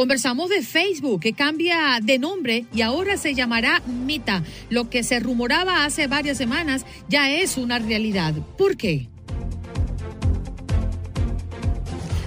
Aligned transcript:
Conversamos 0.00 0.48
de 0.48 0.62
Facebook, 0.62 1.20
que 1.20 1.34
cambia 1.34 1.98
de 2.02 2.18
nombre 2.18 2.64
y 2.72 2.80
ahora 2.80 3.18
se 3.18 3.34
llamará 3.34 3.82
Meta. 3.86 4.42
Lo 4.70 4.88
que 4.88 5.02
se 5.02 5.20
rumoraba 5.20 5.84
hace 5.84 6.06
varias 6.06 6.38
semanas 6.38 6.86
ya 7.10 7.30
es 7.30 7.58
una 7.58 7.78
realidad. 7.78 8.32
¿Por 8.56 8.78
qué? 8.78 9.08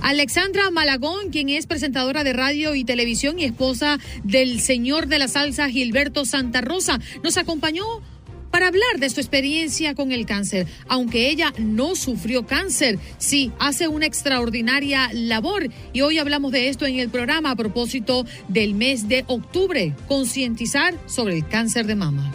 Alexandra 0.03 0.70
Malagón, 0.70 1.31
quien 1.31 1.50
es 1.50 1.66
presentadora 1.66 2.23
de 2.23 2.34
radio 2.34 2.75
y 2.75 2.84
televisión 2.84 3.39
y 3.39 3.45
esposa 3.45 3.97
del 4.23 4.59
señor 4.59 5.08
de 5.08 5.17
la 5.17 5.28
salsa 5.28 5.67
Gilberto 5.67 6.25
Santa 6.25 6.62
Rosa, 6.62 7.00
nos 7.23 7.38
acompañó 7.38 7.84
para 8.54 8.68
hablar 8.68 9.00
de 9.00 9.09
su 9.09 9.20
experiencia 9.20 9.96
con 9.96 10.12
el 10.12 10.28
cáncer. 10.28 10.68
Aunque 10.88 11.32
ella 11.32 11.52
no 11.58 11.96
sufrió 11.96 12.46
cáncer, 12.46 13.00
sí 13.18 13.52
hace 13.58 13.88
una 13.88 14.06
extraordinaria 14.06 15.09
labor 15.12 15.72
y 15.92 16.02
hoy 16.02 16.20
hablamos 16.20 16.52
de 16.52 16.70
esto 16.70 16.86
en 16.86 17.00
el 17.00 17.09
programa 17.09 17.50
a 17.50 17.56
propósito 17.56 18.28
del 18.50 18.76
mes 18.76 19.08
de 19.08 19.24
octubre, 19.26 19.96
concientizar 20.08 20.94
sobre 21.08 21.36
el 21.36 21.48
cáncer 21.48 21.88
de 21.88 21.96
mama. 21.96 22.31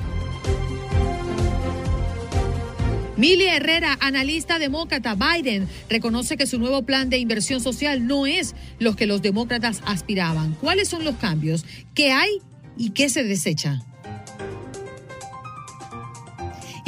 Mili 3.16 3.46
Herrera, 3.46 3.96
analista 4.00 4.58
demócrata 4.58 5.14
Biden, 5.14 5.68
reconoce 5.88 6.36
que 6.36 6.48
su 6.48 6.58
nuevo 6.58 6.82
plan 6.82 7.10
de 7.10 7.18
inversión 7.18 7.60
social 7.60 8.08
no 8.08 8.26
es 8.26 8.56
lo 8.80 8.96
que 8.96 9.06
los 9.06 9.22
demócratas 9.22 9.82
aspiraban. 9.86 10.56
¿Cuáles 10.60 10.88
son 10.88 11.04
los 11.04 11.14
cambios? 11.14 11.64
¿Qué 11.94 12.10
hay 12.10 12.40
y 12.76 12.90
qué 12.90 13.08
se 13.08 13.22
desecha? 13.22 13.84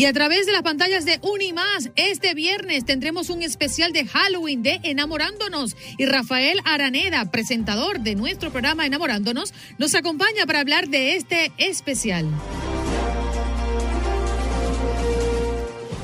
Y 0.01 0.07
a 0.07 0.15
través 0.15 0.47
de 0.47 0.53
las 0.53 0.63
pantallas 0.63 1.05
de 1.05 1.19
Unimás, 1.21 1.91
este 1.95 2.33
viernes 2.33 2.87
tendremos 2.87 3.29
un 3.29 3.43
especial 3.43 3.93
de 3.93 4.07
Halloween 4.07 4.63
de 4.63 4.81
Enamorándonos. 4.83 5.77
Y 5.99 6.07
Rafael 6.07 6.59
Araneda, 6.65 7.31
presentador 7.31 8.01
de 8.01 8.15
nuestro 8.15 8.51
programa 8.51 8.87
Enamorándonos, 8.87 9.53
nos 9.77 9.95
acompaña 9.95 10.47
para 10.47 10.61
hablar 10.61 10.89
de 10.89 11.17
este 11.17 11.53
especial. 11.59 12.25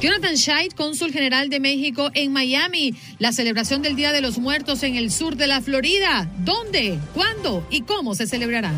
Jonathan 0.03 0.37
Scheidt, 0.37 0.75
cónsul 0.75 1.11
general 1.11 1.49
de 1.49 1.59
México 1.59 2.11
en 2.13 2.35
Miami, 2.35 2.95
la 3.19 3.33
celebración 3.33 3.81
del 3.81 3.97
Día 3.97 4.13
de 4.13 4.21
los 4.21 4.37
Muertos 4.37 4.83
en 4.83 4.97
el 4.97 5.11
sur 5.11 5.37
de 5.37 5.47
la 5.47 5.63
Florida. 5.63 6.31
¿Dónde? 6.41 6.99
¿Cuándo? 7.15 7.67
¿Y 7.71 7.81
cómo 7.81 8.15
se 8.15 8.27
celebrará? 8.27 8.75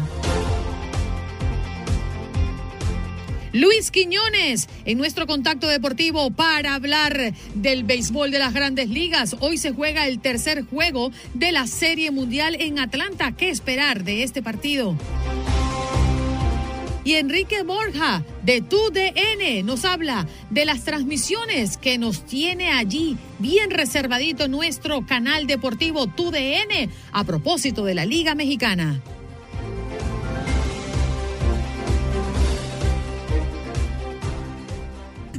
Luis 3.52 3.90
Quiñones 3.90 4.68
en 4.84 4.98
nuestro 4.98 5.26
contacto 5.26 5.68
deportivo 5.68 6.30
para 6.30 6.74
hablar 6.74 7.32
del 7.54 7.84
béisbol 7.84 8.30
de 8.30 8.38
las 8.38 8.52
grandes 8.52 8.88
ligas. 8.88 9.36
Hoy 9.40 9.56
se 9.56 9.72
juega 9.72 10.06
el 10.06 10.20
tercer 10.20 10.64
juego 10.64 11.12
de 11.34 11.52
la 11.52 11.66
Serie 11.66 12.10
Mundial 12.10 12.56
en 12.60 12.78
Atlanta. 12.78 13.32
¿Qué 13.32 13.50
esperar 13.50 14.04
de 14.04 14.22
este 14.22 14.42
partido? 14.42 14.96
Y 17.04 17.14
Enrique 17.14 17.62
Borja 17.62 18.22
de 18.42 18.60
TUDN 18.60 19.64
nos 19.64 19.86
habla 19.86 20.26
de 20.50 20.66
las 20.66 20.84
transmisiones 20.84 21.78
que 21.78 21.96
nos 21.96 22.26
tiene 22.26 22.70
allí 22.70 23.16
bien 23.38 23.70
reservadito 23.70 24.46
nuestro 24.46 25.06
canal 25.06 25.46
deportivo 25.46 26.06
TUDN 26.06 26.90
a 27.12 27.24
propósito 27.24 27.86
de 27.86 27.94
la 27.94 28.04
Liga 28.04 28.34
Mexicana. 28.34 29.00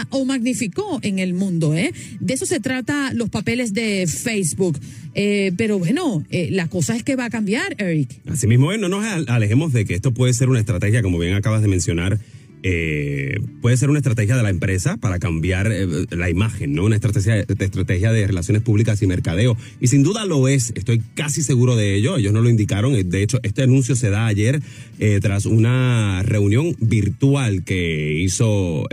o 0.09 0.25
magnificó 0.25 0.99
en 1.01 1.19
el 1.19 1.33
mundo. 1.33 1.73
¿eh? 1.75 1.93
De 2.19 2.33
eso 2.33 2.45
se 2.45 2.59
trata 2.59 3.13
los 3.13 3.29
papeles 3.29 3.73
de 3.73 4.07
Facebook. 4.07 4.79
Eh, 5.13 5.51
pero 5.57 5.79
bueno, 5.79 6.23
eh, 6.29 6.49
la 6.51 6.67
cosa 6.67 6.95
es 6.95 7.03
que 7.03 7.15
va 7.15 7.25
a 7.25 7.29
cambiar, 7.29 7.75
Eric. 7.77 8.09
Así 8.27 8.47
mismo, 8.47 8.75
no 8.75 8.89
nos 8.89 9.05
alejemos 9.27 9.71
de 9.73 9.85
que 9.85 9.93
esto 9.93 10.13
puede 10.13 10.33
ser 10.33 10.49
una 10.49 10.59
estrategia, 10.59 11.01
como 11.01 11.17
bien 11.19 11.33
acabas 11.33 11.61
de 11.61 11.67
mencionar, 11.67 12.19
eh, 12.67 13.39
puede 13.61 13.77
ser 13.77 13.91
una 13.91 13.99
estrategia 13.99 14.35
de 14.35 14.41
la 14.41 14.49
empresa 14.49 14.97
para 14.97 15.19
cambiar 15.19 15.71
eh, 15.71 15.85
la 16.09 16.31
imagen, 16.31 16.73
¿no? 16.73 16.85
Una 16.85 16.95
estrategia, 16.95 17.35
estrategia 17.41 18.11
de 18.11 18.25
relaciones 18.25 18.63
públicas 18.63 19.03
y 19.03 19.05
mercadeo. 19.07 19.55
Y 19.79 19.85
sin 19.85 20.01
duda 20.01 20.25
lo 20.25 20.47
es, 20.47 20.73
estoy 20.75 20.99
casi 21.13 21.43
seguro 21.43 21.75
de 21.75 21.93
ello. 21.93 22.17
Ellos 22.17 22.33
no 22.33 22.41
lo 22.41 22.49
indicaron. 22.49 22.93
De 23.07 23.21
hecho, 23.21 23.39
este 23.43 23.61
anuncio 23.61 23.95
se 23.95 24.09
da 24.09 24.25
ayer 24.25 24.63
eh, 24.97 25.19
tras 25.21 25.45
una 25.45 26.23
reunión 26.23 26.75
virtual 26.79 27.63
que 27.63 28.17
hizo 28.17 28.85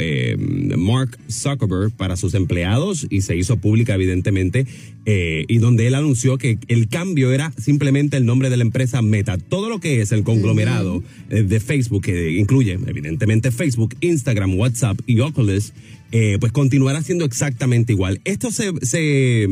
Mark 0.77 1.17
Zuckerberg 1.31 1.93
para 1.93 2.17
sus 2.17 2.35
empleados 2.35 3.07
y 3.09 3.23
se 3.23 3.37
hizo 3.37 3.57
pública, 3.57 3.95
evidentemente, 3.95 4.67
y 5.07 5.59
donde 5.59 5.87
él 5.87 5.95
anunció 5.95 6.37
que 6.37 6.59
el 6.69 6.89
cambio 6.89 7.33
era 7.33 7.53
simplemente 7.57 8.19
el 8.19 8.27
nombre 8.27 8.51
de 8.51 8.59
la 8.59 8.65
empresa 8.65 9.01
Meta. 9.01 9.39
Todo 9.39 9.71
lo 9.71 9.81
que 9.81 10.03
es 10.03 10.13
el 10.13 10.25
conglomerado 10.25 11.03
de 11.29 11.61
Facebook, 11.61 12.03
que 12.03 12.33
incluye, 12.33 12.79
evidentemente, 12.87 13.51
Facebook, 13.51 13.62
Facebook, 13.63 13.95
Instagram, 14.01 14.59
WhatsApp 14.59 14.99
y 15.07 15.21
Oculus, 15.21 15.73
eh, 16.11 16.37
pues 16.41 16.51
continuará 16.51 17.01
siendo 17.01 17.25
exactamente 17.25 17.93
igual. 17.93 18.21
Esto 18.25 18.51
se, 18.51 18.73
se, 18.83 19.47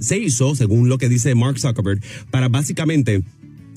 se 0.00 0.18
hizo, 0.18 0.56
según 0.56 0.88
lo 0.88 0.98
que 0.98 1.08
dice 1.08 1.36
Mark 1.36 1.60
Zuckerberg, 1.60 2.00
para 2.32 2.48
básicamente 2.48 3.22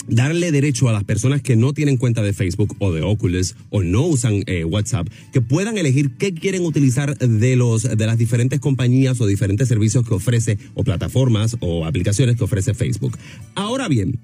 darle 0.07 0.51
derecho 0.51 0.89
a 0.89 0.93
las 0.93 1.03
personas 1.03 1.43
que 1.43 1.55
no 1.55 1.73
tienen 1.73 1.97
cuenta 1.97 2.23
de 2.23 2.33
Facebook 2.33 2.75
o 2.79 2.91
de 2.91 3.03
Oculus 3.03 3.55
o 3.69 3.83
no 3.83 4.01
usan 4.01 4.41
eh, 4.47 4.65
WhatsApp 4.65 5.07
que 5.31 5.41
puedan 5.41 5.77
elegir 5.77 6.09
qué 6.17 6.33
quieren 6.33 6.65
utilizar 6.65 7.15
de 7.19 7.55
los 7.55 7.83
de 7.83 8.05
las 8.07 8.17
diferentes 8.17 8.59
compañías 8.59 9.21
o 9.21 9.27
diferentes 9.27 9.67
servicios 9.67 10.07
que 10.07 10.15
ofrece 10.15 10.57
o 10.73 10.83
plataformas 10.83 11.55
o 11.59 11.85
aplicaciones 11.85 12.35
que 12.35 12.43
ofrece 12.43 12.73
Facebook. 12.73 13.15
Ahora 13.53 13.87
bien, 13.87 14.19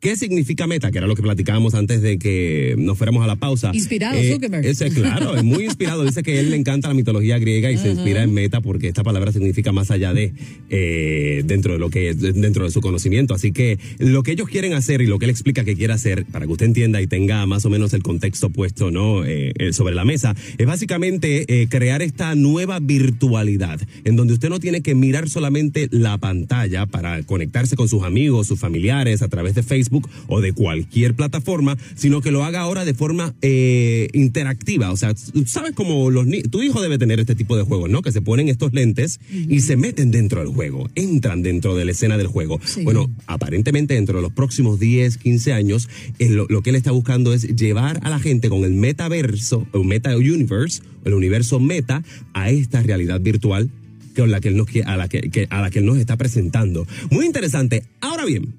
¿Qué 0.00 0.16
significa 0.16 0.66
meta? 0.66 0.90
Que 0.90 0.96
era 0.96 1.06
lo 1.06 1.14
que 1.14 1.20
platicábamos 1.20 1.74
antes 1.74 2.00
de 2.00 2.18
que 2.18 2.74
nos 2.78 2.96
fuéramos 2.96 3.22
a 3.22 3.26
la 3.26 3.36
pausa. 3.36 3.70
Inspirado, 3.74 4.16
eh, 4.16 4.32
Zuckerberg. 4.32 4.64
Ese, 4.64 4.88
claro, 4.88 5.36
es 5.36 5.44
muy 5.44 5.64
inspirado. 5.64 6.04
Dice 6.04 6.22
que 6.22 6.40
él 6.40 6.48
le 6.48 6.56
encanta 6.56 6.88
la 6.88 6.94
mitología 6.94 7.38
griega 7.38 7.70
y 7.70 7.76
se 7.76 7.90
inspira 7.90 8.22
en 8.22 8.32
meta 8.32 8.62
porque 8.62 8.88
esta 8.88 9.02
palabra 9.02 9.30
significa 9.30 9.72
más 9.72 9.90
allá 9.90 10.14
de 10.14 10.32
eh, 10.70 11.42
dentro 11.44 11.74
de 11.74 11.78
lo 11.78 11.90
que 11.90 12.14
dentro 12.14 12.64
de 12.64 12.70
su 12.70 12.80
conocimiento. 12.80 13.34
Así 13.34 13.52
que 13.52 13.78
lo 13.98 14.22
que 14.22 14.32
ellos 14.32 14.48
quieren 14.48 14.72
hacer 14.72 15.02
y 15.02 15.06
lo 15.06 15.18
que 15.18 15.26
él 15.26 15.30
explica 15.30 15.64
que 15.64 15.76
quiere 15.76 15.92
hacer, 15.92 16.24
para 16.24 16.46
que 16.46 16.52
usted 16.52 16.64
entienda 16.64 17.02
y 17.02 17.06
tenga 17.06 17.44
más 17.44 17.66
o 17.66 17.70
menos 17.70 17.92
el 17.92 18.02
contexto 18.02 18.48
puesto 18.48 18.90
no 18.90 19.26
eh, 19.26 19.52
sobre 19.72 19.94
la 19.94 20.06
mesa, 20.06 20.34
es 20.56 20.66
básicamente 20.66 21.68
crear 21.68 22.00
esta 22.00 22.34
nueva 22.34 22.80
virtualidad 22.80 23.78
en 24.04 24.16
donde 24.16 24.32
usted 24.32 24.48
no 24.48 24.60
tiene 24.60 24.80
que 24.80 24.94
mirar 24.94 25.28
solamente 25.28 25.88
la 25.90 26.16
pantalla 26.16 26.86
para 26.86 27.22
conectarse 27.24 27.76
con 27.76 27.86
sus 27.86 28.02
amigos, 28.02 28.46
sus 28.46 28.58
familiares 28.58 29.20
a 29.20 29.28
través 29.28 29.54
de 29.54 29.62
Facebook 29.62 29.89
o 30.28 30.40
de 30.40 30.52
cualquier 30.52 31.14
plataforma, 31.14 31.76
sino 31.94 32.20
que 32.20 32.30
lo 32.30 32.44
haga 32.44 32.60
ahora 32.60 32.84
de 32.84 32.94
forma 32.94 33.34
eh, 33.42 34.08
interactiva. 34.12 34.90
O 34.92 34.96
sea, 34.96 35.14
sabes 35.46 35.72
cómo 35.74 36.10
los 36.10 36.26
tu 36.50 36.62
hijo 36.62 36.80
debe 36.80 36.98
tener 36.98 37.20
este 37.20 37.34
tipo 37.34 37.56
de 37.56 37.62
juegos, 37.62 37.90
¿no? 37.90 38.02
Que 38.02 38.12
se 38.12 38.22
ponen 38.22 38.48
estos 38.48 38.72
lentes 38.72 39.20
y 39.30 39.60
se 39.60 39.76
meten 39.76 40.10
dentro 40.10 40.40
del 40.40 40.48
juego, 40.48 40.88
entran 40.94 41.42
dentro 41.42 41.74
de 41.74 41.84
la 41.84 41.90
escena 41.92 42.16
del 42.16 42.28
juego. 42.28 42.60
Bueno, 42.84 43.10
aparentemente 43.26 43.94
dentro 43.94 44.16
de 44.16 44.22
los 44.22 44.32
próximos 44.32 44.78
10, 44.78 45.18
15 45.18 45.52
años, 45.52 45.88
lo, 46.18 46.46
lo, 46.48 46.62
que 46.62 46.70
él 46.70 46.76
está 46.76 46.90
buscando 46.92 47.32
es 47.32 47.56
llevar 47.56 48.00
a 48.02 48.10
la 48.10 48.18
gente 48.18 48.48
con 48.48 48.64
el 48.64 48.72
metaverso, 48.72 49.66
o 49.72 49.84
meta 49.84 50.16
universe, 50.16 50.82
el 51.04 51.14
universo 51.14 51.60
meta, 51.60 52.02
a 52.32 52.50
esta 52.50 52.82
realidad 52.82 53.20
virtual 53.20 53.70
con 54.16 54.30
la 54.30 54.40
que 54.40 54.48
él 54.48 54.56
nos, 54.56 54.68
a 54.84 54.96
la 54.96 55.08
que, 55.08 55.46
a 55.50 55.60
la 55.60 55.70
que 55.70 55.78
él 55.78 55.86
nos 55.86 55.98
está 55.98 56.16
presentando. 56.16 56.86
Muy 57.10 57.26
interesante. 57.26 57.84
Ahora 58.00 58.24
bien, 58.24 58.54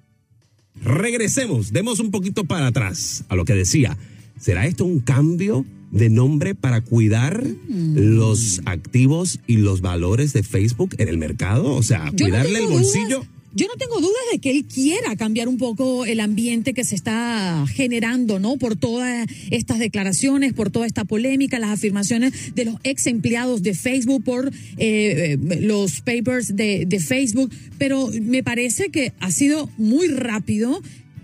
Regresemos, 0.81 1.71
demos 1.71 1.99
un 1.99 2.11
poquito 2.11 2.43
para 2.43 2.67
atrás 2.67 3.23
a 3.29 3.35
lo 3.35 3.45
que 3.45 3.53
decía. 3.53 3.97
¿Será 4.39 4.65
esto 4.65 4.85
un 4.85 4.99
cambio 4.99 5.65
de 5.91 6.09
nombre 6.09 6.55
para 6.55 6.81
cuidar 6.81 7.43
mm. 7.43 7.95
los 8.17 8.61
activos 8.65 9.39
y 9.45 9.57
los 9.57 9.81
valores 9.81 10.33
de 10.33 10.43
Facebook 10.43 10.95
en 10.97 11.07
el 11.07 11.17
mercado? 11.17 11.73
O 11.75 11.83
sea, 11.83 12.11
cuidarle 12.11 12.59
el 12.59 12.67
bolsillo. 12.67 13.23
Yo 13.53 13.67
no 13.67 13.73
tengo 13.75 13.99
dudas 13.99 14.21
de 14.31 14.39
que 14.39 14.51
él 14.51 14.65
quiera 14.65 15.15
cambiar 15.17 15.49
un 15.49 15.57
poco 15.57 16.05
el 16.05 16.21
ambiente 16.21 16.73
que 16.73 16.85
se 16.85 16.95
está 16.95 17.65
generando, 17.73 18.39
¿no? 18.39 18.57
Por 18.57 18.77
todas 18.77 19.27
estas 19.49 19.79
declaraciones, 19.79 20.53
por 20.53 20.69
toda 20.69 20.85
esta 20.85 21.03
polémica, 21.03 21.59
las 21.59 21.71
afirmaciones 21.71 22.55
de 22.55 22.65
los 22.65 22.75
ex 22.83 23.07
empleados 23.07 23.61
de 23.61 23.73
Facebook, 23.73 24.23
por 24.23 24.47
eh, 24.47 24.53
eh, 24.77 25.37
los 25.59 25.99
papers 25.99 26.55
de, 26.55 26.85
de 26.85 26.99
Facebook. 27.01 27.51
Pero 27.77 28.09
me 28.21 28.41
parece 28.41 28.89
que 28.89 29.11
ha 29.19 29.31
sido 29.31 29.69
muy 29.77 30.07
rápido 30.07 30.81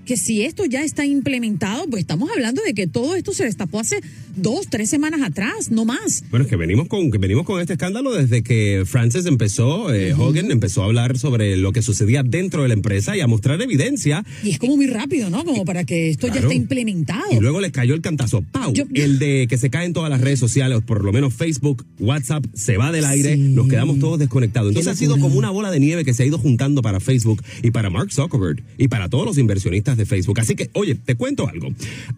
que 0.08 0.18
si 0.18 0.42
esto 0.42 0.66
ya 0.66 0.84
está 0.84 1.06
implementado, 1.06 1.86
pues 1.90 2.02
estamos 2.02 2.32
hablando 2.32 2.64
de 2.64 2.74
que 2.74 2.88
todo 2.88 3.14
esto 3.16 3.34
se 3.34 3.44
destapó 3.44 3.82
hace 3.82 4.00
dos, 4.38 4.68
tres 4.70 4.90
semanas 4.90 5.22
atrás, 5.22 5.72
no 5.72 5.86
más. 5.86 6.24
Bueno, 6.30 6.46
es 6.46 6.50
que 6.50 6.56
venimos 6.56 6.88
con, 6.88 7.12
que 7.12 7.18
venimos 7.18 7.46
con 7.46 7.60
este 7.60 7.74
escándalo 7.74 8.14
desde 8.14 8.44
que 8.44 8.84
Francis 8.86 9.26
empezó, 9.26 9.94
eh, 9.94 10.14
Hogan 10.14 10.52
empezó 10.52 10.84
a 10.84 10.86
hablar 10.86 11.18
sobre 11.18 11.58
lo 11.58 11.72
que 11.74 11.82
sucedía 11.82 12.24
dentro 12.24 12.62
de 12.62 12.70
la 12.70 12.74
empresa 12.74 13.18
y 13.18 13.22
a 13.22 13.28
mostrar 13.28 13.62
evidencia. 13.62 14.24
Y 14.44 14.52
es 14.52 14.60
como 14.60 14.76
muy 14.76 14.88
rápido, 14.88 15.30
¿no? 15.30 15.44
Como 15.44 15.66
para 15.66 15.84
que 15.84 16.10
esto 16.10 16.28
ya 16.28 16.40
esté 16.40 16.56
implementado. 16.56 17.32
Y 17.32 17.40
luego 17.40 17.60
les 17.62 17.72
cayó 17.72 17.94
el 17.94 18.02
cantazo, 18.02 18.42
¡pau! 18.42 18.74
el 18.94 19.20
de 19.20 19.48
que 19.50 19.58
se 19.58 19.70
caen 19.70 19.94
todas 19.94 20.10
las 20.10 20.22
redes 20.22 20.40
sociales, 20.40 20.82
por 20.86 21.04
lo 21.04 21.12
menos 21.12 21.34
Facebook, 21.34 21.86
WhatsApp, 22.00 22.46
se 22.54 22.78
va 22.78 22.92
del 22.92 23.06
aire, 23.06 23.38
nos 23.38 23.68
quedamos 23.68 24.00
todos 24.00 24.20
desconectados. 24.20 24.70
Entonces 24.70 24.92
ha 24.92 24.96
sido 24.96 25.18
como 25.20 25.36
una 25.38 25.50
bola 25.50 25.72
de 25.72 25.80
nieve 25.80 26.06
que 26.06 26.14
se 26.14 26.24
ha 26.24 26.26
ido 26.26 26.38
juntando 26.38 26.82
para 26.82 27.00
Facebook 27.00 27.44
y 27.64 27.72
para 27.72 27.90
Mark 27.90 28.12
Zuckerberg 28.12 28.64
y 28.78 28.88
para 28.88 29.10
todos 29.10 29.26
los 29.26 29.38
inversionistas 29.38 29.98
de 29.98 30.06
Facebook. 30.06 30.40
Así 30.40 30.56
que, 30.56 30.70
oye, 30.74 30.96
te 30.96 31.16
cuento 31.16 31.48
algo. 31.48 31.70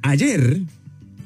Ayer, 0.02 0.62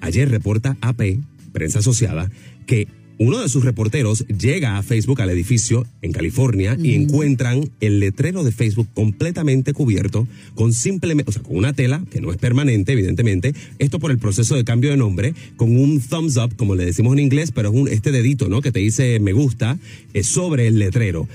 ayer 0.03 0.29
reporta 0.29 0.77
AP, 0.81 1.17
prensa 1.51 1.79
asociada, 1.79 2.29
que 2.67 2.87
uno 3.19 3.39
de 3.39 3.47
sus 3.47 3.63
reporteros 3.63 4.25
llega 4.27 4.77
a 4.77 4.83
Facebook 4.83 5.21
al 5.21 5.29
edificio 5.29 5.85
en 6.01 6.11
California 6.11 6.75
y 6.81 6.95
encuentran 6.95 7.69
el 7.79 7.99
letrero 7.99 8.43
de 8.43 8.51
Facebook 8.51 8.87
completamente 8.93 9.71
cubierto 9.71 10.27
con 10.55 10.73
simplemente, 10.73 11.29
o 11.29 11.31
sea, 11.31 11.43
con 11.43 11.55
una 11.55 11.73
tela 11.73 12.03
que 12.11 12.21
no 12.21 12.31
es 12.31 12.37
permanente, 12.37 12.91
evidentemente. 12.91 13.53
Esto 13.79 13.99
por 13.99 14.11
el 14.11 14.17
proceso 14.17 14.55
de 14.55 14.63
cambio 14.63 14.89
de 14.89 14.97
nombre, 14.97 15.35
con 15.55 15.77
un 15.77 16.01
thumbs 16.01 16.37
up, 16.37 16.55
como 16.55 16.75
le 16.75 16.85
decimos 16.85 17.13
en 17.13 17.19
inglés, 17.19 17.51
pero 17.51 17.69
es 17.69 17.75
un, 17.75 17.87
este 17.87 18.11
dedito, 18.11 18.49
¿no? 18.49 18.61
Que 18.61 18.71
te 18.71 18.79
dice 18.79 19.19
me 19.19 19.31
gusta, 19.31 19.77
es 20.13 20.27
sobre 20.27 20.67
el 20.67 20.79
letrero. 20.79 21.27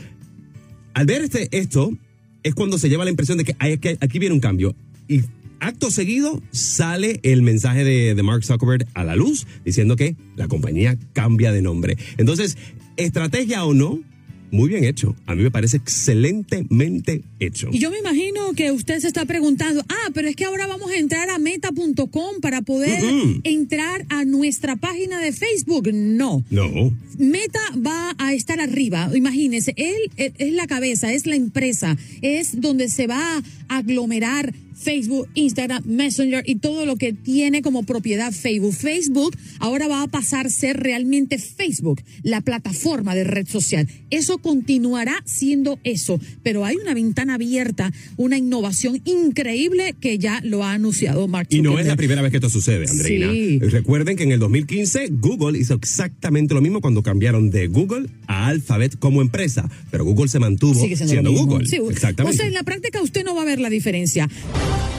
Al 0.94 1.06
ver 1.06 1.22
este, 1.22 1.48
esto, 1.52 1.92
es 2.42 2.54
cuando 2.54 2.76
se 2.76 2.88
lleva 2.88 3.04
la 3.04 3.10
impresión 3.10 3.38
de 3.38 3.44
que, 3.44 3.56
hay, 3.60 3.78
que 3.78 3.96
aquí 4.00 4.18
viene 4.18 4.34
un 4.34 4.40
cambio 4.40 4.74
y 5.08 5.22
acto 5.60 5.90
seguido 5.90 6.42
sale 6.50 7.20
el 7.22 7.42
mensaje 7.42 7.84
de, 7.84 8.22
Mark 8.22 8.44
Zuckerberg 8.44 8.86
a 8.94 9.04
la 9.04 9.16
luz 9.16 9.46
diciendo 9.64 9.96
que 9.96 10.16
la 10.36 10.48
compañía 10.48 10.98
cambia 11.12 11.52
de 11.52 11.62
nombre. 11.62 11.96
Entonces, 12.18 12.56
estrategia 12.96 13.64
o 13.64 13.74
no, 13.74 14.00
muy 14.50 14.68
bien 14.68 14.84
hecho. 14.84 15.14
A 15.26 15.34
mí 15.34 15.42
me 15.42 15.50
parece 15.50 15.76
excelentemente 15.76 17.22
hecho. 17.38 17.68
Y 17.72 17.78
yo 17.78 17.90
me 17.90 17.98
imagino 17.98 18.52
que 18.54 18.72
usted 18.72 18.98
se 19.00 19.08
está 19.08 19.24
preguntando, 19.24 19.84
ah, 19.88 20.10
pero 20.14 20.28
es 20.28 20.36
que 20.36 20.44
ahora 20.44 20.66
vamos 20.66 20.90
a 20.90 20.96
entrar 20.96 21.28
a 21.30 21.38
meta.com 21.38 22.40
para 22.40 22.62
poder 22.62 23.02
entrar 23.44 24.06
a 24.08 24.24
nuestra 24.24 24.76
página 24.76 25.20
de 25.20 25.32
Facebook. 25.32 25.90
No. 25.92 26.44
No. 26.50 26.92
Meta 27.18 27.60
va 27.74 28.14
a 28.18 28.32
estar 28.32 28.60
arriba. 28.60 29.10
Imagínese, 29.14 29.74
él 29.76 29.96
es 30.16 30.52
la 30.52 30.66
cabeza, 30.66 31.12
es 31.12 31.26
la 31.26 31.36
empresa, 31.36 31.96
es 32.22 32.60
donde 32.60 32.88
se 32.88 33.06
va 33.06 33.38
a 33.68 33.76
aglomerar 33.76 34.54
Facebook, 34.78 35.28
Instagram, 35.34 35.82
Messenger 35.86 36.42
y 36.46 36.56
todo 36.56 36.86
lo 36.86 36.96
que 36.96 37.12
tiene 37.12 37.62
como 37.62 37.82
propiedad 37.82 38.32
Facebook. 38.32 38.74
Facebook 38.74 39.36
ahora 39.58 39.88
va 39.88 40.02
a 40.02 40.08
pasar 40.08 40.46
a 40.46 40.50
ser 40.50 40.78
realmente 40.78 41.38
Facebook, 41.38 42.00
la 42.22 42.40
plataforma 42.40 43.14
de 43.14 43.24
red 43.24 43.46
social. 43.46 43.88
Eso 44.10 44.38
continuará 44.38 45.22
siendo 45.24 45.78
eso, 45.84 46.20
pero 46.42 46.64
hay 46.64 46.76
una 46.76 46.94
ventana 46.94 47.34
abierta, 47.34 47.92
una 48.16 48.38
innovación 48.38 49.00
increíble 49.04 49.94
que 50.00 50.18
ya 50.18 50.40
lo 50.44 50.64
ha 50.64 50.72
anunciado 50.72 51.28
Mark 51.28 51.48
Y 51.50 51.62
no 51.62 51.78
es 51.78 51.86
la 51.86 51.96
primera 51.96 52.22
vez 52.22 52.30
que 52.30 52.36
esto 52.36 52.50
sucede, 52.50 52.86
Andreina. 52.88 53.28
Recuerden 53.68 54.16
que 54.16 54.22
en 54.22 54.32
el 54.32 54.38
2015 54.38 55.08
Google 55.10 55.58
hizo 55.58 55.74
exactamente 55.74 56.54
lo 56.54 56.60
mismo 56.60 56.80
cuando 56.80 57.02
cambiaron 57.02 57.50
de 57.50 57.66
Google 57.66 58.08
a 58.26 58.46
Alphabet 58.46 58.98
como 58.98 59.22
empresa, 59.22 59.68
pero 59.90 60.04
Google 60.04 60.28
se 60.28 60.38
mantuvo 60.38 60.74
siendo, 60.74 61.32
Google. 61.32 61.64
Exactamente. 61.90 62.36
O 62.36 62.38
sea, 62.38 62.46
en 62.46 62.54
la 62.54 62.62
práctica 62.62 63.02
usted 63.02 63.24
no 63.24 63.34
va 63.34 63.42
a 63.42 63.44
ver 63.44 63.60
la 63.60 63.70
diferencia. 63.70 64.28
Bye. 64.68 64.97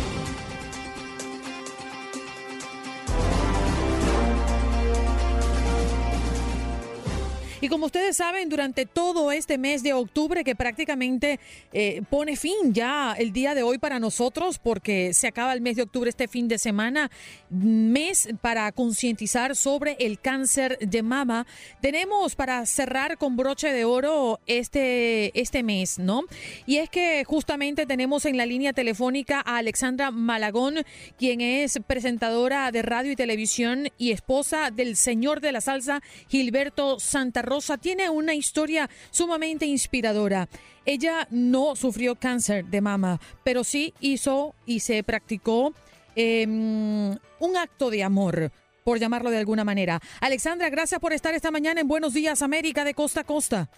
Y 7.61 7.67
como 7.67 7.87
ustedes 7.87 8.15
saben, 8.15 8.47
durante 8.47 8.85
todo 8.85 9.33
este 9.33 9.57
mes 9.57 9.83
de 9.83 9.91
octubre, 9.91 10.45
que 10.45 10.55
prácticamente 10.55 11.41
eh, 11.73 12.01
pone 12.09 12.37
fin 12.37 12.73
ya 12.73 13.13
el 13.17 13.33
día 13.33 13.53
de 13.53 13.63
hoy 13.63 13.77
para 13.77 13.99
nosotros, 13.99 14.59
porque 14.59 15.13
se 15.13 15.27
acaba 15.27 15.51
el 15.51 15.59
mes 15.59 15.75
de 15.75 15.83
octubre 15.83 16.09
este 16.09 16.29
fin 16.29 16.47
de 16.47 16.57
semana, 16.57 17.11
mes 17.49 18.29
para 18.41 18.71
concientizar 18.71 19.57
sobre 19.57 19.97
el 19.99 20.21
cáncer 20.21 20.77
de 20.79 21.03
mama, 21.03 21.45
tenemos 21.81 22.35
para 22.35 22.65
cerrar 22.65 23.17
con 23.17 23.35
broche 23.35 23.73
de 23.73 23.83
oro 23.83 24.39
este, 24.45 25.37
este 25.37 25.61
mes, 25.61 25.99
¿no? 25.99 26.21
Y 26.65 26.77
es 26.77 26.89
que 26.89 27.25
justamente 27.25 27.85
tenemos 27.85 28.23
en 28.23 28.37
la 28.37 28.45
línea 28.45 28.71
telefónica 28.71 29.43
a 29.45 29.57
Alexandra 29.57 30.11
Malagón, 30.11 30.85
quien 31.17 31.41
es 31.41 31.77
presentadora 31.85 32.71
de 32.71 32.83
radio 32.83 33.11
y 33.11 33.17
televisión 33.17 33.89
y 33.97 34.11
esposa 34.11 34.71
del 34.71 34.95
señor 34.95 35.41
de 35.41 35.51
la 35.51 35.59
salsa, 35.59 36.01
Gilberto 36.29 37.01
Santa 37.01 37.48
tiene 37.81 38.09
una 38.09 38.33
historia 38.33 38.89
sumamente 39.11 39.65
inspiradora. 39.65 40.47
Ella 40.85 41.27
no 41.29 41.75
sufrió 41.75 42.15
cáncer 42.15 42.65
de 42.65 42.81
mama, 42.81 43.19
pero 43.43 43.63
sí 43.63 43.93
hizo 43.99 44.55
y 44.65 44.79
se 44.79 45.03
practicó 45.03 45.73
em, 46.15 47.11
un 47.39 47.57
acto 47.57 47.89
de 47.89 48.03
amor 48.03 48.51
por 48.83 48.99
llamarlo 48.99 49.29
de 49.29 49.37
alguna 49.37 49.63
manera. 49.63 49.99
Alexandra, 50.21 50.69
gracias 50.69 50.99
por 50.99 51.13
estar 51.13 51.33
esta 51.33 51.51
mañana 51.51 51.81
en 51.81 51.87
Buenos 51.87 52.13
Días 52.13 52.41
América 52.41 52.83
de 52.83 52.93
Costa 52.93 53.21
a 53.21 53.23
Costa. 53.23 53.69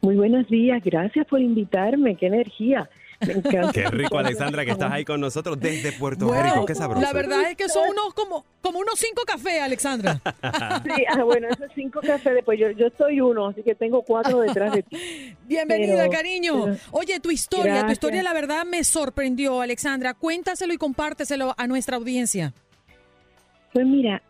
Muy 0.00 0.16
buenos 0.16 0.48
días, 0.48 0.82
gracias 0.82 1.26
por 1.26 1.40
invitarme, 1.40 2.16
qué 2.16 2.26
energía. 2.26 2.88
Me 3.26 3.32
encanta. 3.34 3.72
Qué 3.72 3.86
rico, 3.88 4.18
Alexandra, 4.18 4.64
que 4.64 4.72
estás 4.72 4.90
ahí 4.92 5.04
con 5.04 5.20
nosotros 5.20 5.58
desde 5.60 5.92
Puerto 5.92 6.26
Bueno, 6.26 6.42
Rico. 6.42 6.66
Qué 6.66 6.74
sabroso. 6.74 7.00
La 7.02 7.12
verdad 7.12 7.42
es 7.50 7.56
que 7.56 7.68
son 7.68 7.88
unos 7.90 8.14
como, 8.14 8.44
como 8.60 8.78
unos 8.78 8.98
cinco 8.98 9.22
cafés, 9.26 9.60
Alexandra. 9.62 10.20
Sí, 10.84 11.04
ah, 11.08 11.22
bueno, 11.22 11.48
esos 11.48 11.70
cinco 11.74 12.00
cafés 12.00 12.34
después, 12.34 12.58
yo, 12.58 12.70
yo 12.72 12.88
soy 12.98 13.20
uno, 13.20 13.48
así 13.48 13.62
que 13.62 13.74
tengo 13.74 14.02
cuatro 14.02 14.40
detrás 14.40 14.72
de 14.74 14.82
ti. 14.82 14.96
Bienvenida, 15.46 15.96
Pero- 16.04 16.10
cariño. 16.10 16.64
pero- 16.64 16.76
Oye, 16.90 17.20
tu 17.20 17.30
historia, 17.30 17.84
tu 17.86 17.92
historia 17.92 18.22
la 18.22 18.32
verdad 18.32 18.64
me 18.64 18.82
sorprendió, 18.84 19.60
Alexandra. 19.60 20.14
Cuéntaselo 20.14 20.72
y 20.72 20.76
compárteselo 20.78 21.54
a 21.56 21.66
nuestra 21.66 21.96
audiencia. 21.96 22.52
Pues 23.72 23.86
mira, 23.86 24.22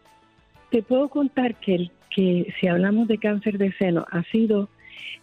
te 0.71 0.83
puedo 0.83 1.09
contar 1.09 1.55
que, 1.57 1.75
el- 1.75 1.93
que 2.15 2.53
si 2.61 2.67
hablamos 2.69 3.09
de 3.09 3.19
cáncer 3.19 3.59
de 3.59 3.73
seno, 3.79 4.07
ha 4.11 4.23
sido 4.25 4.69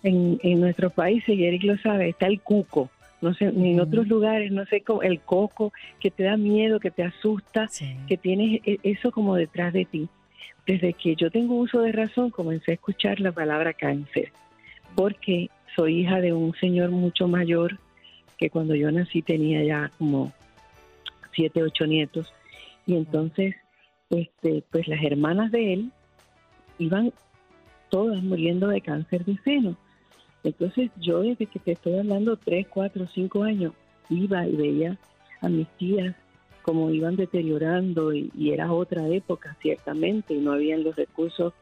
en, 0.04 0.40
en 0.44 0.60
nuestros 0.62 0.94
países, 0.94 1.30
y 1.30 1.46
Eric 1.46 1.64
lo 1.64 1.78
sabe, 1.80 2.10
está 2.10 2.26
el 2.28 2.42
cuco. 2.42 2.90
No 3.22 3.34
sé, 3.34 3.52
ni 3.52 3.74
en 3.74 3.82
otros 3.82 4.08
lugares, 4.08 4.52
no 4.52 4.66
sé, 4.66 4.82
como 4.82 5.02
el 5.02 5.20
coco, 5.20 5.74
que 6.00 6.10
te 6.10 6.24
da 6.24 6.38
miedo, 6.38 6.80
que 6.80 6.92
te 6.92 7.04
asusta, 7.04 7.68
que 8.08 8.18
tienes 8.18 8.62
e- 8.66 8.80
eso 8.84 9.12
como 9.12 9.36
detrás 9.36 9.74
de 9.74 9.86
ti. 9.86 10.08
Desde 10.66 10.94
que 10.94 11.16
yo 11.16 11.30
tengo 11.30 11.56
uso 11.56 11.82
de 11.82 11.92
razón, 11.92 12.30
comencé 12.30 12.72
a 12.72 12.74
escuchar 12.76 13.20
la 13.20 13.32
palabra 13.32 13.74
cáncer, 13.74 14.32
porque 14.96 15.50
soy 15.76 16.02
hija 16.02 16.22
de 16.22 16.32
un 16.32 16.54
señor 16.56 16.92
mucho 16.92 17.28
mayor 17.28 17.78
que 18.38 18.50
cuando 18.50 18.74
yo 18.74 18.90
nací 18.92 19.22
tenía 19.22 19.64
ya 19.64 19.92
como 19.98 20.32
siete, 21.34 21.62
ocho 21.62 21.86
nietos, 21.86 22.34
y 22.86 22.96
entonces, 22.96 23.56
este, 24.10 24.64
pues 24.72 24.88
las 24.88 25.04
hermanas 25.04 25.52
de 25.52 25.74
él 25.74 25.92
iban 26.78 27.12
todas 27.90 28.24
muriendo 28.24 28.68
de 28.68 28.82
cáncer 28.82 29.26
de 29.26 29.38
seno. 29.44 29.76
Entonces 30.44 30.90
yo 31.00 31.22
desde 31.22 31.46
que 31.48 31.60
te 31.60 31.74
estoy 31.74 31.98
hablando, 32.00 32.38
tres, 32.38 32.68
cuatro, 32.70 33.08
cinco 33.14 33.44
años, 33.44 33.74
iba 34.10 34.48
y 34.48 34.56
veía 34.56 34.98
a 35.42 35.50
mis 35.50 35.68
tías 35.78 36.16
como 36.62 36.92
iban 36.92 37.16
deteriorando 37.16 38.14
y, 38.14 38.32
era 38.52 38.72
otra 38.72 39.08
época 39.08 39.58
ciertamente 39.62 40.34
y 40.34 40.38
no 40.40 40.54
habían 40.54 40.84
los 40.84 40.96
recursos, 40.96 41.54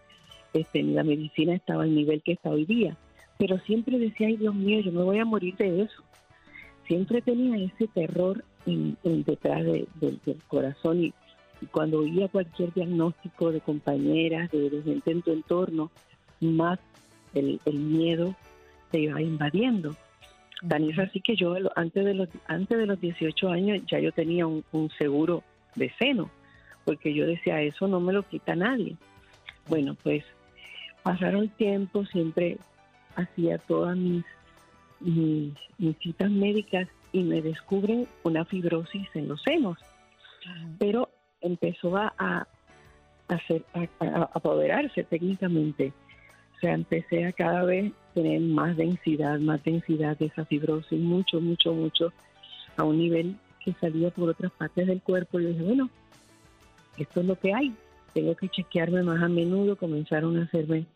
este, 0.53 0.83
ni 0.83 0.93
la 0.93 1.03
medicina 1.03 1.53
estaba 1.55 1.83
al 1.83 1.95
nivel 1.95 2.21
que 2.21 2.33
está 2.33 2.49
hoy 2.49 2.65
día. 2.65 2.97
Pero 3.37 3.57
siempre 3.59 3.99
decía, 3.99 4.27
ay 4.27 4.37
Dios 4.37 4.53
mío, 4.55 4.79
yo 4.81 4.91
me 4.91 5.03
voy 5.03 5.19
a 5.19 5.25
morir 5.25 5.55
de 5.57 5.83
eso. 5.83 6.03
Siempre 6.87 7.21
tenía 7.21 7.57
ese 7.63 7.87
terror 7.87 8.43
en, 8.65 8.97
en 9.03 9.23
detrás 9.23 9.63
de- 9.63 9.87
del- 9.95 10.19
del 10.25 10.41
corazón 10.47 11.03
y, 11.05 11.13
cuando 11.71 11.99
oía 11.99 12.27
cualquier 12.27 12.73
diagnóstico 12.73 13.51
de 13.51 13.61
compañeras, 13.61 14.51
de, 14.51 14.69
de 14.69 14.81
gente 14.83 15.11
en 15.11 15.21
tu 15.21 15.31
entorno, 15.31 15.89
más 16.41 16.79
el 17.33 17.59
miedo 17.73 18.35
te 18.91 18.99
iba 18.99 19.21
invadiendo. 19.21 19.95
Tan 20.67 20.83
es 20.89 20.97
así 20.97 21.21
que 21.21 21.35
yo 21.35 21.55
antes 21.75 22.03
de 22.03 22.13
los 22.15 22.29
antes 22.47 22.77
de 22.77 22.85
los 22.87 22.99
18 22.99 23.49
años 23.49 23.81
ya 23.85 23.99
yo 23.99 24.11
tenía 24.11 24.47
un, 24.47 24.63
un 24.71 24.89
seguro 24.97 25.43
de 25.75 25.91
seno, 25.99 26.31
porque 26.83 27.13
yo 27.13 27.27
decía, 27.27 27.61
eso 27.61 27.87
no 27.87 27.99
me 27.99 28.13
lo 28.13 28.23
quita 28.23 28.55
nadie. 28.55 28.95
Bueno, 29.67 29.95
pues 30.01 30.23
pasaron 31.03 31.43
el 31.43 31.51
tiempo, 31.51 32.05
siempre 32.05 32.57
hacía 33.15 33.57
todas 33.57 33.95
mis, 33.95 34.25
mis, 34.99 35.53
mis 35.77 35.97
citas 35.99 36.31
médicas 36.31 36.87
y 37.11 37.23
me 37.23 37.41
descubren 37.41 38.07
una 38.23 38.45
fibrosis 38.45 39.07
en 39.13 39.27
los 39.27 39.41
senos, 39.41 39.77
pero 40.79 41.09
empezó 41.41 41.97
a, 41.97 42.13
a, 42.17 42.47
a 43.29 44.29
apoderarse 44.33 45.03
técnicamente. 45.03 45.93
O 46.57 46.59
sea, 46.59 46.73
empecé 46.73 47.25
a 47.25 47.31
cada 47.33 47.63
vez 47.63 47.93
tener 48.15 48.41
más 48.41 48.75
densidad, 48.75 49.37
más 49.39 49.63
densidad 49.63 50.17
de 50.17 50.25
esa 50.25 50.43
fibrosis, 50.45 50.99
mucho, 50.99 51.39
mucho, 51.39 51.71
mucho, 51.71 52.11
a 52.77 52.83
un 52.83 52.97
nivel 52.97 53.35
que 53.63 53.73
salía 53.73 54.09
por 54.09 54.29
otras 54.29 54.51
partes 54.53 54.87
del 54.87 55.01
cuerpo. 55.03 55.39
Y 55.39 55.45
dije, 55.45 55.61
bueno, 55.61 55.87
esto 56.97 57.21
es 57.21 57.27
lo 57.27 57.35
que 57.37 57.53
hay. 57.53 57.75
Tengo 58.13 58.35
que 58.35 58.49
chequearme 58.49 59.03
más 59.03 59.21
a 59.21 59.27
menudo. 59.27 59.75
Comenzaron 59.75 60.39
a 60.39 60.45
hacerme 60.45 60.87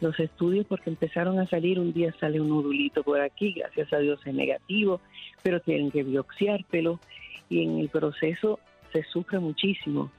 los 0.00 0.20
estudios 0.20 0.66
porque 0.66 0.90
empezaron 0.90 1.38
a 1.38 1.48
salir. 1.48 1.80
Un 1.80 1.94
día 1.94 2.14
sale 2.20 2.38
un 2.38 2.50
nodulito 2.50 3.02
por 3.02 3.22
aquí, 3.22 3.52
gracias 3.52 3.90
a 3.94 3.98
Dios 3.98 4.20
es 4.26 4.34
negativo, 4.34 5.00
pero 5.42 5.60
tienen 5.60 5.90
que 5.90 6.02
biopsiártelo. 6.02 7.00
Y 7.48 7.64
en 7.64 7.78
el 7.78 7.88
proceso 7.88 8.60
se 8.92 9.02
sufre 9.04 9.38
muchísimo. 9.38 10.10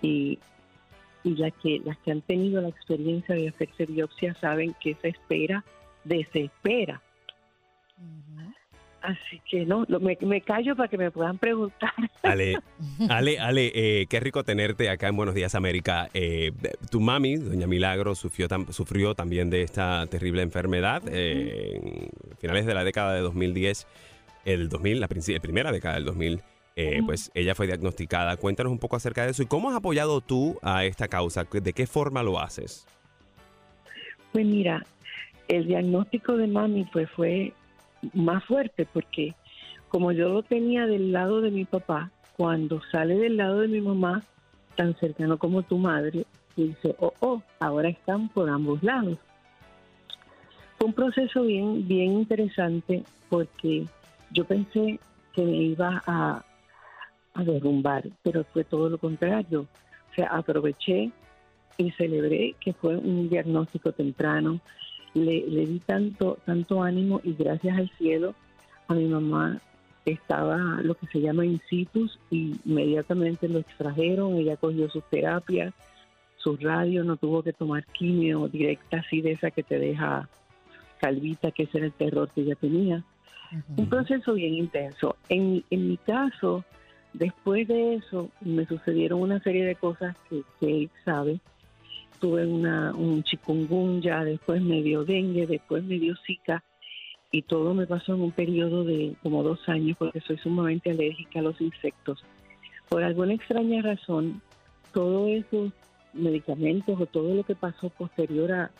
Y, 0.00 0.38
y 1.24 1.36
la 1.36 1.50
que, 1.50 1.80
las 1.84 1.96
que 1.98 2.10
han 2.12 2.20
tenido 2.22 2.60
la 2.60 2.68
experiencia 2.68 3.34
de 3.34 3.48
hacerse 3.48 3.86
biopsia 3.86 4.34
saben 4.40 4.74
que 4.80 4.90
esa 4.90 5.08
espera 5.08 5.64
desespera. 6.04 7.00
Así 9.00 9.40
que 9.50 9.64
no, 9.66 9.84
lo- 9.88 9.98
me, 9.98 10.16
me 10.20 10.40
callo 10.42 10.76
para 10.76 10.88
que 10.88 10.96
me 10.96 11.10
puedan 11.10 11.36
preguntar. 11.36 11.92
Ale, 12.22 12.56
Ale, 13.08 13.38
Ale, 13.40 13.72
eh, 13.74 14.06
qué 14.06 14.20
rico 14.20 14.44
tenerte 14.44 14.88
acá 14.90 15.08
en 15.08 15.16
Buenos 15.16 15.34
Días 15.34 15.56
América. 15.56 16.08
Eh, 16.14 16.52
tu 16.88 17.00
mami, 17.00 17.34
doña 17.36 17.66
Milagro, 17.66 18.14
sufrió, 18.14 18.48
tam- 18.48 18.70
sufrió 18.70 19.16
también 19.16 19.50
de 19.50 19.62
esta 19.62 20.06
terrible 20.06 20.42
enfermedad 20.42 21.02
eh, 21.08 21.80
en 22.30 22.36
finales 22.38 22.64
de 22.64 22.74
la 22.74 22.84
década 22.84 23.12
de 23.14 23.22
2010, 23.22 23.88
el 24.44 24.68
2000, 24.68 25.00
la, 25.00 25.08
princi- 25.08 25.40
primera 25.40 25.72
década 25.72 25.96
del 25.96 26.04
2000. 26.04 26.40
Eh, 26.76 27.00
Pues 27.04 27.30
ella 27.34 27.54
fue 27.54 27.66
diagnosticada. 27.66 28.36
Cuéntanos 28.36 28.72
un 28.72 28.78
poco 28.78 28.96
acerca 28.96 29.24
de 29.24 29.30
eso 29.30 29.42
y 29.42 29.46
cómo 29.46 29.70
has 29.70 29.76
apoyado 29.76 30.20
tú 30.20 30.58
a 30.62 30.84
esta 30.84 31.08
causa. 31.08 31.44
¿De 31.44 31.72
qué 31.72 31.86
forma 31.86 32.22
lo 32.22 32.40
haces? 32.40 32.86
Pues 34.32 34.46
mira, 34.46 34.84
el 35.48 35.66
diagnóstico 35.66 36.36
de 36.36 36.46
mami 36.46 36.84
pues 36.92 37.10
fue 37.10 37.52
más 38.14 38.44
fuerte 38.44 38.86
porque 38.92 39.34
como 39.88 40.12
yo 40.12 40.30
lo 40.30 40.42
tenía 40.42 40.86
del 40.86 41.12
lado 41.12 41.42
de 41.42 41.50
mi 41.50 41.66
papá, 41.66 42.10
cuando 42.36 42.80
sale 42.90 43.14
del 43.14 43.36
lado 43.36 43.60
de 43.60 43.68
mi 43.68 43.82
mamá, 43.82 44.22
tan 44.74 44.96
cercano 44.96 45.36
como 45.36 45.62
tu 45.62 45.76
madre, 45.76 46.24
dice, 46.56 46.96
oh, 46.98 47.12
oh, 47.20 47.42
ahora 47.60 47.90
están 47.90 48.30
por 48.30 48.48
ambos 48.48 48.82
lados. 48.82 49.18
Fue 50.78 50.86
un 50.88 50.94
proceso 50.94 51.42
bien, 51.42 51.86
bien 51.86 52.12
interesante 52.12 53.04
porque 53.28 53.86
yo 54.30 54.44
pensé 54.46 54.98
que 55.34 55.42
me 55.42 55.56
iba 55.56 56.02
a, 56.06 56.42
a 57.34 57.44
derrumbar, 57.44 58.04
pero 58.22 58.44
fue 58.52 58.64
todo 58.64 58.88
lo 58.88 58.98
contrario. 58.98 59.66
O 60.10 60.14
sea, 60.14 60.28
aproveché 60.28 61.10
y 61.76 61.90
celebré 61.92 62.54
que 62.60 62.72
fue 62.72 62.96
un 62.96 63.28
diagnóstico 63.28 63.92
temprano. 63.92 64.60
Le, 65.14 65.46
le 65.46 65.66
di 65.66 65.78
tanto, 65.80 66.38
tanto 66.44 66.82
ánimo 66.82 67.20
y 67.22 67.34
gracias 67.34 67.76
al 67.76 67.90
cielo 67.98 68.34
a 68.88 68.94
mi 68.94 69.06
mamá 69.06 69.60
estaba 70.04 70.56
lo 70.82 70.94
que 70.94 71.06
se 71.06 71.20
llama 71.20 71.44
in 71.44 71.60
situ 71.68 72.08
y 72.30 72.56
inmediatamente 72.64 73.48
lo 73.48 73.58
extrajeron, 73.58 74.36
ella 74.36 74.56
cogió 74.56 74.88
sus 74.88 75.04
terapias, 75.10 75.72
su 76.36 76.56
radio, 76.56 77.04
no 77.04 77.16
tuvo 77.16 77.42
que 77.42 77.52
tomar 77.52 77.84
quimio 77.86 78.48
directa 78.48 78.98
así 78.98 79.20
de 79.20 79.32
esa 79.32 79.50
que 79.50 79.62
te 79.62 79.78
deja 79.78 80.28
calvita, 81.00 81.50
que 81.52 81.64
ese 81.64 81.78
era 81.78 81.86
el 81.86 81.92
terror 81.92 82.28
que 82.34 82.42
ella 82.42 82.54
tenía. 82.56 83.04
Un 83.76 83.88
proceso 83.88 84.34
bien 84.34 84.54
intenso. 84.54 85.16
En, 85.28 85.62
en 85.70 85.88
mi 85.88 85.98
caso, 85.98 86.64
después 87.12 87.68
de 87.68 87.94
eso, 87.94 88.30
me 88.40 88.66
sucedieron 88.66 89.20
una 89.20 89.40
serie 89.40 89.64
de 89.64 89.74
cosas 89.74 90.16
que, 90.28 90.42
él 90.60 90.90
sabe. 91.04 91.40
Tuve 92.20 92.46
una, 92.46 92.94
un 92.94 93.22
chikungunya, 93.24 94.22
después 94.24 94.62
me 94.62 94.82
dio 94.82 95.04
dengue, 95.04 95.46
después 95.46 95.82
me 95.82 95.98
dio 95.98 96.14
zika 96.24 96.62
y 97.32 97.42
todo 97.42 97.74
me 97.74 97.86
pasó 97.86 98.14
en 98.14 98.20
un 98.20 98.30
periodo 98.30 98.84
de 98.84 99.14
como 99.22 99.42
dos 99.42 99.68
años 99.68 99.96
porque 99.98 100.20
soy 100.20 100.36
sumamente 100.38 100.90
alérgica 100.90 101.40
a 101.40 101.42
los 101.42 101.60
insectos. 101.60 102.22
Por 102.88 103.02
alguna 103.02 103.34
extraña 103.34 103.82
razón, 103.82 104.40
todos 104.92 105.30
esos 105.30 105.72
medicamentos 106.12 107.00
o 107.00 107.06
todo 107.06 107.34
lo 107.34 107.42
que 107.42 107.54
pasó 107.54 107.88
posterior 107.88 108.52
a, 108.52 108.70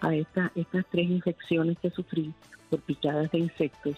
a 0.00 0.14
esta- 0.14 0.52
estas 0.56 0.84
tres 0.90 1.08
infecciones 1.08 1.78
que 1.78 1.90
sufrí 1.90 2.32
por 2.68 2.80
picadas 2.80 3.30
de 3.30 3.38
insectos, 3.38 3.96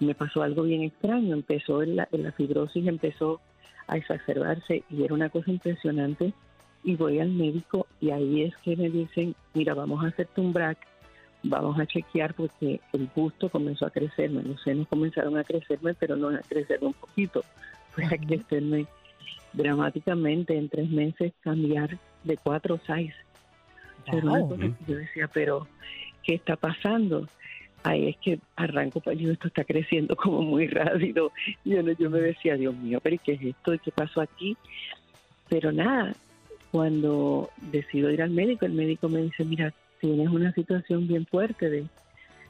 me 0.00 0.14
pasó 0.14 0.42
algo 0.42 0.62
bien 0.62 0.82
extraño. 0.82 1.34
Empezó 1.34 1.82
la, 1.82 2.08
la 2.10 2.32
fibrosis, 2.32 2.86
empezó 2.86 3.40
a 3.86 3.96
exacerbarse 3.96 4.84
y 4.90 5.04
era 5.04 5.14
una 5.14 5.28
cosa 5.28 5.50
impresionante. 5.50 6.32
Y 6.82 6.96
voy 6.96 7.20
al 7.20 7.30
médico 7.30 7.86
y 8.00 8.10
ahí 8.10 8.42
es 8.42 8.56
que 8.58 8.76
me 8.76 8.88
dicen, 8.88 9.34
mira, 9.52 9.74
vamos 9.74 10.02
a 10.02 10.08
hacerte 10.08 10.40
un 10.40 10.52
BRAC, 10.52 10.78
vamos 11.42 11.78
a 11.78 11.86
chequear 11.86 12.32
porque 12.34 12.80
el 12.92 13.10
busto 13.14 13.50
comenzó 13.50 13.86
a 13.86 13.90
crecerme, 13.90 14.42
los 14.42 14.62
senos 14.62 14.88
comenzaron 14.88 15.36
a 15.36 15.44
crecerme, 15.44 15.92
pero 15.94 16.16
no 16.16 16.28
a 16.28 16.38
crecerme 16.38 16.88
un 16.88 16.94
poquito, 16.94 17.44
fue 17.90 18.06
a 18.06 18.16
crecerme 18.16 18.86
dramáticamente 19.52 20.56
en 20.56 20.70
tres 20.70 20.88
meses, 20.90 21.32
cambiar 21.40 21.98
de 22.24 22.36
cuatro 22.38 22.76
a 22.76 22.86
seis. 22.86 23.14
Wow. 24.10 24.56
yo 24.88 24.96
decía, 24.96 25.28
pero 25.28 25.68
¿qué 26.22 26.34
está 26.34 26.56
pasando? 26.56 27.26
Ahí 27.82 28.08
es 28.08 28.16
que 28.18 28.38
arranco, 28.56 29.00
pues 29.00 29.18
digo, 29.18 29.32
esto 29.32 29.48
está 29.48 29.64
creciendo 29.64 30.14
como 30.16 30.42
muy 30.42 30.66
rápido. 30.68 31.32
Y 31.64 31.70
yo, 31.74 31.82
no- 31.82 31.92
yo 31.92 32.10
me 32.10 32.20
decía, 32.20 32.56
Dios 32.56 32.74
mío, 32.76 33.00
pero 33.02 33.16
¿y 33.16 33.18
qué 33.18 33.32
es 33.32 33.42
esto? 33.42 33.74
¿Y 33.74 33.78
qué 33.78 33.90
pasó 33.92 34.20
aquí? 34.20 34.56
Pero 35.48 35.72
nada, 35.72 36.14
cuando 36.70 37.50
decido 37.56 38.10
ir 38.10 38.22
al 38.22 38.30
médico, 38.30 38.66
el 38.66 38.72
médico 38.72 39.08
me 39.08 39.22
dice, 39.22 39.44
mira, 39.44 39.72
tienes 40.00 40.28
una 40.28 40.52
situación 40.52 41.08
bien 41.08 41.26
fuerte 41.26 41.68
de, 41.70 41.86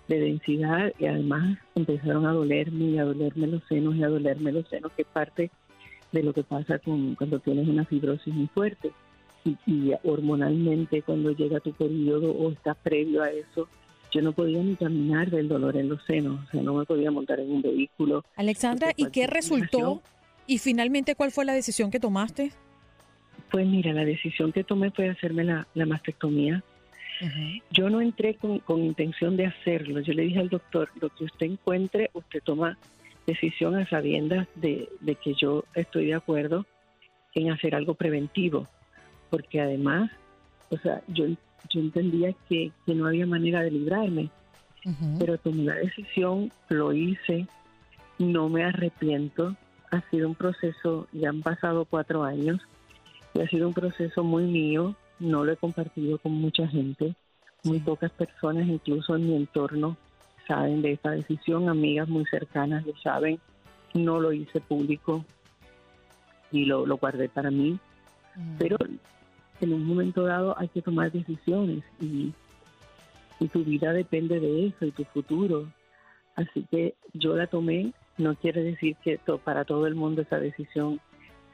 de 0.09 0.21
densidad 0.21 0.93
y 0.99 1.07
además 1.07 1.59
empezaron 1.75 2.27
a 2.27 2.33
dolerme 2.33 2.85
y 2.87 2.99
a 2.99 3.05
dolerme 3.05 3.47
los 3.47 3.63
senos 3.69 3.97
y 3.97 4.03
a 4.03 4.09
dolerme 4.09 4.53
los 4.53 4.69
senos, 4.69 4.93
que 4.93 5.03
es 5.03 5.09
parte 5.09 5.51
de 6.13 6.23
lo 6.23 6.33
que 6.33 6.43
pasa 6.43 6.79
con, 6.81 7.15
cuando 7.15 7.39
tienes 7.39 7.69
una 7.69 7.85
fibrosis 7.85 8.35
muy 8.35 8.49
fuerte. 8.49 8.91
Y, 9.45 9.57
y 9.67 9.93
hormonalmente 10.05 11.01
cuando 11.03 11.31
llega 11.31 11.61
tu 11.61 11.73
periodo 11.73 12.31
o 12.33 12.51
estás 12.51 12.77
previo 12.83 13.23
a 13.23 13.31
eso, 13.31 13.69
yo 14.11 14.23
no 14.23 14.33
podía 14.33 14.63
ni 14.63 14.77
caminar 14.77 15.31
del 15.31 15.49
dolor 15.49 15.77
en 15.77 15.89
los 15.89 16.05
senos, 16.05 16.41
o 16.47 16.51
sea, 16.51 16.63
no 16.63 16.75
me 16.75 16.85
podía 16.85 17.11
montar 17.11 17.41
en 17.41 17.51
un 17.51 17.63
vehículo. 17.63 18.25
Alexandra, 18.37 18.93
¿y 18.97 19.11
qué 19.11 19.27
resultó? 19.27 20.03
¿Y 20.47 20.59
finalmente 20.59 21.15
cuál 21.15 21.31
fue 21.31 21.45
la 21.45 21.53
decisión 21.53 21.91
que 21.91 22.01
tomaste? 22.01 22.53
Pues 23.51 23.67
mira, 23.67 23.93
la 23.93 24.05
decisión 24.05 24.53
que 24.53 24.65
tomé 24.65 24.91
fue 24.91 25.09
hacerme 25.09 25.45
la, 25.45 25.67
mastectomía. 25.75 26.63
Yo 27.71 27.91
no 27.91 28.01
entré 28.01 28.35
con, 28.35 28.61
intención 28.79 29.37
de 29.37 29.47
hacerlo. 29.47 30.01
Yo 30.01 30.13
le 30.13 30.23
dije 30.23 30.39
al 30.39 30.49
doctor, 30.49 30.91
lo 31.01 31.11
que 31.11 31.25
usted 31.25 31.47
encuentre, 31.47 32.11
usted 32.15 32.41
toma 32.43 32.79
decisión 33.27 33.77
a 33.77 33.89
sabiendas 33.89 34.49
de, 34.55 34.89
que 35.23 35.35
yo 35.35 35.65
estoy 35.75 36.07
de 36.07 36.15
acuerdo 36.15 36.67
en 37.35 37.51
hacer 37.51 37.75
algo 37.75 37.95
preventivo. 37.95 38.67
Porque 39.29 39.61
además, 39.61 40.11
o 40.71 40.79
sea, 40.79 41.03
yo, 41.09 41.27
yo 41.69 41.81
entendía 41.81 42.35
que, 42.49 42.73
no 42.87 43.07
había 43.07 43.27
manera 43.27 43.63
de 43.63 43.71
librarme. 43.71 44.31
Pero 45.19 45.37
tomé 45.37 45.65
la 45.65 45.75
decisión, 45.75 46.51
lo 46.71 46.93
hice, 46.93 47.47
no 48.19 48.49
me 48.49 48.65
arrepiento. 48.65 49.55
Ha 49.91 50.01
sido 50.11 50.29
un 50.29 50.35
proceso, 50.35 51.07
ya 51.13 51.29
han 51.29 51.43
pasado 51.43 51.85
cuatro 51.85 52.25
años 52.25 52.61
ha 53.43 53.47
sido 53.49 53.69
un 53.69 53.75
proceso 53.75 54.25
muy 54.25 54.45
mío, 54.45 54.95
no 55.19 55.45
lo 55.45 55.53
he 55.53 55.57
compartido 55.57 56.19
con 56.19 56.33
mucha 56.33 56.67
gente, 56.67 57.15
muy 57.65 57.79
pocas 57.81 58.11
personas, 58.13 58.67
incluso 58.67 59.17
en 59.17 59.27
mi 59.27 59.37
entorno, 59.37 59.97
saben 60.47 60.83
de 60.83 60.93
esta 60.93 61.11
decisión, 61.11 61.69
amigas 61.69 62.09
muy 62.09 62.25
cercanas 62.27 62.85
lo 62.87 62.97
saben, 62.97 63.39
no 63.95 64.21
lo 64.21 64.33
hice 64.33 64.61
público 64.61 65.25
y 66.51 66.65
lo, 66.65 66.85
guardé 66.97 67.29
para 67.29 67.51
mí, 67.51 67.79
mm. 68.37 68.57
pero 68.59 68.77
en 69.61 69.73
un 69.73 69.85
momento 69.85 70.25
dado 70.25 70.59
hay 70.59 70.69
que 70.69 70.83
tomar 70.83 71.13
decisiones 71.13 71.83
y, 72.01 72.33
tu 73.53 73.65
vida 73.65 73.95
depende 73.95 74.39
de 74.39 74.67
eso 74.67 74.85
y 74.85 74.91
tu 74.91 75.03
futuro. 75.05 75.67
Así 76.37 76.67
que 76.71 76.95
yo 77.15 77.35
la 77.35 77.47
tomé, 77.47 77.95
no 78.19 78.35
quiere 78.35 78.63
decir 78.63 78.97
que 79.03 79.19
para 79.43 79.65
todo 79.65 79.87
el 79.87 79.95
mundo 79.95 80.21
esa 80.21 80.39
decisión 80.39 81.01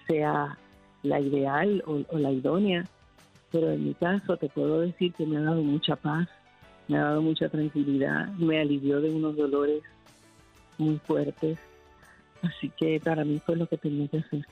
sea 0.09 0.59
la 1.05 1.21
ideal 1.21 1.85
o, 1.87 2.19
la 2.19 2.33
idónea, 2.33 2.85
pero 3.53 3.71
en 3.71 3.85
mi 3.85 3.95
caso 3.95 4.37
te 4.37 4.49
puedo 4.49 4.81
decir 4.81 5.13
que 5.13 5.27
me 5.27 5.37
ha 5.37 5.43
dado 5.43 5.63
mucha 5.63 5.95
paz, 5.95 6.29
me 6.89 6.99
ha 6.99 7.05
dado 7.05 7.23
mucha 7.23 7.49
tranquilidad, 7.49 8.29
me 8.35 8.61
alivió 8.61 9.01
de 9.01 9.11
unos 9.11 9.37
dolores 9.37 9.83
muy 10.79 10.99
fuertes, 10.99 11.57
así 12.43 12.69
que 12.77 12.99
para 12.99 13.25
mí 13.25 13.41
fue 13.47 13.55
lo 13.55 13.69
que 13.69 13.77
tenía 13.77 14.09
que 14.09 14.19
hacer. 14.19 14.45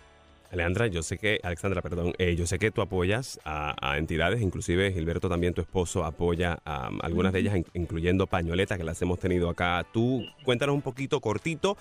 Alejandra, 0.55 0.87
yo 0.87 1.03
sé 1.03 1.19
que, 1.19 1.41
Alexandra, 1.43 1.83
perdón, 1.83 2.13
eh, 2.19 2.37
yo 2.37 2.47
sé 2.47 2.61
que 2.61 2.71
tú 2.71 2.81
apoyas 2.81 3.41
a, 3.45 3.99
entidades, 3.99 4.41
inclusive 4.41 4.93
Gilberto 4.93 5.29
también, 5.29 5.53
tu 5.53 5.61
esposo, 5.61 6.05
apoya 6.05 6.59
a 6.65 6.91
algunas 7.03 7.33
de 7.33 7.41
ellas, 7.41 7.57
incluyendo 7.75 8.29
Pañoleta, 8.29 8.79
que 8.79 8.85
las 8.85 9.03
hemos 9.03 9.19
tenido 9.19 9.51
acá. 9.51 9.85
Tú 9.93 10.25
cuéntanos 10.45 10.75
un 10.77 10.83
poquito, 10.83 11.21
cortito, 11.21 11.77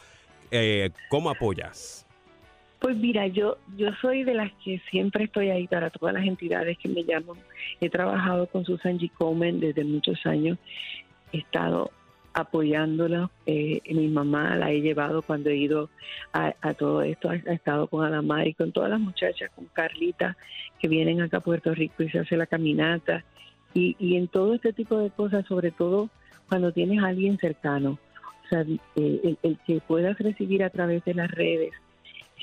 eh, 0.49 0.89
¿cómo 1.09 1.29
apoyas? 1.29 2.05
Pues 2.79 2.97
mira, 2.97 3.27
yo, 3.27 3.57
yo 3.77 3.89
soy 4.01 4.23
de 4.23 4.33
las 4.33 4.51
que 4.63 4.81
siempre 4.89 5.25
estoy 5.25 5.51
ahí 5.51 5.67
para 5.67 5.91
todas 5.91 6.13
las 6.15 6.25
entidades 6.25 6.77
que 6.79 6.89
me 6.89 7.03
llaman. 7.03 7.37
He 7.79 7.89
trabajado 7.89 8.47
con 8.47 8.65
Susan 8.65 8.97
G. 8.97 9.11
Komen 9.11 9.59
desde 9.59 9.83
muchos 9.83 10.25
años. 10.25 10.57
He 11.31 11.37
estado 11.37 11.91
apoyándola. 12.33 13.29
Eh, 13.45 13.81
mi 13.91 14.07
mamá 14.07 14.55
la 14.55 14.71
he 14.71 14.81
llevado 14.81 15.21
cuando 15.21 15.49
he 15.49 15.57
ido 15.57 15.89
a, 16.31 16.53
todo 16.73 17.01
esto. 17.01 17.29
Ha, 17.29 17.35
estado 17.35 17.87
con 17.87 18.05
Adamar 18.05 18.47
y 18.47 18.53
con 18.53 18.71
todas 18.71 18.89
las 18.89 18.99
muchachas, 18.99 19.51
con 19.55 19.65
Carlita, 19.65 20.35
que 20.79 20.87
vienen 20.87 21.21
acá 21.21 21.37
a 21.37 21.41
Puerto 21.41 21.73
Rico 21.73 22.03
y 22.03 22.09
se 22.09 22.19
hace 22.19 22.37
la 22.37 22.47
caminata. 22.47 23.23
Y, 23.73 23.95
y 23.99 24.17
en 24.17 24.27
todo 24.27 24.53
este 24.53 24.73
tipo 24.73 24.97
de 24.97 25.09
cosas, 25.09 25.45
sobre 25.47 25.71
todo 25.71 26.09
cuando 26.49 26.71
tienes 26.71 27.03
a 27.03 27.07
alguien 27.07 27.37
cercano. 27.37 27.97
O 28.45 28.47
sea, 28.49 28.65
eh, 28.95 29.35
el 29.41 29.57
que 29.65 29.79
puedas 29.79 30.17
recibir 30.19 30.63
a 30.63 30.69
través 30.69 31.03
de 31.05 31.13
las 31.13 31.31
redes 31.31 31.71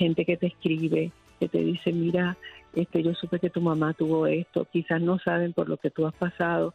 gente 0.01 0.25
que 0.25 0.37
te 0.37 0.47
escribe, 0.47 1.11
que 1.39 1.47
te 1.47 1.59
dice, 1.59 1.91
mira, 1.91 2.37
este, 2.73 3.03
yo 3.03 3.13
supe 3.13 3.39
que 3.39 3.49
tu 3.49 3.61
mamá 3.61 3.93
tuvo 3.93 4.25
esto, 4.27 4.65
quizás 4.71 5.01
no 5.01 5.19
saben 5.19 5.53
por 5.53 5.69
lo 5.69 5.77
que 5.77 5.91
tú 5.91 6.07
has 6.07 6.13
pasado, 6.13 6.73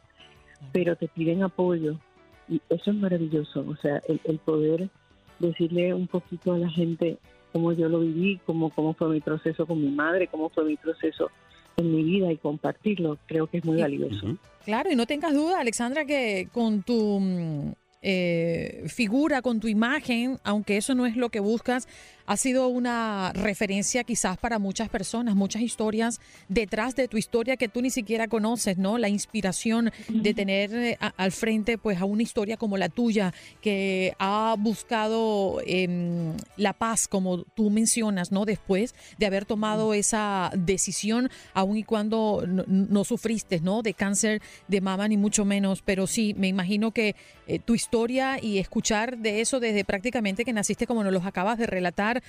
pero 0.73 0.97
te 0.97 1.09
piden 1.09 1.43
apoyo 1.43 1.99
y 2.49 2.61
eso 2.69 2.91
es 2.91 2.97
maravilloso, 2.97 3.65
o 3.67 3.77
sea, 3.77 4.01
el, 4.07 4.39
poder 4.39 4.89
decirle 5.39 5.93
un 5.95 6.07
poquito 6.07 6.53
a 6.53 6.59
la 6.59 6.71
gente 6.71 7.19
cómo 7.53 7.73
yo 7.73 7.89
lo 7.89 8.01
viví, 8.01 8.41
cómo, 8.47 8.71
cómo 8.71 8.95
fue 8.95 9.09
mi 9.09 9.21
proceso 9.21 9.67
con 9.67 9.81
mi 9.81 9.91
madre, 9.91 10.29
cómo 10.29 10.49
fue 10.51 10.65
mi 10.65 10.77
proceso 10.77 11.31
en 11.77 11.95
mi 11.95 12.03
vida 12.03 12.33
y 12.33 12.37
compartirlo, 12.37 13.19
creo 13.27 13.47
que 13.47 13.59
es 13.59 13.65
muy 13.65 13.81
valioso. 13.81 14.37
Claro, 14.65 14.91
y 14.91 14.97
no 14.97 15.07
tengas 15.07 15.35
duda, 15.35 15.61
Alexandra, 15.61 16.05
que 16.05 16.49
con 16.53 16.83
tu 16.83 17.21
mm, 17.21 17.73
eh, 18.09 18.85
figura, 18.87 19.43
con 19.43 19.59
tu 19.59 19.67
imagen, 19.67 20.39
aunque 20.45 20.77
eso 20.77 20.95
no 20.95 21.07
es 21.07 21.17
lo 21.17 21.29
que 21.31 21.41
buscas, 21.41 21.89
ha 22.27 22.37
sido 22.37 22.69
una 22.69 23.33
referencia 23.33 24.05
quizás 24.05 24.37
para 24.37 24.59
muchas 24.59 24.89
personas, 24.89 25.35
muchas 25.35 25.63
historias 25.63 26.21
detrás 26.49 26.95
de 26.95 27.09
tu 27.09 27.17
historia 27.17 27.57
que 27.57 27.69
tú 27.69 27.83
ni 27.83 27.91
siquiera 27.91 28.29
conoces, 28.29 28.79
¿no? 28.79 28.99
La 28.99 29.09
inspiración 29.09 29.93
de 30.09 30.35
tener 30.35 30.75
eh, 30.75 30.99
al 31.17 31.33
frente 31.33 31.79
pues 31.79 32.01
a 32.01 32.05
una 32.05 32.23
historia 32.23 32.57
como 32.57 32.77
la 32.77 32.89
tuya 32.89 33.33
que 33.61 34.15
ha 34.19 34.55
buscado 34.59 35.61
em, 35.67 36.37
la 36.57 36.73
paz, 36.73 37.09
como 37.09 37.43
tú 37.43 37.71
mencionas, 37.71 38.33
¿no? 38.33 38.45
Después 38.45 38.95
de 39.19 39.27
haber 39.27 39.47
tomado 39.47 39.95
esa 39.95 40.51
decisión, 40.57 41.31
aun 41.55 41.77
y 41.77 41.85
cuando 41.85 42.45
no, 42.47 43.05
sufriste, 43.05 43.61
¿no? 43.61 43.83
De 43.83 43.95
cáncer 43.95 44.43
de 44.69 44.81
mama, 44.81 45.09
ni 45.09 45.17
mucho 45.17 45.45
menos, 45.45 45.83
pero 45.83 46.07
sí, 46.07 46.35
me 46.37 46.49
imagino 46.49 46.91
que 46.91 47.15
eh, 47.47 47.59
tu 47.59 47.75
historia 47.75 48.39
y 48.43 48.59
escuchar 48.59 49.19
de 49.19 49.41
eso 49.41 49.61
desde 49.61 49.85
prácticamente 49.85 50.45
que 50.45 50.53
naciste 50.53 50.87
como 50.87 51.05
nos 51.05 51.13
los 51.13 51.27
acabas 51.27 51.59
de 51.59 51.67
relatar, 51.67 52.23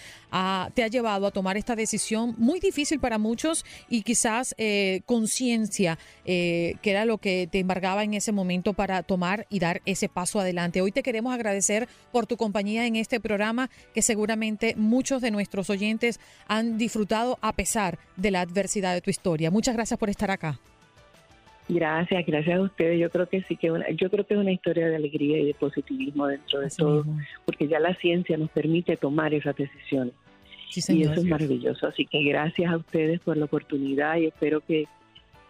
te 0.74 0.84
ha 0.84 0.88
llevado 0.88 1.28
a 1.28 1.32
tomar 1.32 1.58
esta 1.58 1.76
decisión 1.76 2.36
muy 2.38 2.60
difícil 2.60 3.00
para 3.00 3.18
muchos 3.18 3.66
y 3.90 4.04
quizás 4.04 4.56
eh, 4.58 5.02
conciencia, 5.06 5.98
eh, 6.26 6.76
que 6.82 6.92
era 6.92 7.06
lo 7.06 7.18
que 7.18 7.48
te 7.52 7.60
embargaba 7.60 8.04
en 8.04 8.14
ese 8.14 8.32
momento 8.32 8.74
para 8.74 9.04
tomar 9.04 9.48
y 9.50 9.60
dar 9.60 9.82
ese 9.86 10.10
paso 10.10 10.40
adelante. 10.40 10.82
Hoy 10.82 10.92
te 10.92 11.04
queremos 11.04 11.34
agradecer 11.34 11.88
por 12.12 12.28
tu 12.28 12.38
compañía 12.38 12.86
en 12.86 12.96
este 12.96 13.20
programa 13.20 13.70
que 13.94 14.02
seguramente 14.02 14.76
muchos 14.76 15.22
de 15.22 15.32
nuestros 15.32 15.70
oyentes 15.70 16.20
han 16.48 16.78
disfrutado 16.78 17.38
a 17.42 17.54
pesar 17.54 18.00
de 18.16 18.32
la 18.32 18.42
adversidad 18.42 18.94
de 18.94 19.02
tu 19.02 19.10
historia. 19.10 19.52
Muchas 19.52 19.76
gracias 19.76 20.00
por 20.00 20.10
estar 20.10 20.32
acá. 20.32 20.60
Gracias, 21.70 22.26
gracias 22.26 22.60
a 22.60 22.62
ustedes. 22.62 23.00
Yo 23.00 23.10
creo 23.10 23.28
que 23.28 23.44
sí 23.44 23.58
que 23.58 23.72
una, 23.72 23.90
yo 23.90 24.10
creo 24.10 24.26
que 24.26 24.36
es 24.36 24.40
una 24.40 24.52
historia 24.52 24.88
de 24.88 24.96
alegría 24.96 25.40
y 25.40 25.46
de 25.46 25.54
positivismo 25.54 26.28
dentro 26.28 26.62
de 26.62 26.70
todo, 26.70 27.06
porque 27.46 27.68
ya 27.68 27.80
la 27.80 27.94
ciencia 27.96 28.38
nos 28.38 28.50
permite 28.52 28.96
tomar 28.96 29.34
esas 29.34 29.56
decisiones. 29.56 30.14
y 30.74 31.02
eso 31.02 31.14
es 31.14 31.26
maravilloso. 31.26 31.88
Así 31.88 32.06
que 32.06 32.24
gracias 32.24 32.72
a 32.72 32.78
ustedes 32.78 33.20
por 33.20 33.36
la 33.36 33.46
oportunidad 33.46 34.16
y 34.18 34.28
espero 34.28 34.62
que, 34.62 34.88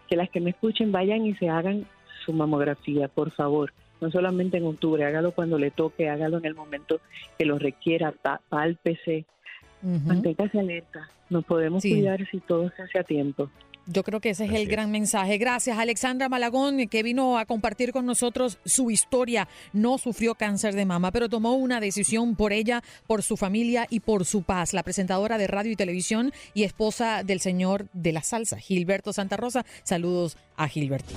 que 0.08 0.16
las 0.16 0.28
que 0.30 0.40
me 0.40 0.50
escuchen 0.50 0.90
vayan 0.90 1.24
y 1.24 1.34
se 1.34 1.48
hagan 1.48 1.86
su 2.24 2.32
mamografía, 2.32 3.08
por 3.08 3.30
favor. 3.30 3.72
No 4.00 4.10
solamente 4.10 4.58
en 4.58 4.64
octubre, 4.64 5.04
hágalo 5.04 5.32
cuando 5.32 5.58
le 5.58 5.70
toque, 5.70 6.08
hágalo 6.08 6.38
en 6.38 6.46
el 6.46 6.54
momento 6.54 7.00
que 7.36 7.44
lo 7.44 7.58
requiera, 7.58 8.12
pálpese, 8.48 9.24
manténgase 9.82 10.58
alerta. 10.58 11.08
Nos 11.30 11.44
podemos 11.44 11.82
cuidar 11.82 12.26
si 12.28 12.40
todo 12.40 12.70
se 12.76 12.82
hace 12.82 12.98
a 12.98 13.04
tiempo. 13.04 13.50
Yo 13.90 14.04
creo 14.04 14.20
que 14.20 14.30
ese 14.30 14.44
es 14.44 14.52
el 14.52 14.68
gran 14.68 14.90
mensaje. 14.90 15.38
Gracias, 15.38 15.78
Alexandra 15.78 16.28
Malagón, 16.28 16.88
que 16.88 17.02
vino 17.02 17.38
a 17.38 17.46
compartir 17.46 17.90
con 17.90 18.04
nosotros 18.04 18.58
su 18.66 18.90
historia. 18.90 19.48
No 19.72 19.96
sufrió 19.96 20.34
cáncer 20.34 20.74
de 20.74 20.84
mama, 20.84 21.10
pero 21.10 21.30
tomó 21.30 21.54
una 21.54 21.80
decisión 21.80 22.36
por 22.36 22.52
ella, 22.52 22.82
por 23.06 23.22
su 23.22 23.38
familia 23.38 23.86
y 23.88 24.00
por 24.00 24.26
su 24.26 24.42
paz. 24.42 24.74
La 24.74 24.82
presentadora 24.82 25.38
de 25.38 25.46
radio 25.46 25.72
y 25.72 25.76
televisión 25.76 26.32
y 26.52 26.64
esposa 26.64 27.22
del 27.22 27.40
señor 27.40 27.88
de 27.94 28.12
la 28.12 28.22
salsa, 28.22 28.58
Gilberto 28.58 29.14
Santa 29.14 29.38
Rosa. 29.38 29.64
Saludos 29.84 30.36
a 30.56 30.68
Gilberto. 30.68 31.14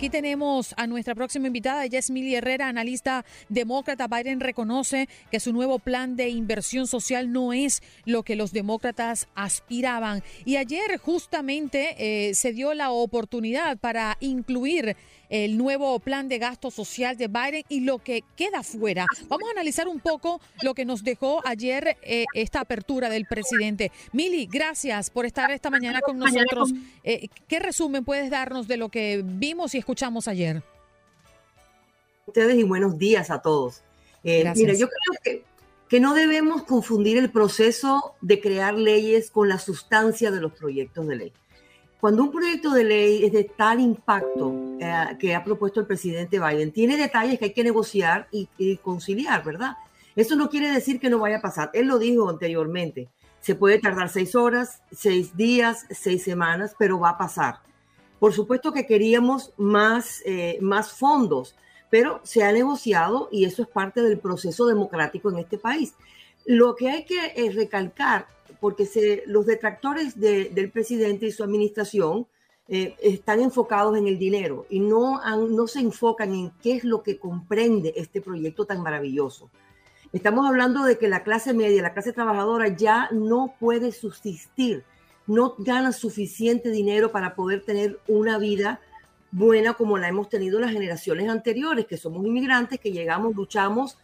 Aquí 0.00 0.08
tenemos 0.08 0.72
a 0.78 0.86
nuestra 0.86 1.14
próxima 1.14 1.48
invitada, 1.48 1.84
ella 1.84 1.98
es 1.98 2.10
Mili 2.10 2.34
Herrera, 2.34 2.68
analista 2.68 3.26
demócrata. 3.50 4.08
Biden 4.08 4.40
reconoce 4.40 5.10
que 5.30 5.40
su 5.40 5.52
nuevo 5.52 5.78
plan 5.78 6.16
de 6.16 6.30
inversión 6.30 6.86
social 6.86 7.30
no 7.30 7.52
es 7.52 7.82
lo 8.06 8.22
que 8.22 8.34
los 8.34 8.50
demócratas 8.52 9.28
aspiraban. 9.34 10.22
Y 10.46 10.56
ayer 10.56 10.96
justamente 10.96 11.96
eh, 11.98 12.34
se 12.34 12.54
dio 12.54 12.72
la 12.72 12.92
oportunidad 12.92 13.76
para 13.76 14.16
incluir 14.20 14.96
el 15.30 15.56
nuevo 15.56 15.98
plan 16.00 16.28
de 16.28 16.38
gasto 16.38 16.70
social 16.70 17.16
de 17.16 17.28
Biden 17.28 17.64
y 17.68 17.80
lo 17.80 17.98
que 17.98 18.22
queda 18.36 18.62
fuera. 18.62 19.06
Vamos 19.28 19.48
a 19.48 19.52
analizar 19.52 19.88
un 19.88 20.00
poco 20.00 20.40
lo 20.62 20.74
que 20.74 20.84
nos 20.84 21.02
dejó 21.02 21.40
ayer 21.46 21.96
eh, 22.02 22.26
esta 22.34 22.60
apertura 22.60 23.08
del 23.08 23.24
presidente. 23.24 23.92
Mili, 24.12 24.46
gracias 24.46 25.08
por 25.08 25.24
estar 25.24 25.50
esta 25.50 25.70
mañana 25.70 26.00
con 26.00 26.18
nosotros. 26.18 26.72
Eh, 27.04 27.28
¿Qué 27.48 27.60
resumen 27.60 28.04
puedes 28.04 28.28
darnos 28.28 28.68
de 28.68 28.76
lo 28.76 28.88
que 28.88 29.22
vimos 29.24 29.74
y 29.74 29.78
escuchamos 29.78 30.28
ayer? 30.28 30.62
Ustedes 32.26 32.58
y 32.58 32.64
buenos 32.64 32.98
días 32.98 33.30
a 33.30 33.40
todos. 33.40 33.82
Eh, 34.24 34.52
mira, 34.54 34.74
yo 34.74 34.88
creo 34.88 35.20
que, 35.22 35.44
que 35.88 36.00
no 36.00 36.14
debemos 36.14 36.64
confundir 36.64 37.16
el 37.16 37.30
proceso 37.30 38.14
de 38.20 38.40
crear 38.40 38.74
leyes 38.74 39.30
con 39.30 39.48
la 39.48 39.58
sustancia 39.58 40.30
de 40.30 40.40
los 40.40 40.52
proyectos 40.52 41.06
de 41.06 41.16
ley. 41.16 41.32
Cuando 42.00 42.22
un 42.22 42.30
proyecto 42.30 42.70
de 42.70 42.84
ley 42.84 43.24
es 43.24 43.32
de 43.32 43.44
tal 43.44 43.78
impacto 43.78 44.54
eh, 44.80 45.16
que 45.18 45.34
ha 45.34 45.44
propuesto 45.44 45.80
el 45.80 45.86
presidente 45.86 46.40
Biden, 46.40 46.72
tiene 46.72 46.96
detalles 46.96 47.38
que 47.38 47.46
hay 47.46 47.52
que 47.52 47.62
negociar 47.62 48.26
y, 48.30 48.76
conciliar, 48.78 49.44
¿verdad? 49.44 49.76
Eso 50.16 50.34
no 50.34 50.48
quiere 50.48 50.70
decir 50.70 50.98
que 50.98 51.10
no 51.10 51.18
vaya 51.18 51.36
a 51.36 51.42
pasar. 51.42 51.70
Él 51.74 51.88
lo 51.88 51.98
dijo 51.98 52.30
anteriormente. 52.30 53.08
Se 53.40 53.54
puede 53.54 53.78
tardar 53.78 54.08
seis 54.08 54.34
horas, 54.34 54.82
seis 54.90 55.36
días, 55.36 55.86
seis 55.90 56.24
semanas, 56.24 56.74
pero 56.78 56.98
va 56.98 57.10
a 57.10 57.18
pasar. 57.18 57.60
Por 58.18 58.32
supuesto 58.32 58.72
que 58.72 58.86
queríamos 58.86 59.52
más, 59.58 60.22
eh, 60.24 60.58
más 60.62 60.92
fondos, 60.92 61.54
pero 61.90 62.20
se 62.22 62.42
ha 62.42 62.52
negociado 62.52 63.28
y 63.30 63.44
eso 63.44 63.62
es 63.62 63.68
parte 63.68 64.02
del 64.02 64.18
proceso 64.18 64.66
democrático 64.66 65.30
en 65.30 65.38
este 65.38 65.58
país. 65.58 65.94
Lo 66.50 66.74
que 66.74 66.90
hay 66.90 67.04
que 67.04 67.32
eh, 67.36 67.52
recalcar 67.52 68.26
porque 68.58 69.22
los 69.26 69.46
detractores 69.46 70.18
del 70.18 70.70
presidente 70.72 71.26
y 71.26 71.30
su 71.30 71.44
administración 71.44 72.26
eh, 72.66 72.96
están 73.00 73.38
enfocados 73.38 73.96
en 73.96 74.08
el 74.08 74.18
dinero 74.18 74.66
y 74.68 74.80
no, 74.80 75.20
no 75.48 75.68
se 75.68 75.78
enfocan 75.78 76.34
en 76.34 76.50
qué 76.60 76.72
es 76.72 76.82
lo 76.82 77.04
que 77.04 77.20
comprende 77.20 77.92
este 77.94 78.20
proyecto 78.20 78.64
tan 78.64 78.82
maravilloso. 78.82 79.48
Estamos 80.12 80.44
hablando 80.44 80.82
de 80.82 80.98
que 80.98 81.06
la 81.06 81.22
clase 81.22 81.54
media, 81.54 81.82
la 81.82 81.92
clase 81.92 82.12
trabajadora 82.12 82.66
ya 82.66 83.08
no 83.12 83.54
puede 83.60 83.92
subsistir, 83.92 84.82
no 85.28 85.54
gana 85.56 85.92
suficiente 85.92 86.70
dinero 86.70 87.12
para 87.12 87.36
poder 87.36 87.64
tener 87.64 88.00
una 88.08 88.38
vida 88.38 88.80
buena 89.30 89.74
como 89.74 89.98
la 89.98 90.08
hemos 90.08 90.28
tenido 90.28 90.58
las 90.58 90.72
generaciones 90.72 91.28
anteriores, 91.28 91.86
que 91.86 91.96
somos 91.96 92.26
inmigrantes, 92.26 92.80
que 92.80 92.90
llegamos, 92.90 93.36
luchamos 93.36 93.98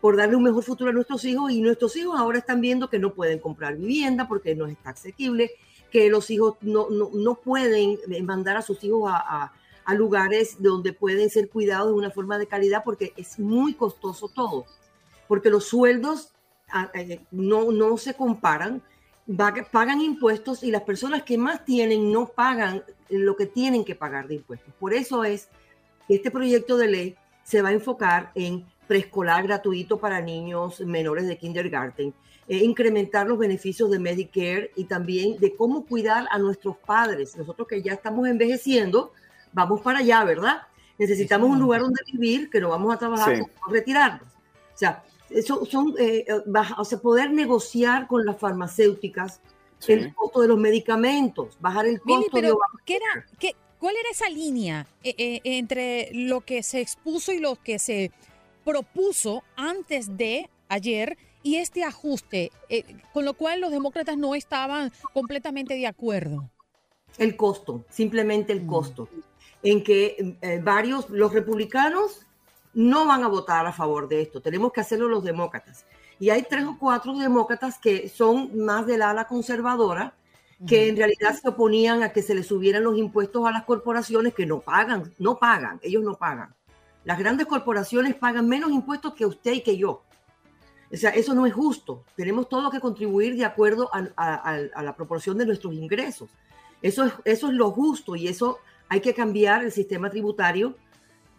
por 0.00 0.16
darle 0.16 0.36
un 0.36 0.42
mejor 0.42 0.62
futuro 0.62 0.90
a 0.90 0.92
nuestros 0.92 1.24
hijos 1.24 1.50
y 1.52 1.60
nuestros 1.60 1.94
hijos 1.96 2.18
ahora 2.18 2.38
están 2.38 2.60
viendo 2.60 2.88
que 2.88 2.98
no 2.98 3.12
pueden 3.12 3.38
comprar 3.38 3.76
vivienda 3.76 4.26
porque 4.26 4.54
no 4.54 4.66
está 4.66 4.90
asequible, 4.90 5.50
que 5.90 6.08
los 6.08 6.30
hijos 6.30 6.56
no, 6.60 6.88
no, 6.88 7.10
no 7.12 7.34
pueden 7.34 7.98
mandar 8.24 8.56
a 8.56 8.62
sus 8.62 8.82
hijos 8.84 9.10
a, 9.12 9.52
a, 9.84 9.94
lugares 9.94 10.56
donde 10.60 10.92
pueden 10.92 11.30
ser 11.30 11.48
cuidados 11.48 11.88
de 11.88 11.94
una 11.94 12.12
forma 12.12 12.38
de 12.38 12.46
calidad 12.46 12.82
porque 12.84 13.12
es 13.16 13.40
muy 13.40 13.74
costoso 13.74 14.28
todo, 14.28 14.64
porque 15.26 15.50
los 15.50 15.64
sueldos 15.64 16.32
eh, 16.94 17.20
no, 17.32 17.72
no 17.72 17.96
se 17.96 18.14
comparan, 18.14 18.82
pagan 19.72 20.00
impuestos 20.00 20.62
y 20.62 20.70
las 20.70 20.82
personas 20.82 21.24
que 21.24 21.36
más 21.36 21.64
tienen 21.64 22.12
no 22.12 22.26
pagan 22.26 22.84
lo 23.08 23.36
que 23.36 23.46
tienen 23.46 23.84
que 23.84 23.96
pagar 23.96 24.28
de 24.28 24.36
impuestos. 24.36 24.72
Por 24.78 24.94
eso 24.94 25.24
es 25.24 25.48
que 26.06 26.14
este 26.14 26.30
proyecto 26.30 26.76
de 26.76 26.88
ley 26.88 27.16
se 27.42 27.62
va 27.62 27.70
a 27.70 27.72
enfocar 27.72 28.30
en 28.36 28.64
preescolar 28.90 29.44
gratuito 29.44 30.00
para 30.00 30.20
niños 30.20 30.80
menores 30.80 31.28
de 31.28 31.38
kindergarten, 31.38 32.12
eh, 32.48 32.56
incrementar 32.56 33.24
los 33.28 33.38
beneficios 33.38 33.88
de 33.88 34.00
Medicare 34.00 34.72
y 34.74 34.82
también 34.82 35.38
de 35.38 35.54
cómo 35.54 35.86
cuidar 35.86 36.26
a 36.28 36.40
nuestros 36.40 36.76
padres. 36.76 37.36
Nosotros 37.36 37.68
que 37.68 37.82
ya 37.82 37.92
estamos 37.92 38.26
envejeciendo, 38.26 39.12
vamos 39.52 39.80
para 39.80 40.00
allá, 40.00 40.24
¿verdad? 40.24 40.62
Necesitamos 40.98 41.50
un 41.50 41.60
lugar 41.60 41.82
donde 41.82 42.00
vivir, 42.12 42.50
que 42.50 42.60
no 42.60 42.70
vamos 42.70 42.92
a 42.92 42.98
trabajar, 42.98 43.36
sí. 43.36 43.44
retirarnos. 43.68 44.28
O 44.74 44.76
sea, 44.76 45.04
eso 45.28 45.64
son, 45.66 45.94
eh, 45.96 46.24
eh, 46.26 46.42
o 46.76 46.84
sea, 46.84 46.98
poder 46.98 47.30
negociar 47.30 48.08
con 48.08 48.26
las 48.26 48.38
farmacéuticas 48.38 49.40
el 49.86 50.12
costo 50.16 50.40
de 50.40 50.48
los 50.48 50.58
medicamentos, 50.58 51.56
bajar 51.60 51.86
el 51.86 52.00
costo 52.00 52.26
pero, 52.32 52.58
¿qué 52.84 52.96
era, 52.96 53.24
qué, 53.38 53.54
¿Cuál 53.78 53.94
era 53.94 54.10
esa 54.10 54.28
línea 54.28 54.84
entre 55.04 56.10
lo 56.12 56.40
que 56.40 56.64
se 56.64 56.80
expuso 56.80 57.32
y 57.32 57.38
lo 57.38 57.54
que 57.54 57.78
se 57.78 58.10
propuso 58.64 59.42
antes 59.56 60.16
de 60.16 60.48
ayer 60.68 61.16
y 61.42 61.56
este 61.56 61.84
ajuste, 61.84 62.52
eh, 62.68 62.84
con 63.12 63.24
lo 63.24 63.34
cual 63.34 63.60
los 63.60 63.70
demócratas 63.70 64.16
no 64.16 64.34
estaban 64.34 64.92
completamente 65.12 65.74
de 65.74 65.86
acuerdo. 65.86 66.50
El 67.18 67.36
costo, 67.36 67.84
simplemente 67.90 68.52
el 68.52 68.62
mm. 68.62 68.66
costo, 68.66 69.08
en 69.62 69.82
que 69.82 70.36
eh, 70.40 70.60
varios, 70.62 71.08
los 71.10 71.32
republicanos 71.32 72.26
no 72.72 73.06
van 73.06 73.24
a 73.24 73.28
votar 73.28 73.66
a 73.66 73.72
favor 73.72 74.08
de 74.08 74.22
esto, 74.22 74.40
tenemos 74.40 74.72
que 74.72 74.80
hacerlo 74.80 75.08
los 75.08 75.24
demócratas. 75.24 75.86
Y 76.18 76.30
hay 76.30 76.42
tres 76.42 76.64
o 76.66 76.76
cuatro 76.78 77.16
demócratas 77.16 77.78
que 77.78 78.08
son 78.08 78.56
más 78.58 78.86
del 78.86 79.02
ala 79.02 79.26
conservadora, 79.26 80.14
que 80.66 80.88
en 80.88 80.96
realidad 80.98 81.38
se 81.40 81.48
oponían 81.48 82.02
a 82.02 82.12
que 82.12 82.20
se 82.20 82.34
les 82.34 82.46
subieran 82.46 82.84
los 82.84 82.98
impuestos 82.98 83.46
a 83.46 83.50
las 83.50 83.64
corporaciones 83.64 84.34
que 84.34 84.44
no 84.44 84.60
pagan, 84.60 85.14
no 85.18 85.38
pagan, 85.38 85.80
ellos 85.82 86.04
no 86.04 86.16
pagan. 86.16 86.54
Las 87.04 87.18
grandes 87.18 87.46
corporaciones 87.46 88.14
pagan 88.14 88.48
menos 88.48 88.70
impuestos 88.70 89.14
que 89.14 89.26
usted 89.26 89.52
y 89.52 89.62
que 89.62 89.76
yo. 89.76 90.02
O 90.92 90.96
sea, 90.96 91.10
eso 91.10 91.34
no 91.34 91.46
es 91.46 91.54
justo. 91.54 92.04
Tenemos 92.16 92.48
todo 92.48 92.70
que 92.70 92.80
contribuir 92.80 93.36
de 93.36 93.44
acuerdo 93.44 93.90
a, 93.92 94.82
la 94.82 94.96
proporción 94.96 95.38
de 95.38 95.46
nuestros 95.46 95.72
ingresos. 95.72 96.28
Eso 96.82 97.04
es, 97.04 97.12
eso 97.24 97.48
es 97.48 97.54
lo 97.54 97.70
justo 97.70 98.16
y 98.16 98.28
eso 98.28 98.58
hay 98.88 99.00
que 99.00 99.14
cambiar 99.14 99.64
el 99.64 99.70
sistema 99.70 100.10
tributario 100.10 100.76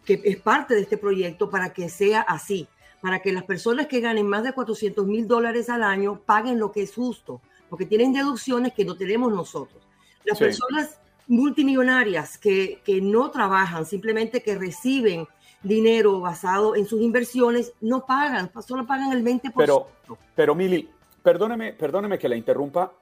que 0.05 0.21
es 0.23 0.37
parte 0.37 0.73
de 0.73 0.81
este 0.81 0.97
proyecto 0.97 1.49
para 1.49 1.73
que 1.73 1.89
sea 1.89 2.21
así, 2.21 2.67
para 3.01 3.19
que 3.19 3.31
las 3.31 3.43
personas 3.43 3.87
que 3.87 3.99
ganen 3.99 4.27
más 4.27 4.43
de 4.43 4.53
400 4.53 5.05
mil 5.05 5.27
dólares 5.27 5.69
al 5.69 5.83
año 5.83 6.21
paguen 6.25 6.59
lo 6.59 6.71
que 6.71 6.83
es 6.83 6.93
justo, 6.93 7.41
porque 7.69 7.85
tienen 7.85 8.13
deducciones 8.13 8.73
que 8.73 8.85
no 8.85 8.95
tenemos 8.95 9.31
nosotros. 9.31 9.81
Las 10.23 10.39
personas 10.39 10.99
multimillonarias 11.27 12.37
que, 12.37 12.81
que 12.83 13.01
no 13.01 13.31
trabajan, 13.31 13.85
simplemente 13.85 14.41
que 14.41 14.57
reciben 14.57 15.27
dinero 15.63 16.19
basado 16.19 16.75
en 16.75 16.85
sus 16.85 17.01
inversiones, 17.01 17.73
no 17.81 18.05
pagan, 18.05 18.51
solo 18.65 18.85
pagan 18.85 19.11
el 19.11 19.23
20%. 19.23 19.53
Pero, 19.55 19.87
pero 20.35 20.55
Mili, 20.55 20.89
perdóneme, 21.23 21.73
perdóneme 21.73 22.17
que 22.17 22.29
la 22.29 22.35
interrumpa, 22.35 22.93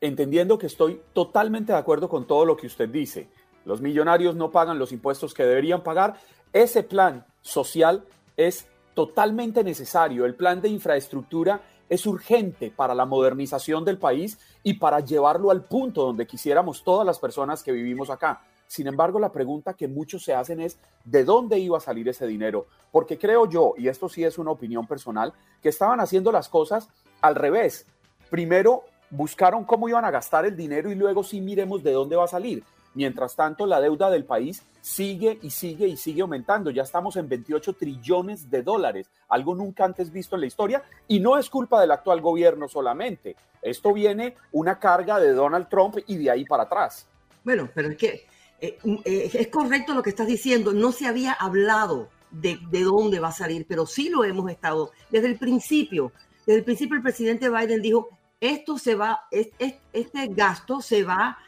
entendiendo 0.00 0.58
que 0.58 0.66
estoy 0.66 1.00
totalmente 1.12 1.72
de 1.72 1.78
acuerdo 1.78 2.08
con 2.08 2.26
todo 2.26 2.44
lo 2.44 2.56
que 2.56 2.66
usted 2.66 2.88
dice. 2.88 3.28
Los 3.64 3.80
millonarios 3.80 4.34
no 4.34 4.50
pagan 4.50 4.78
los 4.78 4.92
impuestos 4.92 5.32
que 5.32 5.44
deberían 5.44 5.82
pagar. 5.82 6.14
Ese 6.52 6.82
plan 6.82 7.24
social 7.40 8.04
es 8.36 8.66
totalmente 8.94 9.64
necesario. 9.64 10.24
El 10.24 10.34
plan 10.34 10.60
de 10.60 10.68
infraestructura 10.68 11.62
es 11.88 12.06
urgente 12.06 12.70
para 12.70 12.94
la 12.94 13.06
modernización 13.06 13.84
del 13.84 13.98
país 13.98 14.38
y 14.62 14.74
para 14.74 15.00
llevarlo 15.00 15.50
al 15.50 15.64
punto 15.64 16.02
donde 16.02 16.26
quisiéramos 16.26 16.82
todas 16.82 17.06
las 17.06 17.18
personas 17.18 17.62
que 17.62 17.72
vivimos 17.72 18.10
acá. 18.10 18.42
Sin 18.74 18.88
embargo, 18.88 19.20
la 19.20 19.30
pregunta 19.30 19.74
que 19.74 19.86
muchos 19.86 20.24
se 20.24 20.34
hacen 20.34 20.58
es, 20.58 20.80
¿de 21.04 21.22
dónde 21.22 21.60
iba 21.60 21.78
a 21.78 21.80
salir 21.80 22.08
ese 22.08 22.26
dinero? 22.26 22.66
Porque 22.90 23.16
creo 23.16 23.48
yo, 23.48 23.74
y 23.78 23.86
esto 23.86 24.08
sí 24.08 24.24
es 24.24 24.36
una 24.36 24.50
opinión 24.50 24.84
personal, 24.84 25.32
que 25.62 25.68
estaban 25.68 26.00
haciendo 26.00 26.32
las 26.32 26.48
cosas 26.48 26.88
al 27.20 27.36
revés. 27.36 27.86
Primero 28.30 28.82
buscaron 29.10 29.62
cómo 29.62 29.88
iban 29.88 30.04
a 30.04 30.10
gastar 30.10 30.44
el 30.44 30.56
dinero 30.56 30.90
y 30.90 30.96
luego 30.96 31.22
sí 31.22 31.40
miremos 31.40 31.84
de 31.84 31.92
dónde 31.92 32.16
va 32.16 32.24
a 32.24 32.26
salir. 32.26 32.64
Mientras 32.94 33.36
tanto, 33.36 33.64
la 33.64 33.80
deuda 33.80 34.10
del 34.10 34.24
país 34.24 34.64
sigue 34.80 35.38
y 35.40 35.50
sigue 35.50 35.86
y 35.86 35.96
sigue 35.96 36.22
aumentando. 36.22 36.72
Ya 36.72 36.82
estamos 36.82 37.14
en 37.14 37.28
28 37.28 37.74
trillones 37.74 38.50
de 38.50 38.64
dólares, 38.64 39.08
algo 39.28 39.54
nunca 39.54 39.84
antes 39.84 40.10
visto 40.10 40.34
en 40.34 40.40
la 40.40 40.48
historia. 40.48 40.82
Y 41.06 41.20
no 41.20 41.38
es 41.38 41.48
culpa 41.48 41.80
del 41.80 41.92
actual 41.92 42.20
gobierno 42.20 42.66
solamente. 42.66 43.36
Esto 43.62 43.92
viene 43.92 44.34
una 44.50 44.80
carga 44.80 45.20
de 45.20 45.32
Donald 45.32 45.68
Trump 45.68 45.98
y 46.08 46.16
de 46.16 46.28
ahí 46.28 46.44
para 46.44 46.64
atrás. 46.64 47.06
Bueno, 47.44 47.68
pero 47.72 47.90
es 47.90 47.96
que 47.96 48.33
eh, 48.64 48.78
eh, 49.04 49.30
es 49.34 49.48
correcto 49.48 49.94
lo 49.94 50.02
que 50.02 50.10
estás 50.10 50.26
diciendo, 50.26 50.72
no 50.72 50.92
se 50.92 51.06
había 51.06 51.32
hablado 51.32 52.08
de, 52.30 52.58
de, 52.70 52.82
dónde 52.82 53.20
va 53.20 53.28
a 53.28 53.32
salir, 53.32 53.66
pero 53.68 53.84
sí 53.84 54.08
lo 54.08 54.24
hemos 54.24 54.50
estado 54.50 54.92
desde 55.10 55.26
el 55.26 55.38
principio. 55.38 56.12
Desde 56.46 56.58
el 56.58 56.64
principio 56.64 56.96
el 56.96 57.02
presidente 57.02 57.50
Biden 57.50 57.82
dijo, 57.82 58.08
esto 58.40 58.78
se 58.78 58.94
va, 58.94 59.20
este 59.30 60.28
gasto 60.28 60.80
se 60.80 61.02
va 61.04 61.38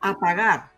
a 0.00 0.18
pagar. 0.18 0.72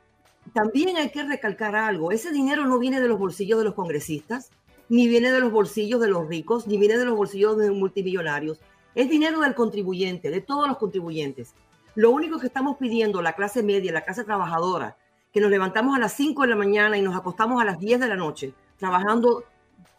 También 0.53 0.97
hay 0.97 1.11
que 1.11 1.23
recalcar 1.23 1.75
algo, 1.75 2.13
ese 2.13 2.33
dinero 2.33 2.67
no 2.67 2.79
viene 2.79 3.01
de 3.01 3.09
los 3.09 3.19
bolsillos 3.19 3.59
de 3.59 3.65
los 3.65 3.75
congresistas, 3.75 4.51
ni 4.89 5.09
viene 5.09 5.33
de 5.33 5.41
los 5.41 5.51
bolsillos 5.51 6.01
de 6.01 6.09
los 6.09 6.29
ricos, 6.29 6.67
ni 6.67 6.77
viene 6.77 6.99
de 6.99 7.05
los 7.05 7.17
bolsillos 7.17 7.57
de 7.57 7.69
los 7.69 7.77
multimillonarios. 7.77 8.59
Es 8.95 9.09
dinero 9.09 9.41
del 9.41 9.55
contribuyente, 9.55 10.31
de 10.31 10.41
todos 10.41 10.69
los 10.69 10.77
contribuyentes. 10.77 11.55
Lo 11.95 12.11
único 12.11 12.39
que 12.39 12.47
estamos 12.49 12.77
pidiendo 12.79 13.23
la 13.23 13.35
clase 13.35 13.63
media, 13.63 13.93
la 13.93 14.03
clase 14.03 14.25
trabajadora, 14.25 14.97
que 15.35 15.41
nos 15.41 15.51
levantamos 15.51 15.97
a 15.97 15.99
las 15.99 16.13
5 16.13 16.43
de 16.43 16.49
la 16.49 16.55
mañana 16.55 16.97
y 16.97 17.03
nos 17.03 17.17
acostamos 17.17 17.61
a 17.61 17.65
las 17.65 17.81
10 17.81 17.99
de 17.99 18.07
la 18.07 18.15
noche, 18.15 18.55
trabajando 18.79 19.43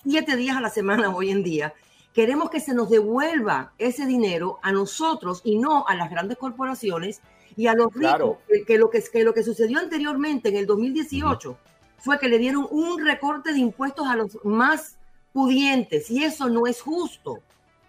siete 0.02 0.38
días 0.38 0.56
a 0.56 0.62
la 0.62 0.70
semana 0.70 1.14
hoy 1.14 1.30
en 1.30 1.44
día, 1.44 1.74
queremos 2.14 2.50
que 2.50 2.62
se 2.62 2.74
nos 2.74 2.90
devuelva 2.90 3.74
ese 3.78 4.06
dinero 4.06 4.60
a 4.62 4.72
nosotros 4.72 5.42
y 5.44 5.58
no 5.58 5.86
a 5.88 5.96
las 5.96 6.10
grandes 6.10 6.38
corporaciones 6.38 7.22
y 7.58 7.68
a 7.68 7.74
los 7.74 7.94
ricos, 7.94 8.38
que, 8.66 8.78
lo 8.78 8.90
que, 8.90 9.04
que, 9.04 9.26
lo 9.26 9.34
que 9.34 9.44
sucedió 9.44 9.80
anteriormente 9.80 10.48
en 10.48 10.56
el 10.56 10.66
2018 10.66 11.58
fue 11.98 12.18
que 12.18 12.30
le 12.30 12.38
dieron 12.38 12.66
un 12.72 13.06
recorte 13.06 13.52
de 13.52 13.60
impuestos 13.60 14.08
a 14.08 14.16
los 14.16 14.38
más 14.46 14.98
pudientes 15.34 16.10
y 16.12 16.24
eso 16.24 16.48
no 16.48 16.66
es 16.66 16.82
justo. 16.82 17.40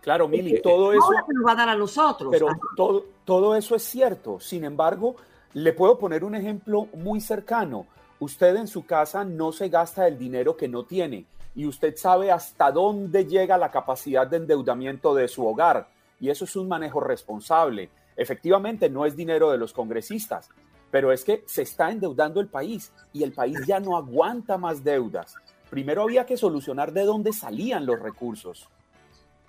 Claro, 0.01 0.27
Mili, 0.27 0.61
todo 0.63 0.93
eso 0.93 1.11
nos 1.33 1.47
va 1.47 1.53
a 1.53 1.57
dar 1.57 1.69
a 1.69 1.77
nosotros. 1.77 2.31
Pero 2.33 2.49
todo, 2.77 3.07
todo 3.25 3.55
eso 3.55 3.77
es 3.77 3.85
cierto. 3.85 4.41
Sin 4.41 4.65
embargo, 4.65 5.17
le 5.57 5.73
puedo 5.73 5.99
poner 5.99 6.23
un 6.23 6.35
ejemplo 6.35 6.87
muy 6.92 7.19
cercano. 7.19 7.87
Usted 8.21 8.57
en 8.57 8.69
su 8.69 8.85
casa 8.85 9.25
no 9.25 9.53
se 9.53 9.71
gasta 9.71 10.07
el 10.07 10.19
dinero 10.19 10.55
que 10.55 10.69
no 10.69 10.85
tiene 10.85 11.25
y 11.55 11.64
usted 11.64 11.97
sabe 11.97 12.31
hasta 12.31 12.71
dónde 12.71 13.25
llega 13.25 13.57
la 13.57 13.71
capacidad 13.71 14.27
de 14.27 14.37
endeudamiento 14.37 15.14
de 15.14 15.29
su 15.29 15.47
hogar 15.47 15.88
y 16.21 16.29
eso 16.29 16.45
es 16.45 16.57
un 16.57 16.69
manejo 16.69 17.01
responsable. 17.01 17.88
Efectivamente, 18.16 18.90
no 18.90 19.07
es 19.07 19.16
dinero 19.16 19.51
de 19.51 19.57
los 19.57 19.73
congresistas, 19.73 20.51
pero 20.90 21.11
es 21.11 21.25
que 21.25 21.42
se 21.47 21.62
está 21.62 21.90
endeudando 21.90 22.40
el 22.40 22.49
país 22.49 22.92
y 23.14 23.23
el 23.23 23.33
país 23.33 23.59
ya 23.66 23.81
no 23.81 23.97
aguanta 23.97 24.59
más 24.59 24.85
deudas 24.85 25.37
primero 25.71 26.03
había 26.03 26.27
que 26.27 26.37
solucionar 26.37 26.92
de 26.92 27.05
dónde 27.05 27.33
salían 27.33 27.87
los 27.87 28.01
recursos. 28.01 28.69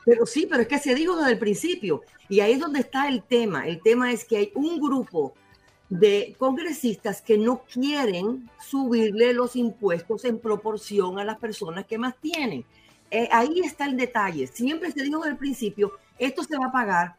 Pero 0.05 0.25
sí, 0.25 0.47
pero 0.49 0.61
es 0.61 0.67
que 0.67 0.79
se 0.79 0.95
dijo 0.95 1.15
desde 1.17 1.33
el 1.33 1.39
principio, 1.39 2.01
y 2.29 2.39
ahí 2.39 2.53
es 2.53 2.59
donde 2.59 2.79
está 2.79 3.07
el 3.09 3.23
tema. 3.23 3.67
El 3.67 3.81
tema 3.81 4.11
es 4.11 4.23
que 4.25 4.37
hay 4.37 4.51
un 4.55 4.79
grupo 4.79 5.33
de 5.89 6.35
congresistas 6.37 7.21
que 7.21 7.37
no 7.37 7.63
quieren 7.63 8.49
subirle 8.59 9.33
los 9.33 9.55
impuestos 9.55 10.25
en 10.25 10.39
proporción 10.39 11.19
a 11.19 11.23
las 11.23 11.37
personas 11.37 11.85
que 11.85 11.97
más 11.97 12.15
tienen. 12.17 12.65
Eh, 13.09 13.29
ahí 13.31 13.61
está 13.63 13.85
el 13.85 13.95
detalle. 13.95 14.47
Siempre 14.47 14.91
se 14.91 15.03
dijo 15.03 15.19
desde 15.19 15.31
el 15.31 15.37
principio, 15.37 15.93
esto 16.17 16.43
se 16.43 16.57
va 16.57 16.67
a 16.67 16.71
pagar 16.71 17.15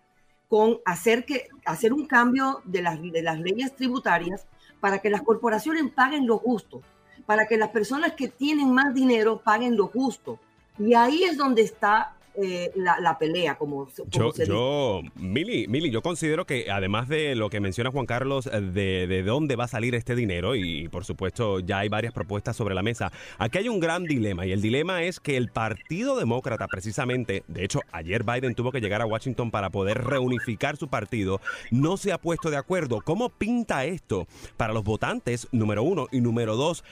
con 0.49 0.79
hacer, 0.85 1.25
que, 1.25 1.49
hacer 1.65 1.93
un 1.93 2.07
cambio 2.07 2.61
de 2.65 2.83
las, 2.83 3.01
de 3.01 3.23
las 3.23 3.39
leyes 3.39 3.75
tributarias 3.75 4.47
para 4.81 4.99
que 4.99 5.11
las 5.11 5.23
corporaciones 5.23 5.91
paguen 5.93 6.27
lo 6.27 6.39
justo 6.39 6.83
para 7.29 7.47
que 7.47 7.59
las 7.59 7.69
personas 7.69 8.15
que 8.15 8.29
tienen 8.29 8.73
más 8.73 8.95
dinero 8.95 9.43
paguen 9.45 9.77
lo 9.77 9.89
justo. 9.89 10.39
Y 10.79 10.95
ahí 10.95 11.25
es 11.25 11.37
donde 11.37 11.61
está 11.61 12.17
eh, 12.41 12.71
la, 12.75 13.19
pelea, 13.19 13.57
como, 13.57 13.89
yo, 14.11 14.33
yo 14.33 15.03
Mili, 15.17 15.67
Mili, 15.67 15.91
yo 15.91 16.03
considero 16.03 16.47
que 16.47 16.71
además 16.71 17.09
de 17.09 17.35
lo 17.35 17.51
que 17.51 17.61
menciona 17.61 17.91
Juan 17.91 18.07
Carlos, 18.07 18.47
eh, 18.47 18.61
de, 18.61 19.07
de, 19.07 19.23
dónde 19.23 19.57
va 19.57 19.65
a 19.65 19.69
salir 19.69 19.95
este 19.95 20.15
dinero, 20.15 20.55
y 20.55 20.89
por 20.89 21.05
supuesto 21.05 21.61
ya 21.61 21.79
hay 21.79 21.89
varias 21.89 22.13
propuestas 22.13 22.57
sobre 22.57 22.75
la 22.75 22.83
mesa, 22.83 23.11
aquí 23.39 23.59
hay 23.59 23.69
un 23.69 23.81
gran 23.81 24.05
dilema, 24.05 24.47
y 24.47 24.53
el 24.53 24.63
dilema 24.63 25.03
es 25.03 25.21
que 25.21 25.37
el 25.37 25.49
Partido 25.49 26.17
Demócrata, 26.17 26.69
precisamente, 26.69 27.43
de 27.49 27.65
hecho, 27.65 27.81
ayer 27.93 28.23
Biden 28.23 28.55
tuvo 28.55 28.71
que 28.71 28.81
llegar 28.81 29.03
a 29.03 29.07
Washington 29.07 29.51
para 29.51 29.71
poder 29.71 30.05
reunificar 30.05 30.77
su 30.77 30.89
partido, 30.89 31.41
no 31.71 31.97
se 31.97 32.13
ha 32.13 32.19
puesto 32.19 32.51
de 32.51 32.57
acuerdo. 32.57 33.01
¿Cómo 33.05 33.31
pinta 33.31 33.85
esto 33.85 34.27
para 34.57 34.73
los 34.73 34.85
votantes, 34.85 35.49
número 35.51 35.83
uno, 35.83 36.07
y 36.13 36.21
número 36.21 36.57
dos, 36.57 36.85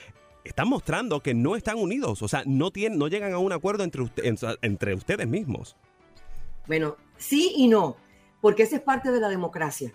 están 0.47 0.69
mostrando 0.69 1.21
que 1.21 1.33
no 1.33 1.55
están 1.55 1.77
unidos, 1.77 2.21
o 2.21 2.27
sea, 2.27 2.43
no, 2.45 2.71
tienen, 2.71 2.97
no 2.97 3.07
llegan 3.07 3.33
a 3.33 3.39
un 3.39 3.53
acuerdo 3.53 3.83
entre, 3.83 4.03
entre 4.61 4.93
ustedes 4.95 5.27
mismos. 5.27 5.75
Bueno, 6.67 6.97
sí 7.17 7.53
y 7.55 7.67
no, 7.67 7.97
porque 8.41 8.63
esa 8.63 8.77
es 8.77 8.81
parte 8.81 9.11
de 9.11 9.19
la 9.19 9.29
democracia. 9.29 9.93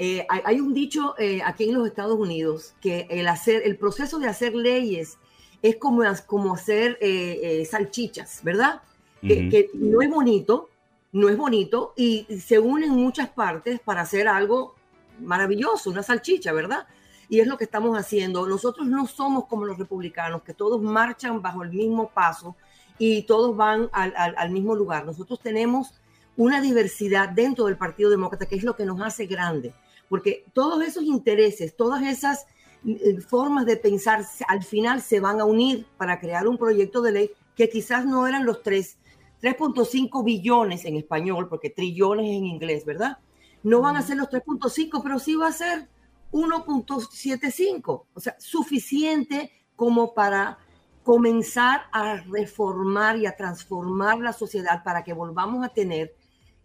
Eh, 0.00 0.24
hay, 0.28 0.60
un 0.60 0.74
dicho 0.74 1.16
eh, 1.18 1.40
aquí 1.44 1.64
en 1.64 1.74
los 1.74 1.84
Estados 1.88 2.16
Unidos 2.16 2.74
que 2.80 3.08
el, 3.10 3.26
hacer, 3.26 3.62
el 3.64 3.76
proceso 3.76 4.20
de 4.20 4.28
hacer 4.28 4.54
leyes 4.54 5.18
es 5.60 5.74
como, 5.74 6.04
como 6.26 6.54
hacer 6.54 6.96
eh, 7.00 7.66
salchichas, 7.68 8.44
¿verdad? 8.44 8.80
que, 9.20 9.68
no 9.74 10.00
es 10.00 10.08
bonito, 10.08 10.70
no 11.10 11.28
es 11.28 11.36
bonito 11.36 11.94
y 11.96 12.26
se 12.40 12.60
unen 12.60 12.90
muchas 12.90 13.28
partes 13.28 13.80
para 13.80 14.02
hacer 14.02 14.28
algo 14.28 14.76
maravilloso, 15.20 15.90
una 15.90 16.04
salchicha, 16.04 16.52
¿verdad? 16.52 16.86
Y 17.28 17.40
es 17.40 17.46
lo 17.46 17.58
que 17.58 17.64
estamos 17.64 17.96
haciendo. 17.96 18.46
Nosotros 18.46 18.86
no 18.86 19.06
somos 19.06 19.46
como 19.46 19.64
los 19.64 19.78
republicanos, 19.78 20.42
que 20.42 20.54
todos 20.54 20.80
marchan 20.80 21.42
bajo 21.42 21.62
el 21.62 21.70
mismo 21.70 22.08
paso 22.08 22.56
y 22.98 23.22
todos 23.22 23.56
van 23.56 23.88
al, 23.92 24.50
mismo 24.50 24.74
lugar. 24.74 25.04
Nosotros 25.04 25.40
tenemos 25.40 25.94
una 26.36 26.60
diversidad 26.60 27.28
dentro 27.28 27.66
del 27.66 27.76
Partido 27.76 28.10
Demócrata, 28.10 28.46
que 28.46 28.56
es 28.56 28.64
lo 28.64 28.76
que 28.76 28.84
nos 28.84 29.00
hace 29.00 29.26
grande, 29.26 29.74
porque 30.08 30.44
todos 30.52 30.82
esos 30.84 31.04
intereses, 31.04 31.76
todas 31.76 32.02
esas 32.02 32.46
eh, 32.86 33.20
formas 33.20 33.66
de 33.66 33.76
pensar 33.76 34.24
al 34.46 34.62
final 34.62 35.02
se 35.02 35.20
van 35.20 35.40
a 35.40 35.44
unir 35.44 35.86
para 35.96 36.20
crear 36.20 36.46
un 36.46 36.56
proyecto 36.56 37.02
de 37.02 37.12
ley 37.12 37.30
que 37.56 37.68
quizás 37.68 38.06
no 38.06 38.26
eran 38.26 38.46
los 38.46 38.62
3.5 38.62 40.24
billones 40.24 40.84
en 40.84 40.96
español, 40.96 41.48
porque 41.48 41.70
trillones 41.70 42.26
en 42.26 42.46
inglés, 42.46 42.84
¿verdad? 42.84 43.18
No 43.64 43.80
van 43.80 43.96
a 43.96 44.02
ser 44.02 44.16
los 44.16 44.28
3.5, 44.28 45.02
pero 45.02 45.18
sí 45.18 45.34
va 45.34 45.48
a 45.48 45.52
ser 45.52 45.88
1.75, 46.32 48.06
o 48.12 48.20
sea, 48.20 48.36
suficiente 48.38 49.50
como 49.76 50.14
para 50.14 50.58
comenzar 51.02 51.82
a 51.92 52.16
reformar 52.16 53.16
y 53.16 53.26
a 53.26 53.36
transformar 53.36 54.18
la 54.18 54.32
sociedad 54.32 54.82
para 54.84 55.04
que 55.04 55.14
volvamos 55.14 55.64
a 55.64 55.70
tener 55.70 56.14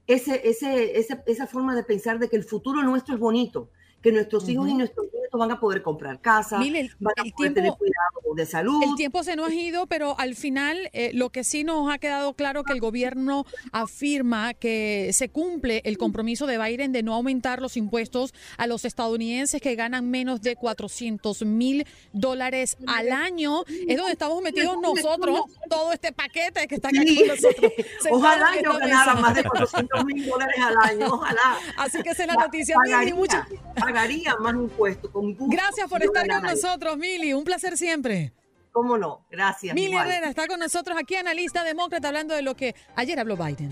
ese, 0.06 0.50
ese, 0.50 0.98
esa 0.98 1.48
forma 1.48 1.76
de 1.76 1.84
pensar 1.84 2.20
de 2.20 2.28
que 2.28 2.36
el 2.36 2.44
futuro 2.44 2.84
nuestro 2.84 3.16
es 3.16 3.22
bonito, 3.22 3.70
que 4.02 4.12
nuestros 4.12 4.50
hijos 4.50 4.68
y 4.68 4.74
nuestros 4.74 5.08
van 5.38 5.52
a 5.52 5.60
poder 5.60 5.82
comprar 5.82 6.20
casa, 6.20 6.58
van 6.58 7.14
a 7.18 7.36
poder 7.36 7.54
tener 7.54 7.74
cuidado 7.74 8.36
de 8.36 8.46
salud. 8.46 8.84
El 8.84 8.96
tiempo 8.96 9.24
se 9.24 9.36
nos 9.36 9.50
ha 9.50 9.54
ido, 9.54 9.88
pero 9.88 10.20
al 10.20 10.36
final 10.36 10.90
eh, 10.94 11.12
lo 11.14 11.30
que 11.30 11.44
sí 11.44 11.64
nos 11.64 11.92
ha 11.92 11.98
quedado 11.98 12.34
claro 12.34 12.64
que 12.64 12.74
el 12.74 12.80
gobierno 12.80 13.46
afirma 13.72 14.54
que 14.54 15.12
se 15.14 15.30
cumple 15.30 15.82
el 15.86 15.98
compromiso 15.98 16.46
de 16.48 16.58
Biden 16.58 16.92
de 16.92 17.04
no 17.04 17.14
aumentar 17.14 17.62
los 17.62 17.78
impuestos 17.78 18.34
a 18.58 18.68
los 18.68 18.86
estadounidenses 18.86 19.62
que 19.62 19.76
ganan 19.76 20.10
menos 20.10 20.42
de 20.42 20.56
400 20.56 21.46
mil 21.46 21.86
dólares 22.12 22.78
al 22.88 23.12
año. 23.12 23.64
Es 23.88 23.98
donde 23.98 24.14
estamos 24.14 24.42
metidos 24.42 24.78
nosotros, 24.82 25.42
todo 25.70 25.92
este 25.92 26.12
paquete 26.12 26.68
que 26.68 26.76
está 26.76 26.90
aquí 26.90 27.18
con 27.18 27.28
nosotros. 27.28 27.72
Ojalá 28.12 28.62
yo 28.64 28.78
ganara 28.78 29.16
más 29.16 29.36
de 29.36 29.44
400 29.44 30.06
mil 30.06 30.28
dólares 30.28 30.56
al 30.60 30.78
año, 30.78 31.08
ojalá. 31.08 31.58
Así 31.78 32.02
que 32.02 32.10
esa 32.12 32.24
es 32.24 32.28
la 32.28 32.36
noticia. 32.36 32.76
Muchas 33.16 33.48
pagaría 33.80 34.36
más 34.38 34.54
impuestos. 34.54 35.12
Con 35.38 35.50
Gracias 35.50 35.90
por 35.90 36.04
estar 36.04 36.28
con 36.28 36.44
nosotros, 36.44 36.98
Mili. 36.98 37.34
Un 37.34 37.46
placer 37.46 37.78
siempre. 37.78 38.34
¿Cómo 38.72 38.98
no? 38.98 39.26
Gracias. 39.30 39.74
Mili 39.74 39.96
Herrera 39.96 40.28
está 40.28 40.48
con 40.48 40.60
nosotros 40.60 40.98
aquí, 41.00 41.16
analista 41.16 41.64
demócrata, 41.64 42.10
hablando 42.10 42.34
de 42.34 42.42
lo 42.42 42.56
que 42.56 42.76
ayer 42.96 43.20
habló 43.20 43.38
Biden. 43.38 43.72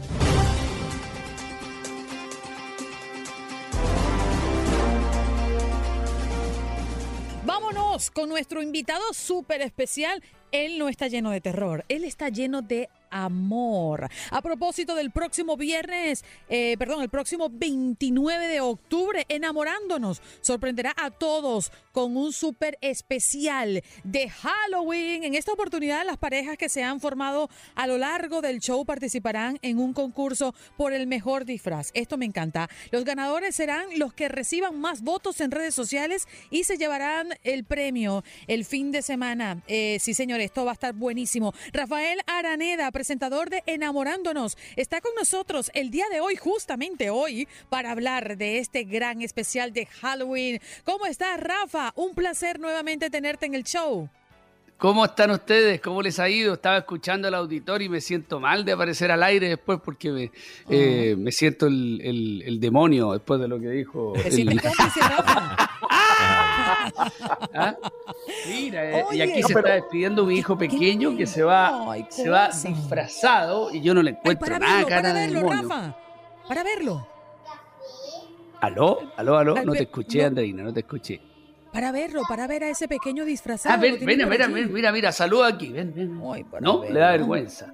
Vámonos 7.43 8.11
con 8.11 8.29
nuestro 8.29 8.61
invitado 8.61 9.01
súper 9.11 9.61
especial. 9.61 10.23
Él 10.51 10.77
no 10.77 10.87
está 10.87 11.07
lleno 11.07 11.31
de 11.31 11.41
terror, 11.41 11.83
él 11.89 12.03
está 12.03 12.29
lleno 12.29 12.61
de 12.61 12.89
amor. 13.11 14.09
A 14.31 14.41
propósito 14.41 14.95
del 14.95 15.11
próximo 15.11 15.57
viernes, 15.57 16.23
eh, 16.49 16.75
perdón, 16.79 17.03
el 17.03 17.09
próximo 17.09 17.49
29 17.51 18.47
de 18.47 18.61
octubre, 18.61 19.25
enamorándonos, 19.29 20.21
sorprenderá 20.41 20.93
a 20.97 21.11
todos 21.11 21.71
con 21.91 22.17
un 22.17 22.33
súper 22.33 22.77
especial 22.81 23.83
de 24.03 24.29
Halloween. 24.29 25.23
En 25.23 25.35
esta 25.35 25.51
oportunidad, 25.51 26.05
las 26.05 26.17
parejas 26.17 26.57
que 26.57 26.69
se 26.69 26.83
han 26.83 26.99
formado 26.99 27.49
a 27.75 27.87
lo 27.87 27.97
largo 27.97 28.41
del 28.41 28.59
show 28.59 28.85
participarán 28.85 29.59
en 29.61 29.77
un 29.77 29.93
concurso 29.93 30.55
por 30.77 30.93
el 30.93 31.07
mejor 31.07 31.45
disfraz. 31.45 31.91
Esto 31.93 32.17
me 32.17 32.25
encanta. 32.25 32.69
Los 32.91 33.03
ganadores 33.03 33.55
serán 33.55 33.87
los 33.97 34.13
que 34.13 34.29
reciban 34.29 34.79
más 34.79 35.01
votos 35.01 35.41
en 35.41 35.51
redes 35.51 35.75
sociales 35.75 36.27
y 36.49 36.63
se 36.63 36.77
llevarán 36.77 37.29
el 37.43 37.65
premio 37.65 38.23
el 38.47 38.65
fin 38.65 38.91
de 38.91 39.01
semana. 39.01 39.61
Eh, 39.67 39.97
sí, 39.99 40.13
señor, 40.13 40.39
esto 40.39 40.65
va 40.65 40.71
a 40.71 40.73
estar 40.73 40.93
buenísimo. 40.93 41.53
Rafael 41.73 42.19
Araneda, 42.27 42.91
presentador 43.01 43.49
de 43.49 43.63
Enamorándonos, 43.65 44.59
está 44.75 45.01
con 45.01 45.15
nosotros 45.15 45.71
el 45.73 45.89
día 45.89 46.05
de 46.11 46.19
hoy, 46.19 46.35
justamente 46.35 47.09
hoy, 47.09 47.47
para 47.67 47.89
hablar 47.89 48.37
de 48.37 48.59
este 48.59 48.83
gran 48.83 49.23
especial 49.23 49.73
de 49.73 49.87
Halloween. 49.87 50.61
¿Cómo 50.83 51.07
estás, 51.07 51.39
Rafa? 51.39 51.93
Un 51.95 52.13
placer 52.13 52.59
nuevamente 52.59 53.09
tenerte 53.09 53.47
en 53.47 53.55
el 53.55 53.63
show. 53.63 54.07
¿Cómo 54.81 55.05
están 55.05 55.29
ustedes? 55.29 55.79
¿Cómo 55.79 56.01
les 56.01 56.17
ha 56.17 56.27
ido? 56.27 56.55
Estaba 56.55 56.79
escuchando 56.79 57.27
al 57.27 57.35
auditor 57.35 57.83
y 57.83 57.89
me 57.89 58.01
siento 58.01 58.39
mal 58.39 58.65
de 58.65 58.71
aparecer 58.71 59.11
al 59.11 59.21
aire 59.21 59.47
después 59.47 59.79
porque 59.85 60.11
me, 60.11 60.31
eh, 60.69 61.15
oh. 61.15 61.29
siento 61.29 61.67
el, 61.67 62.57
demonio 62.59 63.11
después 63.11 63.39
de 63.39 63.47
lo 63.47 63.59
que 63.59 63.69
dijo. 63.69 64.13
¿Ah? 67.53 67.77
Mira, 68.47 69.01
eh, 69.01 69.05
y 69.11 69.21
aquí 69.21 69.43
se 69.43 69.53
está 69.53 69.73
despidiendo 69.73 70.25
mi 70.25 70.39
hijo 70.39 70.57
pequeño 70.57 71.15
que 71.15 71.27
se 71.27 71.43
va, 71.43 71.95
se 72.09 72.31
va 72.31 72.49
disfrazado 72.49 73.71
y 73.71 73.81
yo 73.81 73.93
no 73.93 74.01
le 74.01 74.09
encuentro 74.09 74.57
nada 74.57 74.83
cara 74.87 75.09
para 75.09 75.13
verlo, 75.13 75.47
Rafa, 75.47 75.95
para 76.47 76.63
verlo. 76.63 77.07
¿Aló? 78.61 79.11
¿Aló, 79.15 79.37
aló? 79.37 79.63
No 79.63 79.73
te 79.73 79.83
escuché, 79.83 80.25
Andreina, 80.25 80.63
no 80.63 80.73
te 80.73 80.79
escuché. 80.79 81.30
Para 81.71 81.91
verlo, 81.91 82.23
para 82.27 82.47
ver 82.47 82.63
a 82.65 82.69
ese 82.69 82.87
pequeño 82.87 83.23
disfrazado. 83.23 83.75
Ah, 83.75 83.77
ven, 83.77 83.97
mira, 84.05 84.25
mira, 84.25 84.47
mira, 84.47 84.91
mira, 84.91 85.11
saluda 85.11 85.47
aquí, 85.47 85.71
ven, 85.71 85.93
ven. 85.95 86.19
no, 86.59 86.83
le 86.83 86.99
da 86.99 87.11
vergüenza. 87.11 87.73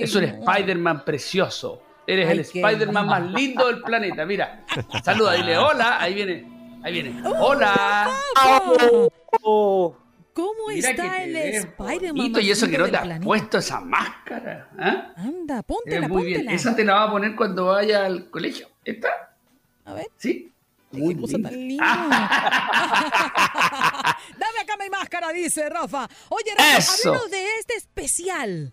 es 0.00 0.14
un 0.14 0.24
Spider-Man 0.24 1.04
precioso. 1.04 1.82
Eres 2.06 2.30
el 2.30 2.40
Spider-Man 2.40 3.06
más 3.06 3.32
lindo 3.32 3.66
del 3.66 3.82
planeta. 3.82 4.24
Mira, 4.26 4.64
saluda, 5.02 5.34
dile 5.34 5.58
hola. 5.58 6.00
Ahí 6.00 6.14
viene, 6.14 6.78
ahí 6.82 6.92
viene. 6.92 7.22
Hola. 7.38 8.10
¿Cómo 10.32 10.70
está 10.70 11.24
el 11.24 11.36
Spider-Man? 11.36 12.32
Y 12.42 12.50
eso 12.50 12.68
que 12.68 12.78
no 12.78 12.88
te 12.88 12.96
has 12.96 13.20
puesto 13.20 13.58
esa 13.58 13.80
máscara. 13.80 14.70
¿eh? 14.78 15.02
Anda, 15.16 15.62
póntela, 15.62 16.08
muy 16.08 16.26
Bien. 16.26 16.48
Esa 16.50 16.76
te 16.76 16.84
la 16.84 16.94
va 16.94 17.02
a 17.04 17.10
poner 17.10 17.34
cuando 17.34 17.66
vaya 17.66 18.04
al 18.04 18.28
colegio. 18.28 18.68
¿Está? 18.84 19.36
A 19.84 19.94
ver. 19.94 20.08
¿Sí? 20.16 20.52
Muy 20.96 21.14
Dame 21.36 21.38
acá 24.62 24.76
mi 24.78 24.90
máscara, 24.90 25.32
dice 25.32 25.68
Rafa. 25.68 26.08
Oye, 26.28 26.52
Rafa, 26.56 26.92
háblanos 27.08 27.30
de 27.30 27.44
este 27.60 27.74
especial. 27.74 28.72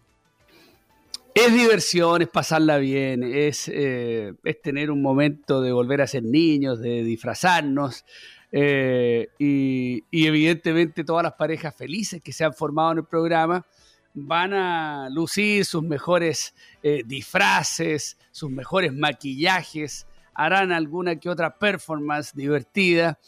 Es 1.36 1.52
diversión, 1.52 2.22
es 2.22 2.28
pasarla 2.28 2.78
bien, 2.78 3.24
es, 3.24 3.68
eh, 3.68 4.34
es 4.44 4.62
tener 4.62 4.92
un 4.92 5.02
momento 5.02 5.62
de 5.62 5.72
volver 5.72 6.02
a 6.02 6.08
ser 6.08 6.24
niños, 6.24 6.80
de 6.80 7.04
disfrazarnos. 7.04 8.06
Eh, 8.52 9.30
y, 9.40 10.04
evidentemente 10.12 11.04
todas 11.04 11.24
las 11.24 11.34
parejas 11.34 11.76
felices 11.76 12.22
que 12.22 12.32
se 12.32 12.44
han 12.44 12.54
formado 12.54 12.92
en 12.92 12.98
el 13.00 13.06
programa 13.06 13.66
van 14.14 14.54
a 14.54 15.10
lucir 15.10 15.66
sus 15.66 15.82
mejores 15.82 16.54
eh, 16.84 17.02
disfraces, 17.04 18.16
sus 18.30 18.52
mejores 18.52 18.94
maquillajes, 18.94 20.06
harán 20.34 20.72
alguna 20.72 21.16
que 21.16 21.30
otra 21.30 21.58
performance 21.58 22.34
divertida. 22.36 23.20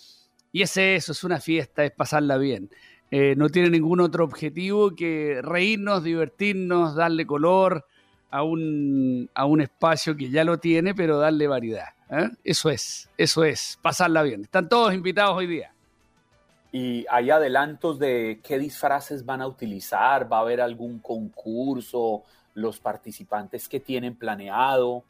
Y 0.51 0.61
es 0.61 0.77
eso, 0.77 1.11
es 1.11 1.23
una 1.23 1.39
fiesta, 1.39 1.83
es 1.83 1.91
pasarla 1.91 2.37
bien. 2.37 2.69
no 3.11 3.49
tiene 3.49 3.69
ningún 3.69 3.99
otro 3.99 4.23
objetivo 4.23 4.95
que 4.95 5.39
reírnos, 5.41 6.03
divertirnos, 6.03 6.95
darle 6.95 7.25
color, 7.25 7.85
a 8.35 8.43
un, 8.43 9.29
a 9.33 9.45
un 9.45 9.61
espacio 9.61 10.17
que 10.17 10.29
ya 10.29 10.43
lo 10.43 10.59
tiene, 10.59 10.93
pero 10.93 11.17
darle 11.17 11.47
variedad. 11.47 11.89
¿eh? 12.09 12.29
Eso 12.43 12.69
es, 12.69 13.09
eso 13.17 13.45
es, 13.45 13.79
pasarla 13.81 14.23
bien. 14.23 14.41
Están 14.41 14.67
todos 14.67 14.93
invitados 14.93 15.37
hoy 15.37 15.47
día. 15.47 15.71
¿Y 16.73 17.05
hay 17.09 17.29
adelantos 17.29 17.97
de 17.97 18.41
qué 18.43 18.59
disfraces 18.59 19.25
van 19.25 19.41
a 19.41 19.47
utilizar? 19.47 20.29
¿Va 20.29 20.39
a 20.39 20.41
haber 20.41 20.59
algún 20.59 20.99
concurso? 20.99 22.23
¿Los 22.55 22.77
participantes 22.79 23.69
que 23.69 23.79
tienen 23.79 24.15
planeado? 24.15 25.05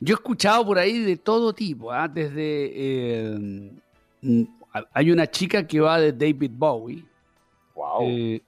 Yo 0.00 0.14
he 0.14 0.16
escuchado 0.16 0.64
por 0.64 0.78
ahí 0.78 0.98
de 0.98 1.16
todo 1.16 1.52
tipo, 1.52 1.92
¿ah? 1.92 2.08
desde... 2.08 2.72
Eh, 2.74 3.70
hay 4.92 5.10
una 5.10 5.26
chica 5.26 5.66
que 5.66 5.80
va 5.80 6.00
de 6.00 6.12
David 6.12 6.52
Bowie. 6.54 7.04
Wow 7.74 8.40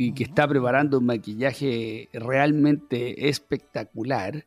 y 0.00 0.12
que 0.12 0.22
está 0.22 0.46
preparando 0.46 0.98
un 0.98 1.06
maquillaje 1.06 2.08
realmente 2.12 3.28
espectacular. 3.28 4.46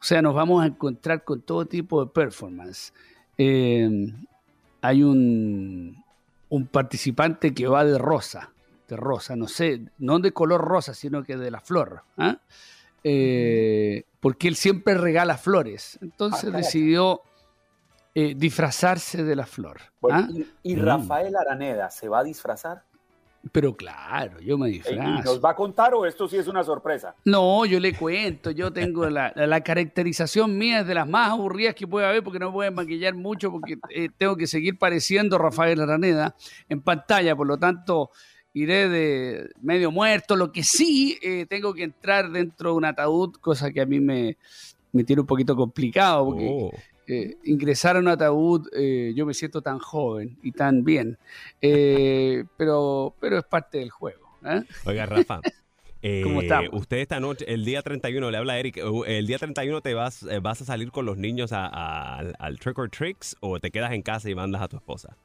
O 0.00 0.04
sea, 0.04 0.22
nos 0.22 0.32
vamos 0.32 0.62
a 0.62 0.66
encontrar 0.66 1.24
con 1.24 1.42
todo 1.42 1.66
tipo 1.66 2.04
de 2.04 2.10
performance. 2.12 2.94
Eh, 3.36 4.14
hay 4.80 5.02
un, 5.02 6.02
un 6.48 6.66
participante 6.68 7.52
que 7.52 7.66
va 7.66 7.84
de 7.84 7.98
rosa, 7.98 8.52
de 8.88 8.96
rosa, 8.96 9.34
no 9.34 9.48
sé, 9.48 9.82
no 9.98 10.20
de 10.20 10.32
color 10.32 10.60
rosa, 10.60 10.94
sino 10.94 11.24
que 11.24 11.36
de 11.36 11.50
la 11.50 11.60
flor. 11.60 12.04
¿ah? 12.16 12.38
Eh, 13.04 14.04
porque 14.20 14.48
él 14.48 14.56
siempre 14.56 14.94
regala 14.94 15.36
flores. 15.36 15.98
Entonces 16.00 16.50
ah, 16.52 16.56
decidió 16.56 17.22
eh, 18.14 18.34
disfrazarse 18.36 19.24
de 19.24 19.36
la 19.36 19.46
flor. 19.46 19.80
¿ah? 20.10 20.28
¿Y. 20.62 20.76
Rafael 20.76 21.34
Araneda 21.36 21.90
se 21.90 22.08
va 22.08 22.20
a 22.20 22.24
disfrazar? 22.24 22.84
Pero 23.50 23.74
claro, 23.74 24.38
yo 24.40 24.56
me 24.56 24.68
disfrazo. 24.68 25.24
¿Nos 25.24 25.44
va 25.44 25.50
a 25.50 25.56
contar 25.56 25.94
o 25.94 26.06
esto 26.06 26.28
sí 26.28 26.36
es 26.36 26.46
una 26.46 26.62
sorpresa? 26.62 27.16
No, 27.24 27.64
yo 27.64 27.80
le 27.80 27.92
cuento. 27.96 28.52
Yo 28.52 28.72
tengo 28.72 29.08
la, 29.10 29.60
caracterización 29.64 30.56
mía 30.56 30.80
es 30.80 30.86
de 30.86 30.94
las 30.94 31.08
más 31.08 31.30
aburridas 31.30 31.74
que 31.74 31.88
puede 31.88 32.06
haber 32.06 32.22
porque 32.22 32.38
no 32.38 32.52
pueden 32.52 32.74
maquillar 32.74 33.14
mucho 33.14 33.50
porque 33.50 33.78
eh, 33.90 34.10
tengo 34.16 34.36
que 34.36 34.46
seguir 34.46 34.78
pareciendo 34.78 35.38
Rafael 35.38 35.80
Araneda 35.80 36.36
en 36.68 36.82
pantalla. 36.82 37.34
Por 37.34 37.48
lo 37.48 37.58
tanto, 37.58 38.10
iré 38.54 38.88
de 38.88 39.50
medio 39.62 39.90
muerto. 39.90 40.36
Lo 40.36 40.52
que 40.52 40.62
sí, 40.62 41.18
eh, 41.22 41.46
tengo 41.48 41.74
que 41.74 41.84
entrar 41.84 42.30
dentro 42.30 42.70
de 42.70 42.76
un 42.76 42.84
ataúd, 42.84 43.34
cosa 43.40 43.70
que 43.70 43.80
a 43.80 43.86
mí 43.86 44.00
me, 44.00 44.36
me 44.92 45.04
tiene 45.04 45.20
un 45.20 45.26
poquito 45.26 45.56
complicado 45.56 46.26
porque 46.26 46.48
oh 46.48 46.72
ingresar 47.44 47.96
a 47.96 48.00
un 48.00 48.08
ataúd, 48.08 48.68
eh, 48.74 49.12
yo 49.14 49.26
me 49.26 49.34
siento 49.34 49.62
tan 49.62 49.78
joven 49.78 50.38
y 50.42 50.52
tan 50.52 50.84
bien, 50.84 51.18
eh, 51.60 52.44
pero, 52.56 53.14
pero 53.20 53.38
es 53.38 53.44
parte 53.44 53.78
del 53.78 53.90
juego. 53.90 54.28
¿eh? 54.44 54.62
Oiga, 54.84 55.06
Rafa. 55.06 55.40
usted 56.72 56.96
esta 56.96 57.20
noche, 57.20 57.44
el 57.46 57.64
día 57.64 57.80
31, 57.80 58.30
le 58.30 58.36
habla 58.36 58.58
Eric, 58.58 58.80
el 59.06 59.26
día 59.26 59.38
31 59.38 59.82
te 59.82 59.94
vas, 59.94 60.26
vas 60.42 60.60
a 60.60 60.64
salir 60.64 60.90
con 60.90 61.06
los 61.06 61.16
niños 61.16 61.52
al 61.52 62.58
Trick 62.58 62.76
or 62.78 62.90
Tricks 62.90 63.36
o 63.40 63.60
te 63.60 63.70
quedas 63.70 63.92
en 63.92 64.02
casa 64.02 64.28
y 64.28 64.34
mandas 64.34 64.62
a 64.62 64.68
tu 64.68 64.76
esposa. 64.76 65.16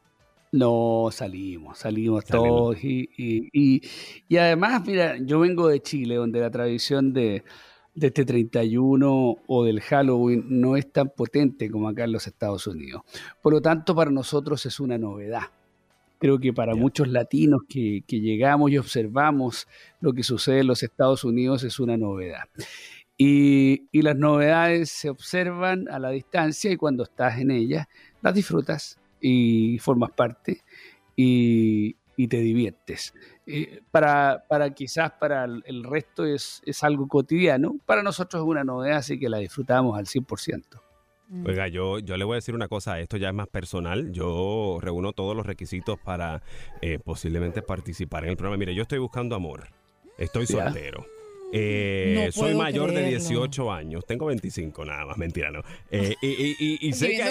No, 0.51 1.09
salimos, 1.11 1.79
salimos, 1.79 2.23
todos 2.25 2.81
y, 2.83 3.09
y, 3.17 3.81
y, 4.29 4.37
además, 4.37 4.81
mira, 4.85 5.17
yo 5.19 5.39
vengo 5.39 5.67
de 5.67 5.81
Chile, 5.81 6.15
donde 6.15 6.39
la 6.39 6.49
tradición 6.49 7.11
de, 7.11 7.43
de 7.97 8.07
este 8.07 8.25
31 8.25 9.37
o 9.45 9.63
del 9.63 9.81
Halloween 9.81 10.45
no 10.47 10.77
es 10.77 10.91
tan 10.91 11.09
potente 11.09 11.69
como 11.71 11.89
acá 11.89 12.03
en 12.03 12.11
los 12.11 12.27
Estados 12.27 12.67
Unidos. 12.67 13.01
Por 13.41 13.53
lo 13.53 13.61
tanto, 13.61 13.95
para 13.95 14.11
nosotros 14.11 14.65
es 14.67 14.79
una 14.79 14.99
novedad. 14.99 15.43
Creo 16.19 16.39
que 16.39 16.53
para 16.53 16.75
muchos 16.75 17.07
latinos 17.07 17.61
que, 17.67 18.03
llegamos 18.07 18.71
y 18.71 18.77
observamos 18.77 19.67
lo 19.99 20.13
que 20.13 20.23
sucede 20.23 20.59
en 20.59 20.67
los 20.67 20.83
Estados 20.83 21.23
Unidos 21.23 21.63
es 21.63 21.79
una 21.79 21.97
novedad. 21.97 22.43
Y, 23.17 23.87
las 23.91 24.15
novedades 24.15 24.91
se 24.91 25.09
observan 25.09 25.87
a 25.89 25.97
la 25.97 26.11
distancia 26.11 26.71
y 26.71 26.77
cuando 26.77 27.03
estás 27.03 27.39
en 27.39 27.49
ellas 27.49 27.87
las 28.21 28.33
disfrutas 28.35 28.99
y 29.21 29.77
formas 29.79 30.11
parte 30.11 30.61
y, 31.15 31.95
y 32.15 32.27
te 32.27 32.37
diviertes. 32.37 33.13
Eh, 33.45 33.81
para, 33.91 34.43
para, 34.47 34.73
quizás 34.73 35.11
para 35.13 35.45
el 35.45 35.83
resto 35.83 36.25
es, 36.25 36.61
es, 36.65 36.83
algo 36.83 37.07
cotidiano, 37.07 37.77
para 37.85 38.03
nosotros 38.03 38.43
es 38.43 38.47
una 38.47 38.63
novedad, 38.63 38.97
así 38.97 39.17
que 39.17 39.29
la 39.29 39.37
disfrutamos 39.37 39.97
al 39.97 40.05
100%. 40.05 40.81
Mm. 41.29 41.45
Oiga, 41.45 41.67
yo, 41.67 41.99
yo 41.99 42.17
le 42.17 42.23
voy 42.23 42.35
a 42.35 42.35
decir 42.35 42.55
una 42.55 42.67
cosa, 42.67 42.99
esto 42.99 43.17
ya 43.17 43.29
es 43.29 43.33
más 43.33 43.47
personal, 43.47 44.11
yo 44.11 44.79
reúno 44.81 45.13
todos 45.13 45.35
los 45.35 45.45
requisitos 45.45 45.99
para 45.99 46.41
eh, 46.81 46.99
posiblemente 46.99 47.61
participar 47.61 48.23
en 48.23 48.31
el 48.31 48.37
programa. 48.37 48.57
Mire, 48.57 48.73
yo 48.73 48.83
estoy 48.83 48.99
buscando 48.99 49.35
amor, 49.35 49.67
estoy 50.17 50.47
soltero. 50.47 51.05
Eh, 51.53 52.29
soy 52.33 52.55
mayor 52.55 52.91
de 52.91 53.07
18 53.07 53.71
años, 53.71 54.05
tengo 54.05 54.25
25 54.25 54.83
nada 54.85 55.05
más, 55.05 55.17
mentira, 55.17 55.49
no. 55.51 55.61
Eh, 55.91 56.15
y, 56.21 56.91
sé 56.93 57.11
que 57.11 57.23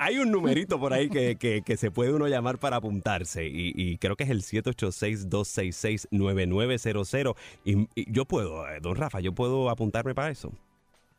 hay, 0.00 0.18
un 0.18 0.30
numerito 0.30 0.80
por 0.80 0.94
ahí 0.94 1.10
que, 1.10 1.76
se 1.76 1.90
puede 1.90 2.12
uno 2.12 2.28
llamar 2.28 2.58
para 2.58 2.76
apuntarse 2.76 3.44
y, 3.46 3.96
creo 3.98 4.14
que 4.16 4.24
es 4.24 4.30
el 4.30 4.42
786-266-9900 4.42 7.36
y, 7.64 7.86
yo 8.10 8.24
puedo, 8.24 8.66
eh, 8.68 8.78
don 8.80 8.96
Rafa, 8.96 9.20
yo 9.20 9.32
puedo 9.32 9.70
apuntarme 9.70 10.14
para 10.14 10.30
eso. 10.30 10.52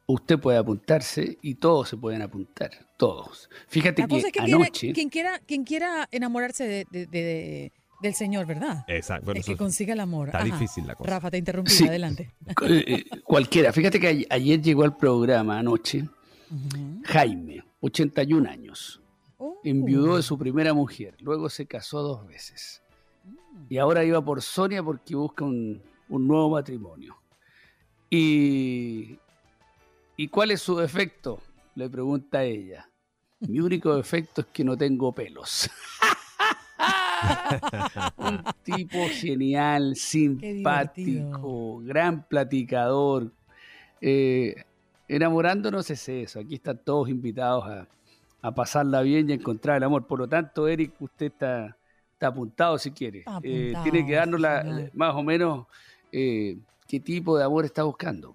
Usted 0.07 0.39
puede 0.39 0.57
apuntarse 0.57 1.37
y 1.43 1.53
todos 1.55 1.89
se 1.89 1.97
pueden 1.97 2.21
apuntar, 2.23 2.71
todos. 2.97 3.47
Fíjate 3.67 4.07
que, 4.07 4.23
anoche... 4.39 4.91
quien, 4.91 5.09
quiera, 5.09 5.39
quien 5.45 5.63
quiera 5.63 6.09
enamorarse 6.11 6.87
de 6.89 7.71
del 8.01 8.13
Señor, 8.13 8.45
¿verdad? 8.45 8.85
Exacto. 8.87 9.31
el 9.31 9.43
que 9.43 9.57
consiga 9.57 9.93
el 9.93 9.99
amor. 9.99 10.29
Está 10.29 10.43
difícil 10.43 10.87
la 10.87 10.95
cosa. 10.95 11.09
Rafa, 11.09 11.31
te 11.31 11.37
interrumpí, 11.37 11.87
adelante. 11.87 12.31
Eh, 12.67 13.05
cualquiera. 13.23 13.73
Fíjate 13.73 13.99
que 13.99 14.25
ayer 14.29 14.61
llegó 14.61 14.83
al 14.83 14.95
programa 14.95 15.59
anoche 15.59 16.07
Jaime, 17.05 17.63
81 17.81 18.49
años. 18.49 19.01
Oh. 19.37 19.59
Enviudó 19.63 20.17
de 20.17 20.23
su 20.23 20.37
primera 20.37 20.73
mujer, 20.73 21.15
luego 21.19 21.49
se 21.49 21.65
casó 21.65 22.01
dos 22.01 22.27
veces. 22.27 22.81
Y 23.69 23.77
ahora 23.77 24.03
iba 24.03 24.23
por 24.23 24.41
Sonia 24.41 24.83
porque 24.83 25.15
busca 25.15 25.45
un, 25.45 25.81
nuevo 26.07 26.49
matrimonio. 26.49 27.17
Y, 28.09 29.17
¿Y 30.17 30.27
cuál 30.29 30.51
es 30.51 30.61
su 30.61 30.75
defecto? 30.75 31.41
Le 31.75 31.89
pregunta 31.89 32.43
ella. 32.43 32.89
Mi 33.41 33.59
único 33.59 33.95
defecto 33.95 34.41
es 34.41 34.47
que 34.47 34.63
no 34.63 34.75
tengo 34.75 35.13
pelos. 35.13 35.69
un 38.17 38.43
tipo 38.63 38.97
genial, 39.09 39.95
simpático, 39.95 41.79
gran 41.83 42.23
platicador. 42.23 43.31
Eh, 44.01 44.55
enamorándonos 45.07 45.89
es 45.89 46.09
eso. 46.09 46.39
Aquí 46.39 46.55
están 46.55 46.79
todos 46.83 47.09
invitados 47.09 47.65
a, 47.65 47.87
pasarla 48.51 49.01
bien 49.01 49.29
y 49.29 49.33
a 49.33 49.35
encontrar 49.35 49.77
el 49.77 49.83
amor. 49.83 50.07
Por 50.07 50.19
lo 50.19 50.27
tanto, 50.27 50.67
Eric, 50.67 50.93
usted 50.99 51.27
está, 51.27 51.75
está 52.13 52.27
apuntado 52.27 52.77
si 52.77 52.91
quiere. 52.91 53.25
Eh, 53.43 53.73
tiene 53.83 54.05
que 54.05 54.13
darnos 54.13 54.39
la, 54.39 54.89
más 54.93 55.13
o 55.15 55.23
menos 55.23 55.65
eh, 56.11 56.57
qué 56.87 56.99
tipo 56.99 57.37
de 57.37 57.43
amor 57.43 57.65
está 57.65 57.83
buscando. 57.83 58.33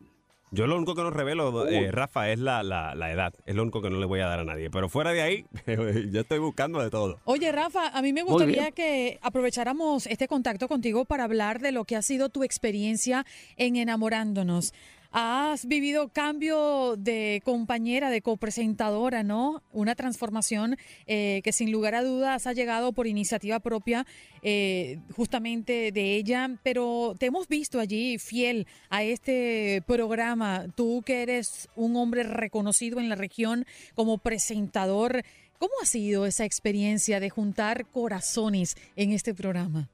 Yo 0.54 0.68
lo 0.68 0.76
único 0.76 0.94
que 0.94 1.02
no 1.02 1.10
revelo, 1.10 1.66
eh, 1.68 1.90
Rafa, 1.90 2.30
es 2.30 2.38
la, 2.38 2.62
la, 2.62 3.12
edad. 3.12 3.34
Es 3.44 3.56
lo 3.56 3.62
único 3.62 3.82
que 3.82 3.90
no 3.90 3.98
le 3.98 4.06
voy 4.06 4.20
a 4.20 4.26
dar 4.26 4.38
a 4.38 4.44
nadie. 4.44 4.70
Pero 4.70 4.88
fuera 4.88 5.10
de 5.12 5.20
ahí, 5.20 5.46
yo 5.66 6.20
estoy 6.20 6.38
buscando 6.38 6.80
de 6.80 6.90
todo. 6.90 7.18
Oye, 7.24 7.50
Rafa, 7.50 7.88
a 7.88 8.02
mí 8.02 8.12
me 8.12 8.22
gustaría 8.22 8.70
que 8.70 9.18
aprovecháramos 9.20 10.06
este 10.06 10.28
contacto 10.28 10.68
contigo 10.68 11.06
para 11.06 11.24
hablar 11.24 11.60
de 11.60 11.72
lo 11.72 11.84
que 11.84 11.96
ha 11.96 12.02
sido 12.02 12.28
tu 12.28 12.44
experiencia 12.44 13.26
en 13.56 13.74
enamorándonos. 13.74 14.72
Has 15.16 15.66
vivido 15.66 16.09
cambio 16.09 16.96
de 16.96 17.40
compañera, 17.44 18.11
de 18.11 18.20
copresentadora, 18.20 19.22
¿no? 19.22 19.62
Una 19.72 19.95
transformación 19.95 20.76
eh, 21.07 21.41
que 21.45 21.53
sin 21.53 21.70
lugar 21.70 21.95
a 21.95 22.03
dudas 22.03 22.49
ha 22.49 22.53
llegado 22.53 22.93
por 22.93 23.07
iniciativa 23.07 23.61
propia 23.61 24.09
eh, 24.43 24.99
justamente 25.14 25.93
de 25.93 26.16
ella, 26.16 26.59
pero 26.64 27.14
te 27.16 27.26
hemos 27.26 27.47
visto 27.47 27.78
allí 27.78 28.18
fiel 28.18 28.66
a 28.91 29.05
este 29.05 29.84
programa. 29.86 30.66
Tú 30.74 31.05
que 31.07 31.22
eres 31.22 31.68
un 31.76 31.95
hombre 31.95 32.24
reconocido 32.24 32.99
en 32.99 33.09
la 33.09 33.14
región 33.14 33.66
como 33.95 34.18
presentador, 34.18 35.22
¿cómo 35.61 35.74
ha 35.80 35.86
sido 35.86 36.26
esa 36.26 36.45
experiencia 36.45 37.20
de 37.20 37.30
juntar 37.30 37.86
corazones 37.86 38.76
en 38.97 39.12
este 39.12 39.32
programa? 39.32 39.88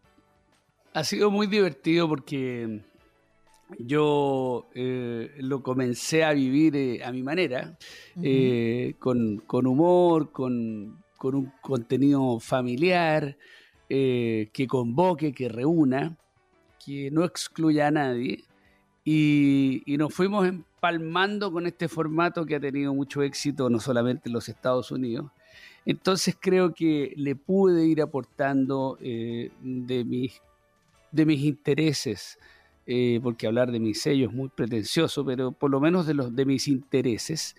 Ha 0.94 1.05
sido 1.05 1.30
muy 1.30 1.47
divertido 1.47 2.09
porque 2.09 2.80
yo 3.78 4.68
eh, 4.74 5.32
lo 5.38 5.62
comencé 5.62 6.24
a 6.24 6.32
vivir 6.32 6.76
eh, 6.76 7.04
a 7.04 7.12
mi 7.12 7.22
manera, 7.22 7.76
eh, 8.22 8.94
con, 8.98 9.42
humor, 9.66 10.32
con, 10.32 11.02
un 11.22 11.52
contenido 11.60 12.40
familiar, 12.40 13.36
que 13.88 14.66
convoque, 14.68 15.32
que 15.32 15.48
reúna, 15.48 16.16
que 16.84 17.10
no 17.10 17.24
excluya 17.24 17.88
a 17.88 17.90
nadie. 17.90 18.44
Y, 19.04 19.82
y, 19.86 19.96
nos 19.96 20.14
fuimos 20.14 20.46
empalmando 20.46 21.50
con 21.50 21.66
este 21.66 21.88
formato 21.88 22.46
que 22.46 22.54
ha 22.54 22.60
tenido 22.60 22.94
mucho 22.94 23.22
éxito, 23.22 23.68
no 23.68 23.80
solamente 23.80 24.28
en 24.28 24.34
los 24.34 24.48
Estados 24.48 24.92
Unidos. 24.92 25.30
Entonces 25.84 26.36
creo 26.38 26.72
que 26.72 27.12
le 27.16 27.34
pude 27.34 27.86
ir 27.86 28.02
aportando 28.02 28.96
de, 29.00 30.04
mis, 30.06 30.40
de 31.10 31.26
mis 31.26 31.40
intereses 31.44 32.38
eh, 32.93 33.20
porque 33.22 33.47
hablar 33.47 33.70
de 33.70 33.78
mis 33.78 34.03
sellos 34.03 34.30
es 34.30 34.36
muy 34.36 34.49
pretencioso, 34.49 35.24
pero 35.24 35.53
por 35.53 35.70
lo 35.70 35.78
menos 35.78 36.09
de, 36.09 36.14
los, 36.14 36.34
de 36.34 36.45
mis 36.45 36.66
intereses. 36.66 37.55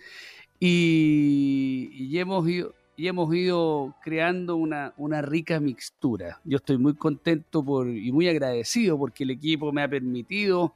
Y, 0.60 2.10
hemos 2.18 2.46
ido, 2.46 2.74
y 2.98 3.08
hemos 3.08 3.34
ido 3.34 3.96
creando 4.04 4.56
una, 4.56 4.92
una, 4.98 5.22
rica 5.22 5.58
mixtura. 5.58 6.38
Yo 6.44 6.58
estoy 6.58 6.76
muy 6.76 6.96
contento 6.96 7.64
y 7.86 8.12
muy 8.12 8.28
agradecido 8.28 8.98
porque 8.98 9.24
el 9.24 9.30
equipo 9.30 9.72
me 9.72 9.82
ha 9.82 9.88
permitido 9.88 10.74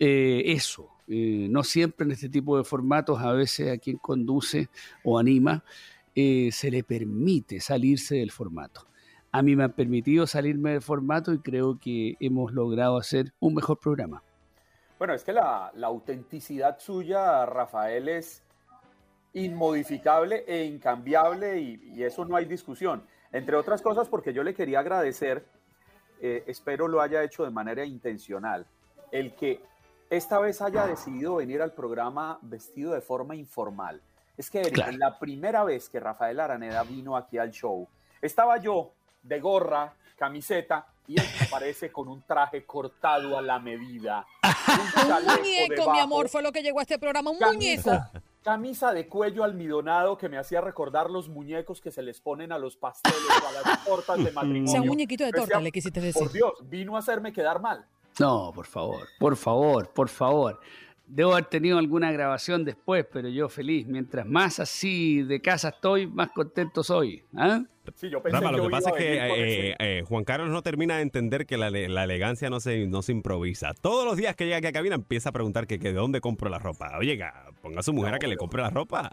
eh, 0.00 0.42
eso. 0.46 0.90
Eh, 1.06 1.46
no 1.48 1.62
siempre 1.62 2.04
en 2.04 2.10
este 2.10 2.28
tipo 2.28 2.58
de 2.58 2.64
formatos, 2.64 3.20
a 3.20 3.32
veces 3.32 3.70
a 3.70 3.78
quien 3.78 3.98
conduce 3.98 4.70
o 5.04 5.20
anima, 5.20 5.62
se 6.16 6.68
le 6.72 6.82
permite 6.82 7.60
salirse 7.60 8.16
del 8.16 8.32
formato 8.32 8.87
a 9.30 9.42
mí 9.42 9.56
me 9.56 9.64
han 9.64 9.72
permitido 9.72 10.26
salirme 10.26 10.72
del 10.72 10.82
formato 10.82 11.32
y 11.32 11.40
creo 11.40 11.78
que 11.78 12.16
hemos 12.20 12.52
logrado 12.52 12.96
hacer 12.96 13.32
un 13.40 13.54
mejor 13.54 13.78
programa. 13.78 14.22
Bueno, 14.98 15.14
es 15.14 15.22
que 15.22 15.32
la, 15.32 15.70
autenticidad 15.82 16.78
suya, 16.78 17.46
Rafael, 17.46 18.08
es 18.08 18.42
inmodificable 19.34 20.44
e 20.46 20.64
incambiable 20.64 21.60
y, 21.60 22.02
eso 22.02 22.24
no 22.24 22.36
hay 22.36 22.46
discusión. 22.46 23.04
Entre 23.30 23.54
otras 23.54 23.82
cosas 23.82 24.08
porque 24.08 24.32
yo 24.32 24.42
le 24.42 24.54
quería 24.54 24.80
agradecer, 24.80 25.46
eh, 26.20 26.42
espero 26.46 26.88
lo 26.88 27.00
haya 27.00 27.22
hecho 27.22 27.44
de 27.44 27.50
manera 27.50 27.84
intencional, 27.84 28.66
el 29.12 29.34
que 29.34 29.60
esta 30.10 30.40
vez 30.40 30.62
haya 30.62 30.86
decidido 30.86 31.36
venir 31.36 31.60
al 31.60 31.74
programa 31.74 32.38
vestido 32.42 32.94
de 32.94 33.02
forma 33.02 33.36
informal. 33.36 34.00
Es 34.36 34.50
que 34.50 34.62
la 34.96 35.18
primera 35.18 35.64
vez 35.64 35.88
que 35.88 36.00
Rafael 36.00 36.40
Araneda 36.40 36.82
vino 36.82 37.16
aquí 37.16 37.38
al 37.38 37.50
show, 37.50 37.86
estaba 38.22 38.56
yo 38.56 38.94
de 39.22 39.40
gorra, 39.40 39.94
camiseta, 40.16 40.86
y 41.06 41.18
él 41.18 41.26
aparece 41.46 41.90
con 41.90 42.08
un 42.08 42.22
traje 42.22 42.64
cortado 42.64 43.38
a 43.38 43.42
la 43.42 43.58
medida. 43.58 44.26
Un, 44.42 45.26
muñeco, 45.40 45.92
mi 45.92 46.00
amor, 46.00 46.28
fue 46.28 46.42
lo 46.42 46.52
que 46.52 46.62
llegó 46.62 46.80
a 46.80 46.82
este 46.82 46.98
programa, 46.98 47.30
un 47.30 47.38
muñeco. 47.38 47.90
Camisa 48.42 48.92
de 48.92 49.08
cuello 49.08 49.42
almidonado 49.42 50.16
que 50.16 50.28
me 50.28 50.38
hacía 50.38 50.60
recordar 50.60 51.10
los 51.10 51.28
muñecos 51.28 51.80
que 51.80 51.90
se 51.90 52.02
les 52.02 52.20
ponen 52.20 52.52
a 52.52 52.58
los 52.58 52.76
pasteles 52.76 53.18
o 53.42 53.48
a 53.48 53.52
las 53.52 53.84
tortas 53.84 54.22
de 54.22 54.30
matrimonio. 54.30 54.64
O 54.68 54.70
sea, 54.70 54.80
un 54.80 54.88
muñequito 54.88 55.24
de 55.24 55.32
torta, 55.32 55.60
le 55.60 55.72
quisiste 55.72 56.00
decir. 56.00 56.22
Por 56.22 56.32
Dios, 56.32 56.52
vino 56.62 56.96
a 56.96 57.00
hacerme 57.00 57.32
quedar 57.32 57.60
mal. 57.60 57.86
No, 58.18 58.52
por 58.54 58.66
favor, 58.66 59.06
por 59.18 59.36
favor, 59.36 59.88
por 59.90 60.08
favor. 60.08 60.60
Debo 61.08 61.32
haber 61.32 61.46
tenido 61.46 61.78
alguna 61.78 62.12
grabación 62.12 62.64
después, 62.64 63.06
pero 63.10 63.28
yo 63.28 63.48
feliz. 63.48 63.86
Mientras 63.86 64.26
más 64.26 64.60
así 64.60 65.22
de 65.22 65.40
casa 65.40 65.70
estoy, 65.70 66.06
más 66.06 66.30
contento 66.32 66.84
soy. 66.84 67.24
¿ah? 67.34 67.62
Sí, 67.94 68.10
yo 68.10 68.22
pensé 68.22 68.40
lo 68.40 68.64
que 68.64 68.70
pasa 68.70 68.90
es 68.90 68.96
que 68.96 69.14
eh, 69.14 69.76
eh, 69.78 70.04
Juan 70.06 70.24
Carlos 70.24 70.50
no 70.50 70.62
termina 70.62 70.96
de 70.96 71.02
entender 71.02 71.46
que 71.46 71.56
la, 71.56 71.68
elegancia 71.68 72.50
no 72.50 72.60
se, 72.60 72.86
no 72.86 73.02
se 73.02 73.12
improvisa. 73.12 73.72
Todos 73.74 74.04
los 74.04 74.16
días 74.16 74.36
que 74.36 74.44
llega 74.44 74.58
aquí 74.58 74.66
a 74.66 74.72
cabina 74.72 74.96
empieza 74.96 75.30
a 75.30 75.32
preguntar 75.32 75.66
que, 75.66 75.78
de 75.78 75.92
dónde 75.92 76.20
compro 76.20 76.50
la 76.50 76.58
ropa. 76.58 76.98
Oye, 76.98 77.18
ponga 77.62 77.80
a 77.80 77.82
su 77.82 77.92
mujer 77.92 78.14
a 78.14 78.18
que 78.18 78.26
le 78.26 78.36
compre 78.36 78.62
la 78.62 78.70
ropa. 78.70 79.10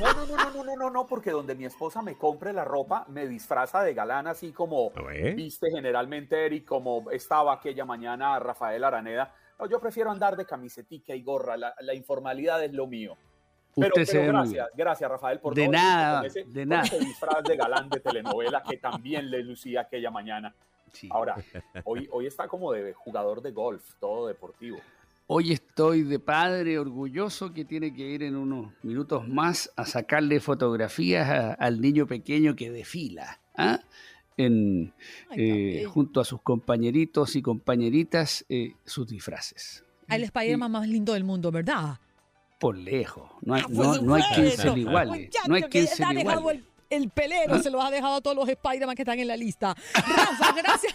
No 0.00 0.12
no, 0.12 0.26
no, 0.26 0.50
no, 0.50 0.64
no, 0.64 0.76
no, 0.76 0.90
no, 0.90 1.06
porque 1.06 1.30
donde 1.30 1.54
mi 1.54 1.64
esposa 1.64 2.02
me 2.02 2.16
compre 2.16 2.52
la 2.52 2.64
ropa, 2.64 3.06
me 3.08 3.26
disfraza 3.26 3.82
de 3.82 3.94
galán, 3.94 4.26
así 4.26 4.52
como 4.52 4.92
viste 5.36 5.70
generalmente 5.70 6.44
Eric, 6.44 6.64
como 6.64 7.10
estaba 7.10 7.54
aquella 7.54 7.84
mañana 7.84 8.38
Rafael 8.38 8.82
Araneda 8.84 9.32
yo 9.70 9.80
prefiero 9.80 10.10
andar 10.10 10.36
de 10.36 10.44
camisetica 10.44 11.14
y 11.14 11.22
gorra, 11.22 11.56
la, 11.56 11.94
informalidad 11.94 12.62
es 12.64 12.72
lo 12.72 12.86
mío. 12.86 13.16
Pero, 13.76 13.92
gracias, 13.96 14.68
gracias 14.76 15.10
Rafael 15.10 15.40
por 15.40 15.52
de 15.54 15.66
nada, 15.66 16.22
de 16.22 16.66
nada. 16.66 16.84
ese 16.84 17.00
disfraz 17.00 17.42
de 17.42 17.56
galán 17.56 17.88
de 17.88 17.98
telenovela 17.98 18.62
que 18.62 18.76
también 18.76 19.28
le 19.30 19.42
lucía 19.42 19.80
aquella 19.82 20.12
mañana. 20.12 20.54
Ahora, 21.10 21.34
hoy, 21.84 22.08
hoy 22.12 22.26
está 22.26 22.46
como 22.46 22.70
de 22.70 22.92
jugador 22.92 23.42
de 23.42 23.50
golf, 23.50 23.82
todo 23.98 24.28
deportivo. 24.28 24.78
Hoy 25.26 25.52
estoy 25.52 26.02
de 26.02 26.18
padre 26.18 26.78
orgulloso 26.78 27.54
que 27.54 27.64
tiene 27.64 27.94
que 27.94 28.02
ir 28.02 28.22
en 28.22 28.36
unos 28.36 28.72
minutos 28.82 29.26
más 29.26 29.72
a 29.74 29.86
sacarle 29.86 30.38
fotografías 30.38 31.56
al 31.58 31.80
niño 31.80 32.06
pequeño 32.06 32.54
que 32.54 32.70
desfila. 32.70 33.40
¿ah? 33.56 33.80
En, 34.36 34.92
eh, 35.36 35.84
junto 35.86 36.20
a 36.20 36.24
sus 36.24 36.40
compañeritos 36.42 37.36
y 37.36 37.42
compañeritas 37.42 38.44
eh, 38.48 38.74
sus 38.84 39.06
disfraces. 39.06 39.84
El 40.08 40.24
Spider-Man 40.24 40.70
más 40.70 40.88
lindo 40.88 41.12
del 41.14 41.24
mundo, 41.24 41.50
¿verdad? 41.50 41.98
Por 42.58 42.76
lejos. 42.76 43.30
No 43.42 43.54
hay, 43.54 43.62
ah, 43.62 43.68
no, 43.70 43.96
no 44.02 44.14
hay 44.14 44.22
quien 44.34 44.50
se 44.50 44.70
le 44.70 44.80
iguale. 44.80 45.30
No 45.48 45.54
hay 45.54 45.62
quien 45.64 45.86
se 45.86 46.02
iguale. 46.02 46.62
El, 46.90 47.08
pelero 47.10 47.60
se 47.60 47.70
lo 47.70 47.82
ha 47.82 47.90
dejado 47.90 48.16
a 48.16 48.20
todos 48.20 48.36
los 48.36 48.48
Spider-Man 48.48 48.94
que 48.94 49.02
están 49.02 49.18
en 49.18 49.26
la 49.26 49.36
lista. 49.36 49.74
Rafa, 49.94 50.52
gracias 50.56 50.94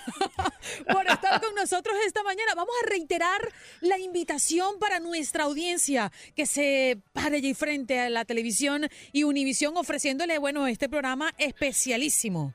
por 0.89 1.05
estar 1.07 1.41
con 1.41 1.53
nosotros 1.55 1.97
esta 2.05 2.23
mañana. 2.23 2.53
Vamos 2.55 2.73
a 2.83 2.89
reiterar 2.89 3.41
la 3.81 3.97
invitación 3.97 4.79
para 4.79 4.99
nuestra 4.99 5.45
audiencia 5.45 6.11
que 6.35 6.45
se 6.45 7.01
pare 7.11 7.37
allí 7.37 7.53
frente 7.53 7.99
a 7.99 8.09
la 8.09 8.23
televisión 8.23 8.87
y 9.11 9.23
Univisión 9.23 9.75
ofreciéndole, 9.75 10.37
bueno, 10.37 10.67
este 10.67 10.87
programa 10.87 11.33
especialísimo. 11.37 12.53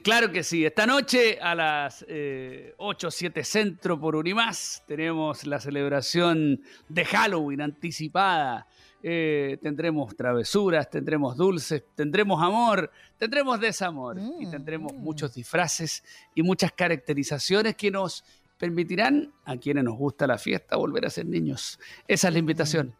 Claro 0.00 0.32
que 0.32 0.42
sí. 0.42 0.64
Esta 0.64 0.86
noche 0.86 1.38
a 1.38 1.54
las 1.54 2.02
eh, 2.08 2.74
8, 2.78 3.10
7 3.10 3.44
centro 3.44 4.00
por 4.00 4.16
Unimás 4.16 4.82
tenemos 4.86 5.44
la 5.44 5.60
celebración 5.60 6.62
de 6.88 7.04
Halloween 7.04 7.60
anticipada. 7.60 8.66
Eh, 9.02 9.58
tendremos 9.60 10.16
travesuras, 10.16 10.88
tendremos 10.88 11.36
dulces, 11.36 11.84
tendremos 11.94 12.40
amor, 12.42 12.90
tendremos 13.18 13.60
desamor 13.60 14.16
y 14.40 14.48
tendremos 14.48 14.94
mm. 14.94 14.96
muchos 14.96 15.34
disfraces 15.34 16.02
y 16.34 16.42
muchas 16.42 16.72
caracterizaciones 16.72 17.76
que 17.76 17.90
nos 17.90 18.24
permitirán 18.56 19.30
a 19.44 19.58
quienes 19.58 19.84
nos 19.84 19.98
gusta 19.98 20.26
la 20.26 20.38
fiesta 20.38 20.76
volver 20.76 21.04
a 21.04 21.10
ser 21.10 21.26
niños. 21.26 21.78
Esa 22.08 22.28
es 22.28 22.32
la 22.32 22.38
invitación. 22.38 22.94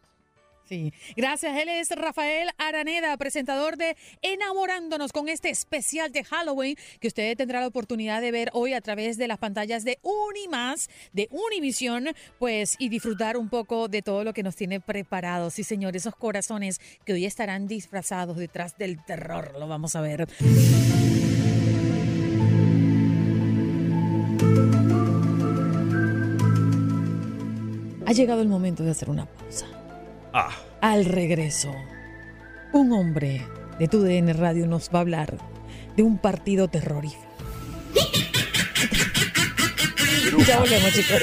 Sí, 0.68 0.92
gracias. 1.16 1.56
Él 1.56 1.68
es 1.68 1.90
Rafael 1.90 2.48
Araneda, 2.58 3.16
presentador 3.16 3.76
de 3.76 3.96
Enamorándonos 4.22 5.12
con 5.12 5.28
este 5.28 5.50
especial 5.50 6.12
de 6.12 6.24
Halloween 6.24 6.76
que 7.00 7.08
usted 7.08 7.36
tendrá 7.36 7.60
la 7.60 7.66
oportunidad 7.66 8.20
de 8.20 8.30
ver 8.30 8.50
hoy 8.52 8.72
a 8.72 8.80
través 8.80 9.18
de 9.18 9.28
las 9.28 9.38
pantallas 9.38 9.84
de 9.84 9.98
Unimás, 10.02 10.88
de 11.12 11.28
Univisión, 11.30 12.08
pues 12.38 12.76
y 12.78 12.88
disfrutar 12.88 13.36
un 13.36 13.48
poco 13.48 13.88
de 13.88 14.02
todo 14.02 14.24
lo 14.24 14.32
que 14.32 14.42
nos 14.42 14.56
tiene 14.56 14.80
preparado. 14.80 15.50
Sí, 15.50 15.64
señor, 15.64 15.96
esos 15.96 16.14
corazones 16.14 16.80
que 17.04 17.12
hoy 17.12 17.26
estarán 17.26 17.66
disfrazados 17.66 18.36
detrás 18.36 18.78
del 18.78 19.04
terror, 19.04 19.54
lo 19.58 19.68
vamos 19.68 19.96
a 19.96 20.00
ver. 20.00 20.28
Ha 28.06 28.12
llegado 28.12 28.42
el 28.42 28.48
momento 28.48 28.82
de 28.82 28.90
hacer 28.90 29.08
una 29.08 29.26
pausa. 29.26 29.66
Ah. 30.32 30.50
Al 30.80 31.04
regreso, 31.04 31.72
un 32.72 32.92
hombre 32.92 33.46
de 33.78 33.86
TUDN 33.86 34.34
Radio 34.34 34.66
nos 34.66 34.88
va 34.88 34.98
a 34.98 35.02
hablar 35.02 35.38
de 35.96 36.02
un 36.02 36.18
partido 36.18 36.66
terrorífico. 36.68 37.22
ya 40.46 40.58
volvemos, 40.58 40.92
chicos. 40.92 41.22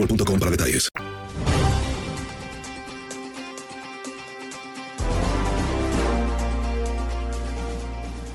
para 0.07 0.51
detalles. 0.51 0.89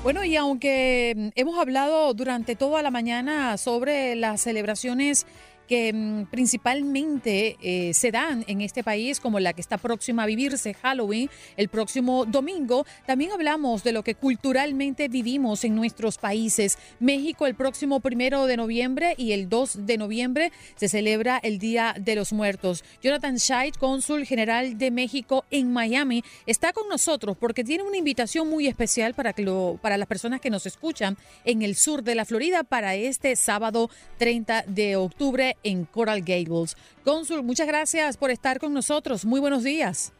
Bueno, 0.03 0.23
y 0.23 0.37
aunque 0.37 1.31
hemos 1.35 1.59
hablado 1.59 2.13
durante 2.13 2.55
toda 2.55 2.81
la 2.81 2.91
mañana 2.91 3.57
sobre 3.57 4.15
las 4.15 4.39
celebraciones 4.39 5.25
que 5.67 5.93
mm, 5.93 6.25
principalmente 6.27 7.57
eh, 7.61 7.93
se 7.93 8.11
dan 8.11 8.43
en 8.47 8.61
este 8.61 8.83
país, 8.83 9.19
como 9.19 9.39
la 9.39 9.53
que 9.53 9.61
está 9.61 9.77
próxima 9.77 10.23
a 10.23 10.25
vivirse, 10.25 10.73
Halloween, 10.73 11.29
el 11.57 11.69
próximo 11.69 12.25
domingo. 12.25 12.85
También 13.05 13.31
hablamos 13.31 13.83
de 13.83 13.91
lo 13.91 14.03
que 14.03 14.15
culturalmente 14.15 15.07
vivimos 15.07 15.63
en 15.63 15.75
nuestros 15.75 16.17
países. 16.17 16.77
México 16.99 17.45
el 17.45 17.55
próximo 17.55 17.99
primero 17.99 18.45
de 18.45 18.57
noviembre 18.57 19.13
y 19.17 19.33
el 19.33 19.49
2 19.49 19.85
de 19.85 19.97
noviembre 19.97 20.51
se 20.75 20.89
celebra 20.89 21.39
el 21.43 21.59
Día 21.59 21.95
de 21.99 22.15
los 22.15 22.33
Muertos. 22.33 22.83
Jonathan 23.01 23.37
Scheidt, 23.37 23.77
cónsul 23.77 24.25
general 24.25 24.77
de 24.77 24.91
México 24.91 25.45
en 25.51 25.71
Miami, 25.71 26.23
está 26.45 26.73
con 26.73 26.87
nosotros 26.89 27.37
porque 27.37 27.63
tiene 27.63 27.83
una 27.83 27.97
invitación 27.97 28.49
muy 28.49 28.67
especial 28.67 29.13
para, 29.13 29.33
que 29.33 29.43
lo, 29.43 29.79
para 29.81 29.97
las 29.97 30.07
personas 30.07 30.41
que 30.41 30.49
nos 30.49 30.65
escuchan 30.65 31.17
en 31.45 31.61
el 31.61 31.75
sur 31.75 32.03
de 32.03 32.15
la 32.15 32.25
Florida 32.25 32.63
para 32.63 32.95
este 32.95 33.35
sábado 33.35 33.89
30 34.17 34.63
de 34.67 34.95
octubre 34.95 35.56
en 35.63 35.85
Coral 35.85 36.21
Gables. 36.21 36.75
Cónsul, 37.03 37.43
muchas 37.43 37.67
gracias 37.67 38.17
por 38.17 38.31
estar 38.31 38.59
con 38.59 38.73
nosotros. 38.73 39.25
Muy 39.25 39.39
buenos 39.39 39.63
días. 39.63 40.13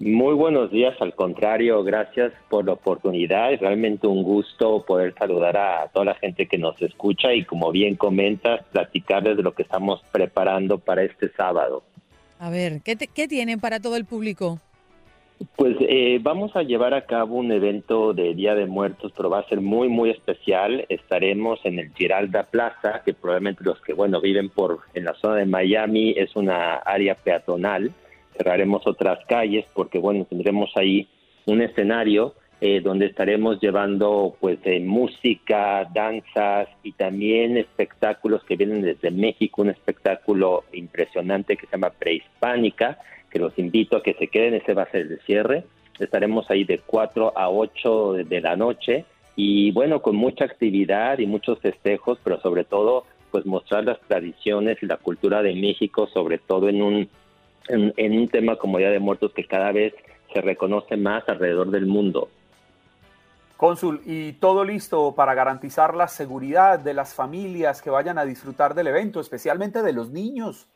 Muy 0.00 0.34
buenos 0.34 0.70
días, 0.70 0.94
al 1.00 1.12
contrario, 1.16 1.82
gracias 1.82 2.32
por 2.48 2.64
la 2.64 2.74
oportunidad. 2.74 3.52
Es 3.52 3.60
realmente 3.60 4.06
un 4.06 4.22
gusto 4.22 4.84
poder 4.86 5.12
saludar 5.18 5.56
a 5.56 5.88
toda 5.88 6.04
la 6.04 6.14
gente 6.14 6.46
que 6.46 6.56
nos 6.56 6.80
escucha 6.80 7.34
y 7.34 7.44
como 7.44 7.72
bien 7.72 7.96
comentas, 7.96 8.64
platicarles 8.70 9.36
de 9.36 9.42
lo 9.42 9.54
que 9.54 9.62
estamos 9.62 10.00
preparando 10.12 10.78
para 10.78 11.02
este 11.02 11.32
sábado. 11.32 11.82
A 12.38 12.48
ver, 12.48 12.80
¿qué, 12.82 12.96
qué 12.96 13.26
tienen 13.26 13.58
para 13.58 13.80
todo 13.80 13.96
el 13.96 14.04
público? 14.04 14.60
Pues 15.54 15.76
eh, 15.80 16.18
vamos 16.20 16.54
a 16.56 16.62
llevar 16.62 16.94
a 16.94 17.06
cabo 17.06 17.36
un 17.36 17.52
evento 17.52 18.12
de 18.12 18.34
Día 18.34 18.56
de 18.56 18.66
Muertos, 18.66 19.12
pero 19.16 19.30
va 19.30 19.40
a 19.40 19.48
ser 19.48 19.60
muy, 19.60 19.88
muy 19.88 20.10
especial. 20.10 20.84
Estaremos 20.88 21.60
en 21.64 21.78
el 21.78 21.92
Giralda 21.94 22.44
Plaza, 22.44 23.02
que 23.04 23.14
probablemente 23.14 23.62
los 23.62 23.80
que, 23.82 23.92
bueno, 23.92 24.20
viven 24.20 24.48
por 24.48 24.80
en 24.94 25.04
la 25.04 25.14
zona 25.14 25.36
de 25.36 25.46
Miami 25.46 26.14
es 26.16 26.34
una 26.34 26.76
área 26.76 27.14
peatonal. 27.14 27.92
Cerraremos 28.36 28.84
otras 28.86 29.24
calles 29.26 29.64
porque, 29.74 29.98
bueno, 29.98 30.24
tendremos 30.24 30.76
ahí 30.76 31.08
un 31.46 31.62
escenario 31.62 32.34
eh, 32.60 32.80
donde 32.80 33.06
estaremos 33.06 33.60
llevando, 33.60 34.36
pues, 34.40 34.58
música, 34.80 35.88
danzas 35.94 36.68
y 36.82 36.92
también 36.92 37.56
espectáculos 37.56 38.42
que 38.42 38.56
vienen 38.56 38.82
desde 38.82 39.12
México, 39.12 39.62
un 39.62 39.70
espectáculo 39.70 40.64
impresionante 40.72 41.56
que 41.56 41.66
se 41.66 41.72
llama 41.72 41.90
Prehispánica 41.90 42.98
que 43.30 43.38
los 43.38 43.58
invito 43.58 43.96
a 43.96 44.02
que 44.02 44.14
se 44.14 44.28
queden, 44.28 44.54
ese 44.54 44.74
va 44.74 44.82
a 44.82 44.90
ser 44.90 45.02
el 45.02 45.20
cierre. 45.20 45.64
Estaremos 45.98 46.50
ahí 46.50 46.64
de 46.64 46.78
4 46.78 47.32
a 47.36 47.50
8 47.50 48.12
de 48.24 48.40
la 48.40 48.56
noche 48.56 49.04
y 49.36 49.70
bueno, 49.72 50.02
con 50.02 50.16
mucha 50.16 50.44
actividad 50.44 51.18
y 51.18 51.26
muchos 51.26 51.58
festejos, 51.60 52.18
pero 52.24 52.40
sobre 52.40 52.64
todo 52.64 53.04
pues 53.30 53.46
mostrar 53.46 53.84
las 53.84 54.00
tradiciones 54.00 54.78
y 54.82 54.86
la 54.86 54.96
cultura 54.96 55.42
de 55.42 55.54
México, 55.54 56.08
sobre 56.12 56.38
todo 56.38 56.68
en 56.68 56.82
un, 56.82 57.08
en, 57.68 58.18
un 58.18 58.28
tema 58.28 58.56
como 58.56 58.78
Día 58.78 58.90
de 58.90 58.98
Muertos 58.98 59.32
que 59.32 59.44
cada 59.44 59.72
vez 59.72 59.94
se 60.32 60.40
reconoce 60.40 60.96
más 60.96 61.28
alrededor 61.28 61.70
del 61.70 61.86
mundo. 61.86 62.28
Cónsul, 63.56 64.02
¿y 64.06 64.34
todo 64.34 64.64
listo 64.64 65.14
para 65.14 65.34
garantizar 65.34 65.94
la 65.94 66.08
seguridad 66.08 66.78
de 66.78 66.94
las 66.94 67.14
familias 67.14 67.82
que 67.82 67.90
vayan 67.90 68.16
a 68.18 68.24
disfrutar 68.24 68.74
del 68.74 68.86
evento, 68.86 69.20
especialmente 69.20 69.82
de 69.82 69.92
los 69.92 70.10
niños? 70.10 70.68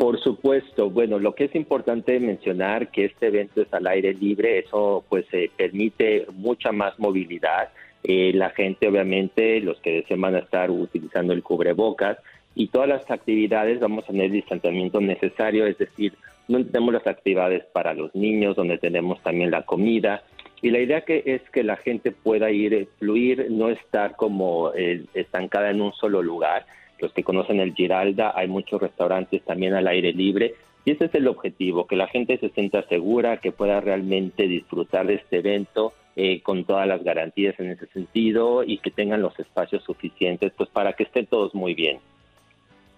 Por 0.00 0.18
supuesto, 0.18 0.88
bueno, 0.88 1.18
lo 1.18 1.34
que 1.34 1.44
es 1.44 1.54
importante 1.54 2.18
mencionar 2.20 2.90
que 2.90 3.04
este 3.04 3.26
evento 3.26 3.60
es 3.60 3.70
al 3.74 3.86
aire 3.86 4.14
libre, 4.14 4.60
eso 4.60 5.04
pues 5.10 5.26
eh, 5.32 5.50
permite 5.54 6.24
mucha 6.32 6.72
más 6.72 6.98
movilidad. 6.98 7.68
Eh, 8.02 8.32
la 8.34 8.48
gente, 8.48 8.88
obviamente, 8.88 9.60
los 9.60 9.78
que 9.80 9.96
deseen 9.96 10.22
van 10.22 10.36
a 10.36 10.38
estar 10.38 10.70
utilizando 10.70 11.34
el 11.34 11.42
cubrebocas 11.42 12.16
y 12.54 12.68
todas 12.68 12.88
las 12.88 13.10
actividades 13.10 13.78
vamos 13.78 14.04
a 14.04 14.06
tener 14.06 14.24
el 14.24 14.32
distanciamiento 14.32 15.02
necesario, 15.02 15.66
es 15.66 15.76
decir, 15.76 16.14
no 16.48 16.64
tenemos 16.64 16.94
las 16.94 17.06
actividades 17.06 17.66
para 17.66 17.92
los 17.92 18.14
niños, 18.14 18.56
donde 18.56 18.78
tenemos 18.78 19.22
también 19.22 19.50
la 19.50 19.66
comida. 19.66 20.22
Y 20.62 20.70
la 20.70 20.78
idea 20.78 21.02
que 21.02 21.22
es 21.26 21.42
que 21.50 21.62
la 21.62 21.76
gente 21.76 22.10
pueda 22.10 22.50
ir, 22.50 22.72
eh, 22.72 22.88
fluir, 22.98 23.48
no 23.50 23.68
estar 23.68 24.16
como 24.16 24.72
estancada 25.12 25.68
en 25.68 25.82
un 25.82 25.92
solo 25.92 26.22
lugar 26.22 26.64
los 27.00 27.12
que 27.12 27.22
conocen 27.22 27.60
el 27.60 27.74
Giralda, 27.74 28.32
hay 28.34 28.48
muchos 28.48 28.80
restaurantes 28.80 29.42
también 29.42 29.74
al 29.74 29.86
aire 29.88 30.12
libre. 30.12 30.54
Y 30.84 30.92
ese 30.92 31.06
es 31.06 31.14
el 31.14 31.28
objetivo, 31.28 31.86
que 31.86 31.96
la 31.96 32.08
gente 32.08 32.38
se 32.38 32.48
sienta 32.50 32.86
segura, 32.88 33.38
que 33.38 33.52
pueda 33.52 33.80
realmente 33.80 34.46
disfrutar 34.46 35.06
de 35.06 35.14
este 35.14 35.38
evento 35.38 35.92
eh, 36.16 36.40
con 36.42 36.64
todas 36.64 36.88
las 36.88 37.04
garantías 37.04 37.58
en 37.60 37.70
ese 37.70 37.86
sentido 37.86 38.64
y 38.64 38.78
que 38.78 38.90
tengan 38.90 39.22
los 39.22 39.38
espacios 39.38 39.84
suficientes 39.84 40.52
pues 40.56 40.68
para 40.68 40.94
que 40.94 41.04
estén 41.04 41.26
todos 41.26 41.54
muy 41.54 41.74
bien. 41.74 41.98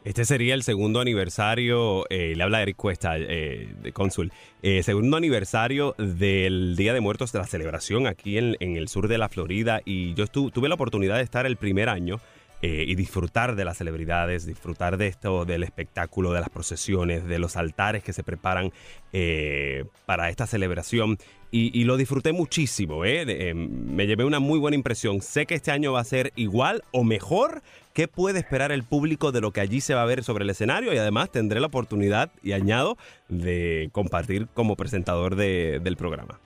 Este 0.03 0.25
sería 0.25 0.55
el 0.55 0.63
segundo 0.63 0.99
aniversario, 0.99 2.05
eh, 2.11 2.35
le 2.35 2.43
habla 2.43 2.63
Eric 2.63 2.77
Cuesta, 2.77 3.19
eh, 3.19 3.69
de 3.81 3.93
cónsul, 3.93 4.33
segundo 4.81 5.17
aniversario 5.17 5.95
del 5.99 6.75
Día 6.75 6.93
de 6.93 7.01
Muertos 7.01 7.33
de 7.33 7.39
la 7.39 7.45
celebración 7.45 8.07
aquí 8.07 8.39
en, 8.39 8.57
en 8.59 8.77
el 8.77 8.89
sur 8.89 9.07
de 9.07 9.19
la 9.19 9.29
Florida 9.29 9.83
y 9.85 10.15
yo 10.15 10.27
tuve 10.27 10.69
la 10.69 10.75
oportunidad 10.75 11.17
de 11.19 11.23
estar 11.23 11.47
el 11.47 11.57
primer 11.57 11.89
año 11.89 12.19
eh, 12.65 12.85
y 12.87 12.95
disfrutar 12.95 13.57
de 13.57 13.65
las 13.65 13.79
celebridades, 13.79 14.47
disfrutar 14.47 14.97
de 14.97 15.09
esto, 15.09 15.45
del 15.45 15.65
espectáculo, 15.65 16.33
de 16.33 16.39
las 16.39 16.49
procesiones, 16.49 17.27
de 17.27 17.41
los 17.41 17.57
altares 17.57 18.05
que 18.05 18.13
se 18.13 18.23
preparan 18.23 18.71
eh, 19.13 19.85
para 20.07 20.31
esta 20.31 20.47
celebración. 20.47 21.19
Y, 21.55 21.85
lo 21.85 21.99
disfruté 21.99 22.33
muchísimo, 22.33 23.05
¿eh? 23.05 23.53
me 23.53 24.07
llevé 24.07 24.25
una 24.25 24.39
muy 24.39 24.59
buena 24.59 24.75
impresión. 24.75 25.21
Sé 25.21 25.45
que 25.45 25.55
este 25.55 25.71
año 25.71 25.93
va 25.93 26.01
a 26.01 26.05
ser 26.05 26.33
igual 26.35 26.83
o 26.93 27.05
mejor. 27.05 27.63
¿Qué 27.93 28.09
puede 28.09 28.39
esperar 28.39 28.73
el 28.73 28.85
público 28.85 29.33
de 29.33 29.43
lo 29.43 29.51
que 29.51 29.61
allí 29.61 29.83
se 29.83 29.93
va 29.93 30.01
a 30.01 30.07
ver 30.07 30.25
sobre 30.25 30.45
el 30.45 30.51
escenario? 30.51 30.95
Y 30.95 30.97
además 30.97 31.31
tendré 31.31 31.61
la 31.61 31.67
oportunidad, 31.67 32.31
y 32.43 32.53
añado, 32.53 32.97
de 33.29 33.91
compartir 33.93 34.47
como 34.55 34.77
presentador 34.77 35.37
del 35.37 35.97
programa. 35.99 36.41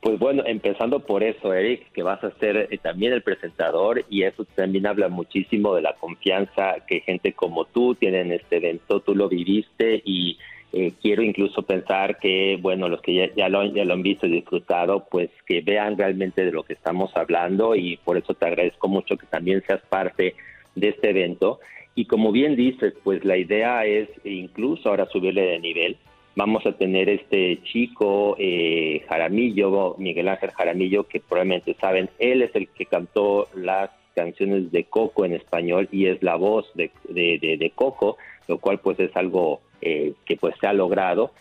Pues 0.00 0.18
bueno, 0.18 0.42
empezando 0.46 1.00
por 1.00 1.22
eso, 1.22 1.52
Eric, 1.52 1.92
que 1.92 2.02
vas 2.02 2.24
a 2.24 2.30
ser 2.38 2.68
eh, 2.70 2.78
también 2.78 3.12
el 3.12 3.22
presentador 3.22 4.02
y 4.08 4.22
eso 4.22 4.46
también 4.54 4.86
habla 4.86 5.08
muchísimo 5.08 5.74
de 5.74 5.82
la 5.82 5.92
confianza 5.92 6.76
que 6.88 7.00
gente 7.00 7.34
como 7.34 7.66
tú 7.66 7.94
tiene 7.94 8.22
en 8.22 8.32
este 8.32 8.56
evento. 8.56 9.00
Tú 9.00 9.14
lo 9.14 9.28
viviste 9.28 10.00
y 10.02 10.38
eh, 10.72 10.94
quiero 11.02 11.22
incluso 11.22 11.62
pensar 11.64 12.18
que, 12.18 12.58
bueno, 12.62 12.88
los 12.88 13.02
que 13.02 13.30
ya, 13.36 13.48
lo, 13.50 13.62
ya 13.74 13.84
lo 13.84 13.92
han 13.92 14.02
visto 14.02 14.26
y 14.26 14.30
disfrutado, 14.30 15.06
pues 15.10 15.28
que 15.46 15.60
vean 15.60 15.98
realmente 15.98 16.46
de 16.46 16.52
lo 16.52 16.62
que 16.62 16.72
estamos 16.72 17.14
hablando 17.14 17.76
y 17.76 17.98
por 17.98 18.16
eso 18.16 18.32
te 18.32 18.46
agradezco 18.46 18.88
mucho 18.88 19.18
que 19.18 19.26
también 19.26 19.62
seas 19.66 19.82
parte 19.90 20.34
de 20.76 20.88
este 20.88 21.10
evento. 21.10 21.60
Y 21.94 22.06
como 22.06 22.32
bien 22.32 22.56
dices, 22.56 22.94
pues 23.04 23.22
la 23.26 23.36
idea 23.36 23.84
es 23.84 24.08
incluso 24.24 24.88
ahora 24.88 25.06
subirle 25.06 25.42
de 25.42 25.58
nivel 25.58 25.98
Vamos 26.36 26.64
a 26.64 26.72
tener 26.72 27.08
este 27.08 27.60
chico 27.64 28.36
eh, 28.38 29.04
Jaramillo, 29.08 29.96
Miguel 29.98 30.28
Ángel 30.28 30.52
Jaramillo, 30.52 31.04
que 31.08 31.20
probablemente 31.20 31.74
saben, 31.74 32.08
él 32.18 32.42
es 32.42 32.54
el 32.54 32.68
que 32.68 32.86
cantó 32.86 33.48
las 33.54 33.90
canciones 34.14 34.70
de 34.70 34.84
Coco 34.84 35.24
en 35.24 35.34
español 35.34 35.88
y 35.90 36.06
es 36.06 36.22
la 36.22 36.36
voz 36.36 36.70
de, 36.74 36.90
de, 37.08 37.72
Coco, 37.74 38.16
lo 38.48 38.58
cual 38.58 38.78
pues 38.78 38.98
es 39.00 39.14
algo 39.16 39.60
eh, 39.80 40.12
que 40.24 40.36
pues 40.36 40.54
se 40.60 40.66
ha 40.66 40.72
logrado. 40.72 41.32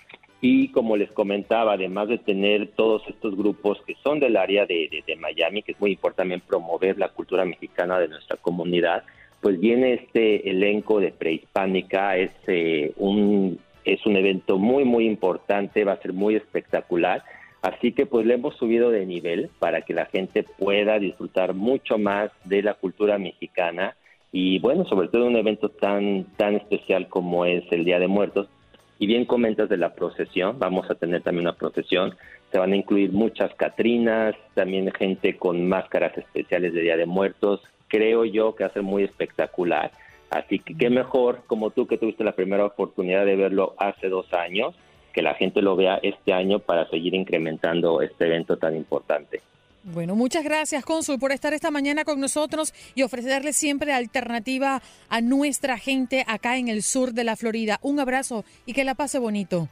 Y 0.42 0.70
como 0.70 0.96
les 0.96 1.12
comentaba, 1.12 1.74
además 1.74 2.08
de 2.08 2.18
tener 2.18 2.70
todos 2.70 3.04
estos 3.08 3.36
grupos 3.36 3.82
que 3.86 3.96
son 4.02 4.20
del 4.20 4.38
área 4.38 4.66
de, 4.66 5.04
Miami, 5.20 5.62
que 5.62 5.74
es 5.74 5.82
muy 5.82 5.92
importante 5.92 6.40
promover 6.40 6.98
la 6.98 7.10
cultura 7.10 7.44
mexicana 7.44 8.00
de 8.00 8.08
nuestra 8.08 8.38
comunidad, 8.38 9.04
pues 9.42 9.60
viene 9.60 9.94
este 9.94 10.50
elenco 10.50 11.00
de 11.00 11.12
prehispánica, 11.12 12.18
es, 12.18 12.32
eh, 12.48 12.94
un, 12.98 13.60
es 13.94 14.06
un 14.06 14.16
evento 14.16 14.58
muy, 14.58 14.86
muy 14.86 15.06
importante, 15.06 15.84
va 15.84 15.94
a 15.94 16.02
ser 16.02 16.14
muy 16.14 16.36
espectacular. 16.36 17.24
Así 17.62 17.92
que 17.92 18.06
pues 18.06 18.26
le 18.26 18.36
hemos 18.36 18.56
subido 18.56 18.90
de 18.90 19.06
nivel 19.06 19.50
para 19.60 19.82
que 19.82 19.94
la 19.94 20.06
gente 20.06 20.44
pueda 20.44 20.98
disfrutar 20.98 21.54
mucho 21.54 21.98
más 21.98 22.32
de 22.46 22.64
la 22.64 22.76
cultura 22.76 23.18
mexicana 23.18 23.96
y 24.32 24.60
bueno, 24.60 24.86
sobre 24.86 25.08
todo 25.08 25.26
un 25.26 25.36
evento 25.36 25.70
tan, 25.70 26.26
tan 26.38 26.56
especial 26.56 27.08
como 27.08 27.46
es 27.46 27.64
el 27.72 27.84
Día 27.84 28.00
de 28.00 28.08
Muertos, 28.08 28.48
y 29.00 29.08
bien 29.08 29.26
comentas 29.26 29.70
de 29.70 29.78
la 29.78 29.96
procesión, 29.96 30.60
vamos 30.60 30.90
a 30.92 30.96
tener 30.96 31.24
también 31.24 31.48
una 31.48 31.56
procesión, 31.56 32.16
se 32.52 32.60
van 32.60 32.74
a 32.74 32.76
incluir 32.76 33.12
muchas 33.12 33.54
Catrinas, 33.56 34.36
también 34.54 34.92
gente 34.92 35.38
con 35.38 35.68
máscaras 35.68 36.18
especiales 36.18 36.74
de 36.74 36.82
Día 36.82 36.98
de 36.98 37.06
Muertos, 37.06 37.62
creo 37.88 38.26
yo 38.26 38.56
que 38.56 38.66
va 38.66 38.70
a 38.70 38.74
ser 38.74 38.84
muy 38.84 39.04
espectacular. 39.04 39.92
Así 40.30 40.60
que 40.60 40.76
qué 40.76 40.90
mejor, 40.90 41.44
como 41.48 41.72
tú 41.72 41.88
que 41.88 41.98
tuviste 41.98 42.24
la 42.24 42.34
primera 42.34 42.66
oportunidad 42.66 43.26
de 43.26 43.36
verlo 43.36 43.74
hace 43.78 44.10
dos 44.10 44.32
años, 44.34 44.76
que 45.14 45.22
la 45.22 45.34
gente 45.34 45.62
lo 45.62 45.76
vea 45.76 46.00
este 46.04 46.34
año 46.34 46.60
para 46.60 46.88
seguir 46.90 47.16
incrementando 47.16 48.02
este 48.02 48.26
evento 48.26 48.58
tan 48.58 48.76
importante. 48.76 49.42
Bueno, 49.84 50.16
muchas 50.16 50.44
gracias, 50.44 50.84
Cónsul, 50.84 51.20
por 51.20 51.32
estar 51.32 51.54
esta 51.54 51.72
mañana 51.72 52.04
con 52.04 52.20
nosotros 52.20 52.74
y 52.96 53.04
ofrecerle 53.04 53.54
siempre 53.54 53.94
alternativa 53.94 54.82
a 55.08 55.22
nuestra 55.22 55.78
gente 55.78 56.26
acá 56.28 56.58
en 56.58 56.68
el 56.68 56.84
sur 56.84 57.14
de 57.14 57.24
la 57.24 57.36
Florida. 57.36 57.80
Un 57.82 58.00
abrazo 58.00 58.44
y 58.66 58.74
que 58.74 58.84
la 58.84 58.96
pase 58.96 59.20
bonito. 59.20 59.70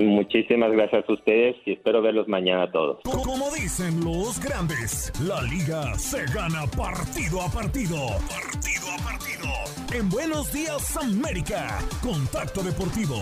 Muchísimas 0.00 0.72
gracias 0.72 1.04
a 1.06 1.12
ustedes 1.12 1.56
y 1.66 1.72
espero 1.72 2.00
verlos 2.00 2.26
mañana 2.26 2.72
todos. 2.72 3.00
Como 3.04 3.50
dicen 3.50 4.02
los 4.02 4.40
grandes, 4.40 5.12
la 5.20 5.42
liga 5.42 5.94
se 5.98 6.24
gana 6.32 6.66
partido 6.66 7.42
a 7.42 7.50
partido. 7.50 7.96
Partido 8.30 8.86
a 8.98 9.04
partido. 9.04 9.46
En 9.92 10.08
Buenos 10.08 10.50
Días 10.54 10.96
América, 10.96 11.80
Contacto 12.02 12.62
Deportivo. 12.62 13.16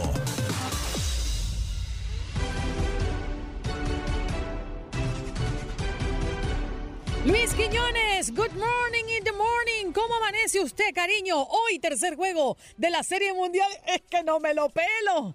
Luis 7.26 7.52
Quiñones, 7.54 8.30
good 8.30 8.52
morning 8.52 9.16
in 9.18 9.24
the 9.24 9.32
morning. 9.32 9.92
¿Cómo 9.92 10.14
amanece 10.14 10.60
usted, 10.60 10.94
cariño? 10.94 11.42
Hoy, 11.42 11.80
tercer 11.80 12.14
juego 12.14 12.56
de 12.76 12.90
la 12.90 13.02
Serie 13.02 13.34
Mundial. 13.34 13.68
Es 13.88 14.02
que 14.08 14.22
no 14.22 14.38
me 14.38 14.54
lo 14.54 14.68
pelo. 14.68 15.34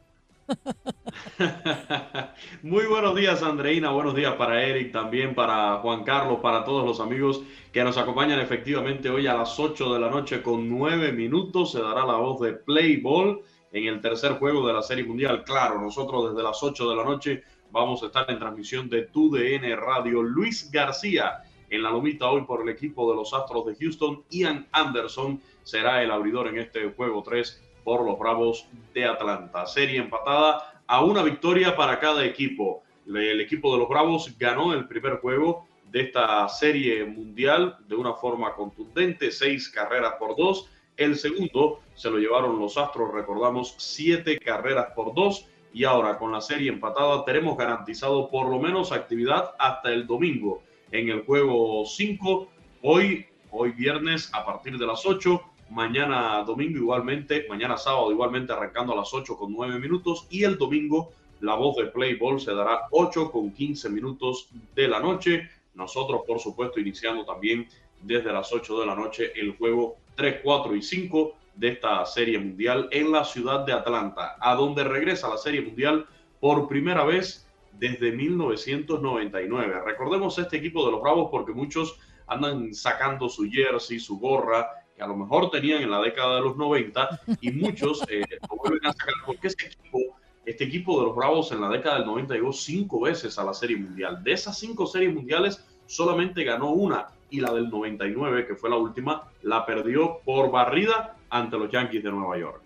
Muy 2.63 2.85
buenos 2.85 3.15
días, 3.15 3.41
Andreina. 3.43 3.91
Buenos 3.91 4.15
días 4.15 4.33
para 4.33 4.63
Eric, 4.63 4.91
también 4.91 5.33
para 5.35 5.77
Juan 5.77 6.03
Carlos, 6.03 6.39
para 6.41 6.63
todos 6.63 6.85
los 6.85 6.99
amigos 6.99 7.41
que 7.71 7.83
nos 7.83 7.97
acompañan 7.97 8.39
efectivamente 8.39 9.09
hoy 9.09 9.27
a 9.27 9.35
las 9.35 9.59
8 9.59 9.93
de 9.93 9.99
la 9.99 10.09
noche 10.09 10.41
con 10.41 10.69
9 10.69 11.11
minutos. 11.11 11.71
Se 11.71 11.81
dará 11.81 12.05
la 12.05 12.15
voz 12.15 12.41
de 12.41 12.53
Play 12.53 12.97
Ball 12.97 13.41
en 13.71 13.87
el 13.87 14.01
tercer 14.01 14.33
juego 14.33 14.67
de 14.67 14.73
la 14.73 14.81
Serie 14.81 15.03
Mundial. 15.03 15.43
Claro, 15.43 15.81
nosotros 15.81 16.31
desde 16.31 16.43
las 16.43 16.61
8 16.61 16.89
de 16.89 16.95
la 16.95 17.03
noche 17.03 17.43
vamos 17.71 18.03
a 18.03 18.07
estar 18.07 18.29
en 18.29 18.39
transmisión 18.39 18.89
de 18.89 19.03
TUDN 19.03 19.75
Radio. 19.77 20.21
Luis 20.21 20.69
García 20.71 21.41
en 21.69 21.81
la 21.81 21.89
lomita 21.89 22.29
hoy 22.29 22.43
por 22.43 22.61
el 22.61 22.69
equipo 22.69 23.09
de 23.09 23.15
los 23.15 23.33
Astros 23.33 23.65
de 23.65 23.75
Houston. 23.75 24.23
Ian 24.29 24.67
Anderson 24.71 25.41
será 25.63 26.03
el 26.03 26.11
abridor 26.11 26.47
en 26.47 26.59
este 26.59 26.91
juego 26.91 27.23
3 27.23 27.72
por 27.83 28.05
los 28.05 28.17
Bravos 28.17 28.67
de 28.93 29.05
Atlanta. 29.05 29.65
Serie 29.65 29.99
empatada 29.99 30.81
a 30.87 31.03
una 31.03 31.23
victoria 31.23 31.75
para 31.75 31.99
cada 31.99 32.25
equipo. 32.25 32.83
El 33.07 33.41
equipo 33.41 33.73
de 33.73 33.79
los 33.79 33.89
Bravos 33.89 34.37
ganó 34.37 34.73
el 34.73 34.87
primer 34.87 35.17
juego 35.17 35.67
de 35.91 36.01
esta 36.01 36.47
serie 36.49 37.05
mundial 37.05 37.77
de 37.87 37.95
una 37.95 38.13
forma 38.13 38.53
contundente, 38.55 39.31
seis 39.31 39.69
carreras 39.69 40.13
por 40.17 40.35
dos. 40.35 40.69
El 40.97 41.15
segundo 41.15 41.81
se 41.95 42.09
lo 42.09 42.17
llevaron 42.17 42.59
los 42.59 42.77
Astros, 42.77 43.13
recordamos, 43.13 43.75
siete 43.77 44.39
carreras 44.39 44.87
por 44.95 45.13
dos. 45.13 45.47
Y 45.73 45.85
ahora 45.85 46.17
con 46.17 46.31
la 46.31 46.41
serie 46.41 46.69
empatada 46.69 47.25
tenemos 47.25 47.57
garantizado 47.57 48.29
por 48.29 48.47
lo 48.47 48.59
menos 48.59 48.91
actividad 48.91 49.55
hasta 49.57 49.91
el 49.91 50.05
domingo 50.05 50.61
en 50.91 51.09
el 51.09 51.23
juego 51.25 51.83
5. 51.85 52.47
Hoy, 52.83 53.25
hoy 53.51 53.71
viernes 53.71 54.29
a 54.33 54.45
partir 54.45 54.77
de 54.77 54.85
las 54.85 55.05
8. 55.05 55.41
Mañana 55.69 56.43
domingo 56.45 56.77
igualmente, 56.77 57.45
mañana 57.49 57.77
sábado 57.77 58.11
igualmente 58.11 58.53
arrancando 58.53 58.93
a 58.93 58.97
las 58.97 59.13
8 59.13 59.37
con 59.37 59.51
9 59.53 59.79
minutos. 59.79 60.27
Y 60.29 60.43
el 60.43 60.57
domingo 60.57 61.11
la 61.43 61.55
voz 61.55 61.75
de 61.75 61.87
Play 61.87 62.15
Ball 62.15 62.39
se 62.39 62.53
dará 62.53 62.87
8 62.91 63.29
con 63.29 63.51
15 63.51 63.89
minutos 63.89 64.47
de 64.75 64.87
la 64.87 64.99
noche. 64.99 65.49
Nosotros, 65.75 66.21
por 66.25 66.39
supuesto, 66.39 66.79
iniciando 66.79 67.25
también 67.25 67.67
desde 68.01 68.31
las 68.31 68.53
8 68.53 68.79
de 68.79 68.85
la 68.85 68.95
noche 68.95 69.31
el 69.35 69.57
juego 69.57 69.97
3, 70.15 70.39
4 70.41 70.75
y 70.75 70.81
5 70.81 71.35
de 71.55 71.67
esta 71.69 72.05
serie 72.05 72.39
mundial 72.39 72.87
en 72.91 73.11
la 73.11 73.25
ciudad 73.25 73.65
de 73.65 73.73
Atlanta, 73.73 74.37
a 74.39 74.55
donde 74.55 74.83
regresa 74.83 75.27
la 75.27 75.37
serie 75.37 75.61
mundial 75.61 76.05
por 76.39 76.67
primera 76.67 77.03
vez 77.03 77.45
desde 77.77 78.11
1999. 78.11 79.81
Recordemos 79.85 80.37
este 80.37 80.57
equipo 80.57 80.85
de 80.85 80.91
los 80.91 81.01
Bravos 81.01 81.29
porque 81.29 81.51
muchos 81.51 81.99
andan 82.27 82.73
sacando 82.73 83.27
su 83.27 83.49
jersey, 83.49 83.99
su 83.99 84.17
gorra, 84.17 84.69
que 84.95 85.03
a 85.03 85.07
lo 85.07 85.15
mejor 85.15 85.49
tenían 85.49 85.81
en 85.81 85.91
la 85.91 86.01
década 86.01 86.35
de 86.35 86.41
los 86.41 86.57
90, 86.57 87.21
y 87.41 87.51
muchos 87.51 88.03
eh, 88.09 88.23
lo 88.49 88.57
vuelven 88.57 88.85
a 88.85 88.93
sacar 88.93 89.13
porque 89.25 89.47
este 89.47 89.67
equipo, 89.67 89.99
este 90.45 90.63
equipo 90.63 90.99
de 90.99 91.07
los 91.07 91.15
Bravos 91.15 91.51
en 91.51 91.61
la 91.61 91.69
década 91.69 91.97
del 91.97 92.07
90 92.07 92.33
llegó 92.33 92.53
cinco 92.53 93.01
veces 93.01 93.37
a 93.37 93.43
la 93.43 93.53
Serie 93.53 93.77
Mundial. 93.77 94.23
De 94.23 94.33
esas 94.33 94.57
cinco 94.57 94.85
series 94.85 95.13
mundiales, 95.13 95.65
solamente 95.85 96.43
ganó 96.43 96.71
una, 96.71 97.07
y 97.29 97.39
la 97.39 97.53
del 97.53 97.69
99, 97.69 98.45
que 98.45 98.55
fue 98.55 98.69
la 98.69 98.77
última, 98.77 99.23
la 99.41 99.65
perdió 99.65 100.19
por 100.23 100.51
barrida 100.51 101.15
ante 101.29 101.57
los 101.57 101.71
Yankees 101.71 102.03
de 102.03 102.11
Nueva 102.11 102.37
York. 102.37 102.62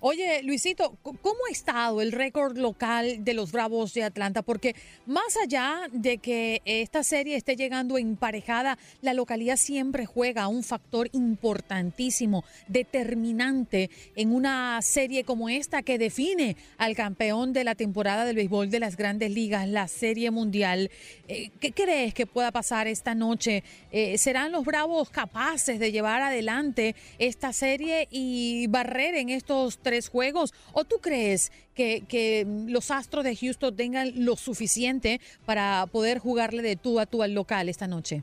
Oye, 0.00 0.42
Luisito, 0.42 0.98
¿cómo 1.02 1.38
ha 1.48 1.52
estado 1.52 2.02
el 2.02 2.12
récord 2.12 2.58
local 2.58 3.24
de 3.24 3.32
los 3.32 3.50
Bravos 3.50 3.94
de 3.94 4.02
Atlanta? 4.02 4.42
Porque 4.42 4.74
más 5.06 5.38
allá 5.42 5.88
de 5.90 6.18
que 6.18 6.60
esta 6.66 7.02
serie 7.02 7.34
esté 7.34 7.56
llegando 7.56 7.96
emparejada, 7.96 8.76
la 9.00 9.14
localidad 9.14 9.56
siempre 9.56 10.04
juega 10.04 10.48
un 10.48 10.62
factor 10.62 11.08
importantísimo, 11.12 12.44
determinante 12.68 13.88
en 14.16 14.34
una 14.34 14.82
serie 14.82 15.24
como 15.24 15.48
esta 15.48 15.80
que 15.82 15.96
define 15.96 16.58
al 16.76 16.94
campeón 16.94 17.54
de 17.54 17.64
la 17.64 17.74
temporada 17.74 18.26
del 18.26 18.36
béisbol 18.36 18.68
de 18.68 18.80
las 18.80 18.98
grandes 18.98 19.30
ligas, 19.30 19.66
la 19.66 19.88
Serie 19.88 20.30
Mundial. 20.30 20.90
Eh, 21.26 21.50
¿Qué 21.58 21.72
crees 21.72 22.12
que 22.12 22.26
pueda 22.26 22.52
pasar 22.52 22.86
esta 22.86 23.14
noche? 23.14 23.64
Eh, 23.90 24.18
¿Serán 24.18 24.52
los 24.52 24.66
Bravos 24.66 25.08
capaces 25.08 25.78
de 25.78 25.90
llevar 25.90 26.20
adelante 26.20 26.94
esta 27.18 27.54
serie 27.54 28.08
y 28.10 28.66
barrer 28.66 29.14
en 29.14 29.30
estos 29.30 29.78
tres? 29.86 30.06
juegos? 30.08 30.52
¿O 30.72 30.84
tú 30.84 30.96
crees 31.00 31.52
que, 31.74 32.04
que, 32.08 32.46
los 32.68 32.90
Astros 32.90 33.24
de 33.24 33.36
Houston 33.36 33.76
tengan 33.76 34.12
lo 34.24 34.36
suficiente 34.36 35.20
para 35.44 35.86
poder 35.86 36.18
jugarle 36.18 36.62
de 36.62 36.76
tú 36.76 36.98
a 36.98 37.06
tú 37.06 37.22
al 37.22 37.34
local 37.34 37.68
esta 37.68 37.86
noche? 37.86 38.22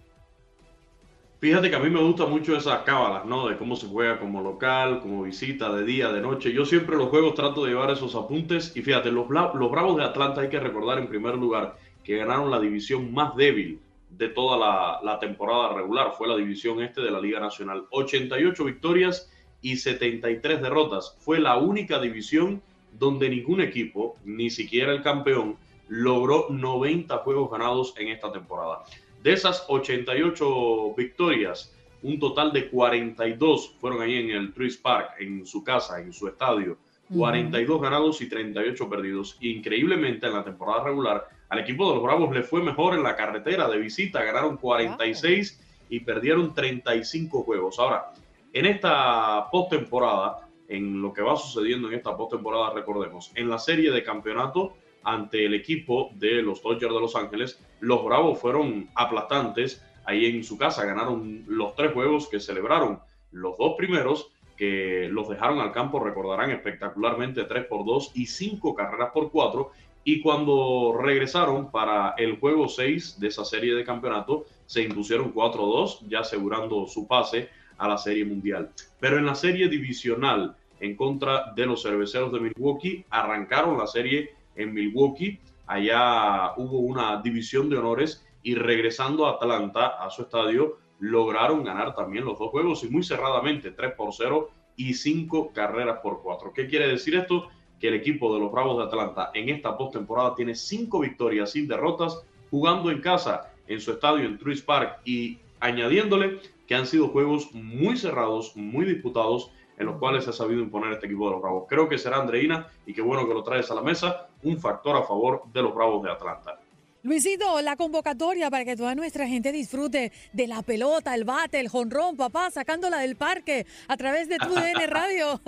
Fíjate 1.39 1.69
que 1.69 1.75
a 1.75 1.79
mí 1.79 1.89
me 1.89 2.01
gusta 2.01 2.25
mucho 2.25 2.55
esas 2.55 2.83
cábalas, 2.83 3.25
¿no? 3.25 3.47
De 3.47 3.57
cómo 3.57 3.75
se 3.75 3.87
juega 3.87 4.19
como 4.19 4.41
local, 4.41 5.01
como 5.01 5.23
visita, 5.23 5.73
de 5.73 5.83
día, 5.83 6.09
de 6.09 6.21
noche. 6.21 6.53
Yo 6.53 6.65
siempre 6.65 6.95
los 6.95 7.09
juegos 7.09 7.35
trato 7.35 7.63
de 7.63 7.71
llevar 7.71 7.91
esos 7.91 8.15
apuntes. 8.15 8.71
Y 8.75 8.81
fíjate, 8.81 9.11
los, 9.11 9.27
los 9.29 9.71
Bravos 9.71 9.97
de 9.97 10.03
Atlanta 10.03 10.41
hay 10.41 10.49
que 10.49 10.59
recordar 10.59 10.99
en 10.99 11.07
primer 11.07 11.35
lugar 11.35 11.77
que 12.03 12.17
ganaron 12.17 12.49
la 12.49 12.59
división 12.59 13.13
más 13.13 13.35
débil 13.35 13.79
de 14.09 14.29
toda 14.29 14.57
la, 14.57 14.99
la 15.03 15.19
temporada 15.19 15.73
regular. 15.73 16.13
Fue 16.17 16.29
la 16.29 16.37
división 16.37 16.81
este 16.81 17.01
de 17.01 17.11
la 17.11 17.19
Liga 17.19 17.41
Nacional. 17.41 17.87
88 17.91 18.63
victorias 18.63 19.29
y 19.63 19.77
73 19.77 20.61
derrotas. 20.61 21.17
Fue 21.19 21.39
la 21.39 21.57
única 21.57 21.99
división 21.99 22.61
donde 22.99 23.29
ningún 23.29 23.61
equipo, 23.61 24.17
ni 24.23 24.51
siquiera 24.51 24.91
el 24.91 25.01
campeón, 25.01 25.57
logró 25.87 26.47
90 26.49 27.17
juegos 27.19 27.49
ganados 27.49 27.95
en 27.97 28.09
esta 28.09 28.31
temporada. 28.31 28.83
De 29.23 29.33
esas 29.33 29.65
88 29.67 30.93
victorias, 30.95 31.73
un 32.03 32.19
total 32.19 32.51
de 32.51 32.69
42 32.69 33.75
fueron 33.79 34.01
ahí 34.01 34.15
en 34.15 34.29
el 34.31 34.53
Truist 34.53 34.81
Park, 34.81 35.15
en 35.19 35.45
su 35.47 35.63
casa, 35.63 35.99
en 35.99 36.13
su 36.13 36.27
estadio. 36.27 36.77
42 37.15 37.81
ganados 37.81 38.21
y 38.21 38.27
38 38.27 38.89
perdidos. 38.89 39.37
Increíblemente, 39.41 40.27
en 40.27 40.33
la 40.33 40.43
temporada 40.43 40.83
regular, 40.85 41.27
al 41.49 41.59
equipo 41.59 41.87
de 41.87 41.95
los 41.95 42.03
Bravos 42.03 42.33
le 42.33 42.43
fue 42.43 42.61
mejor 42.61 42.95
en 42.95 43.03
la 43.03 43.15
carretera 43.15 43.69
de 43.69 43.77
visita. 43.77 44.23
Ganaron 44.23 44.57
46 44.57 45.61
y 45.89 45.99
perdieron 45.99 46.53
35 46.53 47.43
juegos. 47.43 47.77
Ahora, 47.77 48.13
en 48.53 48.65
esta 48.67 49.49
postemporada, 49.51 50.47
en 50.67 51.01
lo 51.01 51.11
que 51.11 51.21
va 51.21 51.35
sucediendo 51.35 51.87
en 51.87 51.95
esta 51.95 52.15
postemporada, 52.15 52.73
recordemos, 52.73 53.31
en 53.35 53.49
la 53.49 53.57
serie 53.57 53.91
de 53.91 54.03
campeonato 54.03 54.73
ante 55.03 55.45
el 55.45 55.53
equipo 55.53 56.11
de 56.13 56.41
los 56.41 56.61
Dodgers 56.61 56.93
de 56.93 56.99
Los 57.01 57.15
Ángeles, 57.15 57.59
los 57.81 58.05
Bravos 58.05 58.39
fueron 58.39 58.89
aplastantes 58.95 59.83
ahí 60.05 60.25
en 60.25 60.43
su 60.43 60.57
casa, 60.57 60.85
ganaron 60.85 61.43
los 61.47 61.75
tres 61.75 61.93
juegos 61.93 62.27
que 62.29 62.39
celebraron, 62.39 62.99
los 63.31 63.57
dos 63.57 63.73
primeros 63.75 64.31
que 64.55 65.09
los 65.11 65.27
dejaron 65.27 65.59
al 65.59 65.71
campo, 65.71 65.99
recordarán 65.99 66.51
espectacularmente 66.51 67.43
3 67.43 67.65
por 67.65 67.85
2 67.85 68.11
y 68.13 68.27
5 68.27 68.75
carreras 68.75 69.09
por 69.11 69.31
4. 69.31 69.71
Y 70.05 70.21
cuando 70.21 70.95
regresaron 71.01 71.71
para 71.71 72.13
el 72.17 72.37
juego 72.39 72.67
6 72.67 73.19
de 73.19 73.27
esa 73.27 73.45
serie 73.45 73.73
de 73.73 73.83
campeonato, 73.83 74.45
se 74.65 74.83
impusieron 74.83 75.33
4-2, 75.33 76.07
ya 76.07 76.19
asegurando 76.19 76.85
su 76.87 77.07
pase 77.07 77.49
a 77.77 77.87
la 77.87 77.97
serie 77.97 78.25
mundial. 78.25 78.71
Pero 78.99 79.17
en 79.17 79.25
la 79.25 79.35
serie 79.35 79.67
divisional 79.67 80.55
en 80.79 80.95
contra 80.95 81.53
de 81.55 81.65
los 81.65 81.81
cerveceros 81.81 82.31
de 82.33 82.41
Milwaukee, 82.41 83.05
arrancaron 83.09 83.77
la 83.77 83.87
serie 83.87 84.31
en 84.55 84.73
Milwaukee, 84.73 85.39
allá 85.65 86.53
hubo 86.57 86.79
una 86.79 87.21
división 87.21 87.69
de 87.69 87.77
honores 87.77 88.25
y 88.43 88.55
regresando 88.55 89.25
a 89.25 89.31
Atlanta, 89.31 89.87
a 89.87 90.09
su 90.09 90.23
estadio, 90.23 90.77
lograron 90.99 91.63
ganar 91.63 91.95
también 91.95 92.25
los 92.25 92.37
dos 92.37 92.49
juegos 92.49 92.83
y 92.83 92.89
muy 92.89 93.03
cerradamente, 93.03 93.71
3 93.71 93.93
por 93.93 94.13
0 94.13 94.49
y 94.75 94.93
5 94.93 95.51
carreras 95.53 95.99
por 96.01 96.21
4. 96.21 96.51
¿Qué 96.53 96.67
quiere 96.67 96.87
decir 96.87 97.15
esto? 97.15 97.47
Que 97.79 97.87
el 97.87 97.95
equipo 97.95 98.33
de 98.33 98.39
los 98.39 98.51
Bravos 98.51 98.77
de 98.77 98.83
Atlanta 98.83 99.31
en 99.33 99.49
esta 99.49 99.77
postemporada 99.77 100.35
tiene 100.35 100.55
5 100.55 100.99
victorias 100.99 101.51
sin 101.51 101.67
derrotas 101.67 102.21
jugando 102.51 102.91
en 102.91 103.01
casa 103.01 103.53
en 103.67 103.79
su 103.79 103.91
estadio 103.91 104.25
en 104.25 104.37
Truist 104.37 104.65
Park 104.65 104.99
y 105.05 105.39
añadiéndole 105.59 106.39
que 106.67 106.75
han 106.75 106.85
sido 106.85 107.09
juegos 107.09 107.53
muy 107.53 107.97
cerrados, 107.97 108.55
muy 108.55 108.85
disputados, 108.85 109.51
en 109.77 109.87
los 109.87 109.97
cuales 109.97 110.23
se 110.23 110.29
ha 110.29 110.33
sabido 110.33 110.61
imponer 110.61 110.93
este 110.93 111.07
equipo 111.07 111.25
de 111.25 111.31
los 111.31 111.41
Bravos. 111.41 111.65
Creo 111.67 111.89
que 111.89 111.97
será 111.97 112.17
Andreina, 112.17 112.67
y 112.85 112.93
qué 112.93 113.01
bueno 113.01 113.27
que 113.27 113.33
lo 113.33 113.43
traes 113.43 113.69
a 113.71 113.75
la 113.75 113.81
mesa, 113.81 114.27
un 114.43 114.57
factor 114.59 114.95
a 114.95 115.03
favor 115.03 115.43
de 115.51 115.61
los 115.61 115.73
Bravos 115.73 116.03
de 116.03 116.11
Atlanta. 116.11 116.59
Luisito, 117.03 117.61
la 117.61 117.75
convocatoria 117.75 118.49
para 118.49 118.63
que 118.63 118.77
toda 118.77 118.95
nuestra 118.95 119.27
gente 119.27 119.51
disfrute 119.51 120.13
de 120.31 120.47
la 120.47 120.61
pelota, 120.61 121.13
el 121.13 121.25
bate, 121.25 121.59
el 121.59 121.67
jonrón, 121.67 122.15
papá, 122.15 122.49
sacándola 122.49 122.99
del 122.99 123.17
parque 123.17 123.65
a 123.89 123.97
través 123.97 124.29
de 124.29 124.37
tu 124.37 124.53
DN 124.53 124.87
Radio. 124.87 125.41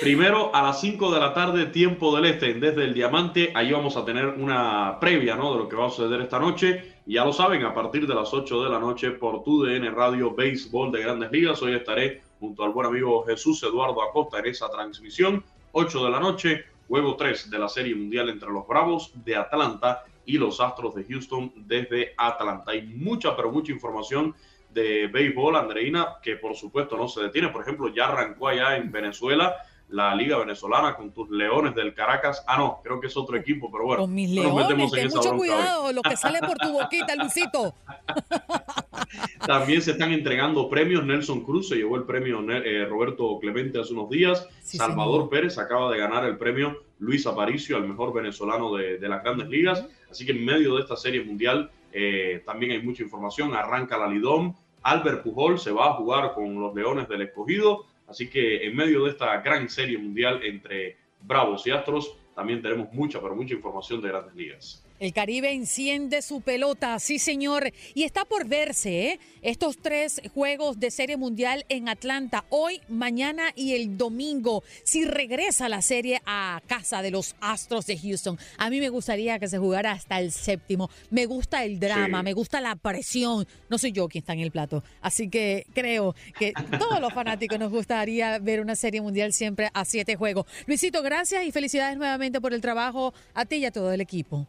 Primero 0.00 0.54
a 0.54 0.62
las 0.62 0.80
5 0.80 1.12
de 1.12 1.20
la 1.20 1.34
tarde, 1.34 1.66
tiempo 1.66 2.16
del 2.16 2.24
este, 2.24 2.54
desde 2.54 2.84
el 2.84 2.94
Diamante. 2.94 3.52
Ahí 3.54 3.72
vamos 3.72 3.94
a 3.98 4.06
tener 4.06 4.26
una 4.26 4.98
previa 5.00 5.36
¿no? 5.36 5.52
de 5.52 5.58
lo 5.58 5.68
que 5.68 5.76
va 5.76 5.88
a 5.88 5.90
suceder 5.90 6.22
esta 6.22 6.38
noche. 6.38 6.95
Ya 7.08 7.24
lo 7.24 7.32
saben, 7.32 7.64
a 7.64 7.72
partir 7.72 8.04
de 8.04 8.16
las 8.16 8.34
8 8.34 8.64
de 8.64 8.68
la 8.68 8.80
noche 8.80 9.12
por 9.12 9.44
tu 9.44 9.62
DN 9.62 9.92
Radio 9.92 10.34
Béisbol 10.34 10.90
de 10.90 11.02
Grandes 11.02 11.30
Ligas. 11.30 11.62
Hoy 11.62 11.74
estaré 11.74 12.20
junto 12.40 12.64
al 12.64 12.72
buen 12.72 12.88
amigo 12.88 13.24
Jesús 13.24 13.62
Eduardo 13.62 14.02
Acosta 14.02 14.40
en 14.40 14.46
esa 14.46 14.68
transmisión. 14.68 15.44
8 15.70 16.04
de 16.04 16.10
la 16.10 16.18
noche, 16.18 16.64
juego 16.88 17.14
3 17.14 17.48
de 17.48 17.58
la 17.60 17.68
Serie 17.68 17.94
Mundial 17.94 18.28
entre 18.28 18.50
los 18.50 18.66
Bravos 18.66 19.12
de 19.24 19.36
Atlanta 19.36 20.02
y 20.24 20.36
los 20.36 20.60
Astros 20.60 20.96
de 20.96 21.04
Houston 21.04 21.52
desde 21.54 22.12
Atlanta. 22.16 22.72
Hay 22.72 22.82
mucha, 22.82 23.36
pero 23.36 23.52
mucha 23.52 23.70
información 23.70 24.34
de 24.70 25.06
béisbol, 25.06 25.54
Andreina, 25.54 26.16
que 26.20 26.34
por 26.34 26.56
supuesto 26.56 26.96
no 26.96 27.06
se 27.06 27.22
detiene. 27.22 27.50
Por 27.50 27.62
ejemplo, 27.62 27.86
ya 27.86 28.08
arrancó 28.08 28.48
allá 28.48 28.76
en 28.78 28.90
Venezuela 28.90 29.54
la 29.88 30.14
Liga 30.14 30.38
Venezolana 30.38 30.96
con 30.96 31.12
tus 31.12 31.30
Leones 31.30 31.74
del 31.74 31.94
Caracas. 31.94 32.44
Ah, 32.46 32.56
no, 32.58 32.80
creo 32.82 33.00
que 33.00 33.06
es 33.06 33.16
otro 33.16 33.36
equipo, 33.36 33.70
pero 33.70 33.84
bueno. 33.84 34.02
Con 34.02 34.14
mis 34.14 34.30
Leones, 34.30 34.90
ten 34.90 35.08
mucho 35.08 35.36
cuidado, 35.36 35.92
lo 35.92 36.02
que 36.02 36.16
sale 36.16 36.40
por 36.40 36.56
tu 36.58 36.72
boquita, 36.72 37.14
Luisito. 37.14 37.74
También 39.46 39.80
se 39.80 39.92
están 39.92 40.12
entregando 40.12 40.68
premios. 40.68 41.04
Nelson 41.04 41.42
Cruz 41.44 41.68
se 41.68 41.76
llevó 41.76 41.96
el 41.96 42.04
premio 42.04 42.44
eh, 42.50 42.84
Roberto 42.86 43.38
Clemente 43.40 43.80
hace 43.80 43.92
unos 43.92 44.10
días. 44.10 44.48
Salvador 44.62 45.28
Pérez 45.28 45.58
acaba 45.58 45.90
de 45.92 45.98
ganar 45.98 46.24
el 46.24 46.36
premio 46.36 46.82
Luis 46.98 47.26
Aparicio 47.26 47.76
al 47.76 47.86
mejor 47.86 48.12
venezolano 48.12 48.74
de, 48.74 48.98
las 49.00 49.22
grandes 49.22 49.48
ligas. 49.48 49.86
Así 50.10 50.26
que 50.26 50.32
en 50.32 50.44
medio 50.44 50.76
de 50.76 50.82
esta 50.82 50.96
serie 50.96 51.22
mundial 51.22 51.70
eh, 51.92 52.42
también 52.44 52.72
hay 52.72 52.82
mucha 52.82 53.02
información. 53.02 53.54
Arranca 53.54 53.96
la 53.96 54.08
Lidón. 54.08 54.56
Albert 54.82 55.22
Pujol 55.22 55.58
se 55.58 55.72
va 55.72 55.88
a 55.88 55.94
jugar 55.94 56.32
con 56.34 56.60
los 56.60 56.74
Leones 56.74 57.08
del 57.08 57.22
Escogido. 57.22 57.86
Así 58.06 58.28
que 58.28 58.66
en 58.66 58.76
medio 58.76 59.04
de 59.04 59.10
esta 59.10 59.40
gran 59.40 59.68
serie 59.68 59.98
mundial 59.98 60.40
entre 60.44 60.96
Bravos 61.20 61.66
y 61.66 61.70
Astros, 61.70 62.16
también 62.34 62.62
tenemos 62.62 62.92
mucha, 62.92 63.20
pero 63.20 63.34
mucha 63.34 63.54
información 63.54 64.00
de 64.00 64.08
grandes 64.08 64.34
ligas. 64.34 64.85
El 64.98 65.12
Caribe 65.12 65.52
enciende 65.52 66.22
su 66.22 66.40
pelota, 66.40 66.98
sí 67.00 67.18
señor, 67.18 67.70
y 67.92 68.04
está 68.04 68.24
por 68.24 68.48
verse 68.48 69.08
¿eh? 69.08 69.20
estos 69.42 69.76
tres 69.76 70.22
juegos 70.32 70.80
de 70.80 70.90
Serie 70.90 71.18
Mundial 71.18 71.66
en 71.68 71.90
Atlanta, 71.90 72.46
hoy, 72.48 72.80
mañana 72.88 73.52
y 73.54 73.74
el 73.74 73.98
domingo, 73.98 74.64
si 74.84 75.04
regresa 75.04 75.68
la 75.68 75.82
serie 75.82 76.22
a 76.24 76.62
casa 76.66 77.02
de 77.02 77.10
los 77.10 77.36
Astros 77.42 77.84
de 77.84 77.98
Houston. 77.98 78.38
A 78.56 78.70
mí 78.70 78.80
me 78.80 78.88
gustaría 78.88 79.38
que 79.38 79.48
se 79.48 79.58
jugara 79.58 79.92
hasta 79.92 80.18
el 80.18 80.32
séptimo, 80.32 80.88
me 81.10 81.26
gusta 81.26 81.62
el 81.62 81.78
drama, 81.78 82.22
me 82.22 82.32
gusta 82.32 82.62
la 82.62 82.74
presión, 82.74 83.46
no 83.68 83.76
soy 83.76 83.92
yo 83.92 84.08
quien 84.08 84.22
está 84.22 84.32
en 84.32 84.40
el 84.40 84.50
plato, 84.50 84.82
así 85.02 85.28
que 85.28 85.66
creo 85.74 86.14
que 86.38 86.54
todos 86.78 87.02
los 87.02 87.12
fanáticos 87.12 87.58
nos 87.58 87.70
gustaría 87.70 88.38
ver 88.38 88.62
una 88.62 88.76
Serie 88.76 89.02
Mundial 89.02 89.34
siempre 89.34 89.68
a 89.74 89.84
siete 89.84 90.16
juegos. 90.16 90.46
Luisito, 90.66 91.02
gracias 91.02 91.44
y 91.44 91.52
felicidades 91.52 91.98
nuevamente 91.98 92.40
por 92.40 92.54
el 92.54 92.62
trabajo 92.62 93.12
a 93.34 93.44
ti 93.44 93.56
y 93.56 93.66
a 93.66 93.70
todo 93.70 93.92
el 93.92 94.00
equipo. 94.00 94.46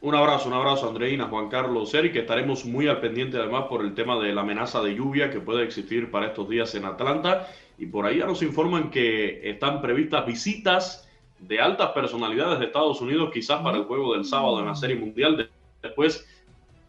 Un 0.00 0.14
abrazo, 0.14 0.48
un 0.48 0.54
abrazo 0.54 0.88
Andreina, 0.88 1.26
Juan 1.26 1.48
Carlos, 1.48 1.92
Eric, 1.92 2.12
que 2.12 2.20
estaremos 2.20 2.64
muy 2.64 2.86
al 2.86 3.00
pendiente 3.00 3.36
además 3.36 3.64
por 3.68 3.84
el 3.84 3.94
tema 3.94 4.16
de 4.20 4.32
la 4.32 4.42
amenaza 4.42 4.80
de 4.80 4.94
lluvia 4.94 5.28
que 5.28 5.40
puede 5.40 5.64
existir 5.64 6.10
para 6.10 6.26
estos 6.26 6.48
días 6.48 6.72
en 6.76 6.84
Atlanta. 6.84 7.48
Y 7.78 7.86
por 7.86 8.06
ahí 8.06 8.18
ya 8.18 8.26
nos 8.26 8.42
informan 8.42 8.90
que 8.90 9.50
están 9.50 9.82
previstas 9.82 10.24
visitas 10.24 11.08
de 11.40 11.60
altas 11.60 11.90
personalidades 11.90 12.60
de 12.60 12.66
Estados 12.66 13.00
Unidos, 13.00 13.30
quizás 13.32 13.60
para 13.60 13.76
el 13.76 13.84
juego 13.84 14.14
del 14.14 14.24
sábado 14.24 14.60
en 14.60 14.66
la 14.66 14.76
Serie 14.76 14.96
Mundial. 14.96 15.50
Después, 15.82 16.24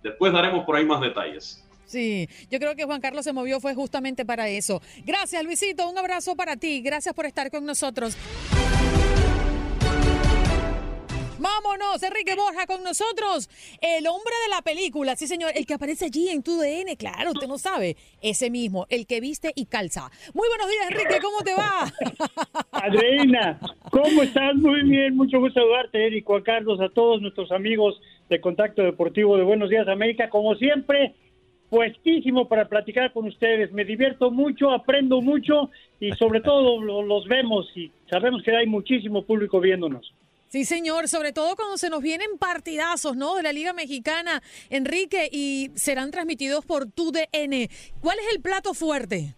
después 0.04 0.32
daremos 0.32 0.64
por 0.66 0.76
ahí 0.76 0.86
más 0.86 1.02
detalles. 1.02 1.66
Sí, 1.88 2.30
yo 2.52 2.60
creo 2.60 2.76
que 2.76 2.86
Juan 2.86 3.02
Carlos 3.02 3.26
se 3.26 3.34
movió 3.34 3.60
fue 3.60 3.74
justamente 3.74 4.24
para 4.24 4.48
eso. 4.50 4.84
Gracias, 5.04 5.44
Luisito. 5.44 5.90
Un 5.90 5.98
abrazo 5.98 6.36
para 6.36 6.58
ti. 6.58 6.82
Gracias 6.82 7.16
por 7.16 7.26
estar 7.26 7.50
con 7.50 7.66
nosotros. 7.66 8.16
Vámonos, 11.40 12.04
Enrique 12.04 12.36
Borja 12.36 12.68
con 12.68 12.84
nosotros. 12.84 13.50
El 13.82 14.08
hombre 14.08 14.34
de 14.44 14.50
la 14.50 14.62
película, 14.62 15.16
sí 15.16 15.26
señor, 15.26 15.52
el 15.56 15.66
que 15.66 15.76
aparece 15.76 16.06
allí 16.06 16.28
en 16.28 16.44
tu 16.44 16.58
DN, 16.60 16.98
claro, 16.98 17.32
usted 17.32 17.48
no 17.48 17.58
sabe. 17.58 17.96
Ese 18.22 18.50
mismo, 18.50 18.86
el 18.90 19.08
que 19.08 19.22
viste 19.22 19.54
y 19.56 19.66
calza. 19.66 20.12
Muy 20.34 20.50
buenos 20.50 20.70
días, 20.70 20.92
Enrique, 20.92 21.22
¿cómo 21.22 21.42
te 21.42 21.54
va? 21.54 21.86
Adriana, 22.74 23.58
¿cómo 23.90 24.22
estás? 24.24 24.54
Muy 24.56 24.84
bien, 24.84 25.16
mucho 25.16 25.40
gusto 25.40 25.62
saludarte, 25.62 26.08
Eric, 26.08 26.26
Juan 26.26 26.44
Carlos, 26.44 26.82
a 26.82 26.90
todos 26.90 27.22
nuestros 27.22 27.54
amigos 27.54 28.02
de 28.28 28.42
Contacto 28.42 28.82
Deportivo 28.82 29.38
de 29.38 29.44
Buenos 29.44 29.70
Días 29.70 29.88
América. 29.88 30.30
Como 30.30 30.56
siempre, 30.56 31.16
puestísimo 31.70 32.50
para 32.50 32.68
platicar 32.68 33.14
con 33.14 33.26
ustedes. 33.28 33.72
Me 33.72 33.86
divierto 33.86 34.30
mucho, 34.30 34.72
aprendo 34.72 35.22
mucho 35.22 35.70
y 36.02 36.12
sobre 36.14 36.42
todo 36.42 36.82
los 36.82 37.28
vemos 37.28 37.66
y 37.78 37.92
sabemos 38.10 38.44
que 38.44 38.56
hay 38.56 38.68
muchísimo 38.68 39.24
público 39.24 39.62
viéndonos. 39.62 40.14
Sí, 40.50 40.66
señor, 40.66 41.08
sobre 41.08 41.32
todo 41.32 41.56
cuando 41.56 41.78
se 41.78 41.92
nos 41.92 42.02
vienen 42.02 42.40
partidazos, 42.40 43.16
¿no? 43.16 43.36
De 43.36 43.44
la 43.44 43.54
Liga 43.54 43.72
Mexicana, 43.72 44.42
Enrique, 44.72 45.30
y 45.32 45.70
serán 45.76 46.10
transmitidos 46.10 46.66
por 46.66 46.92
tu 46.92 47.12
DN. 47.12 47.70
¿Cuál 48.02 48.18
es 48.18 48.36
el 48.36 48.42
plato 48.42 48.74
fuerte? 48.74 49.36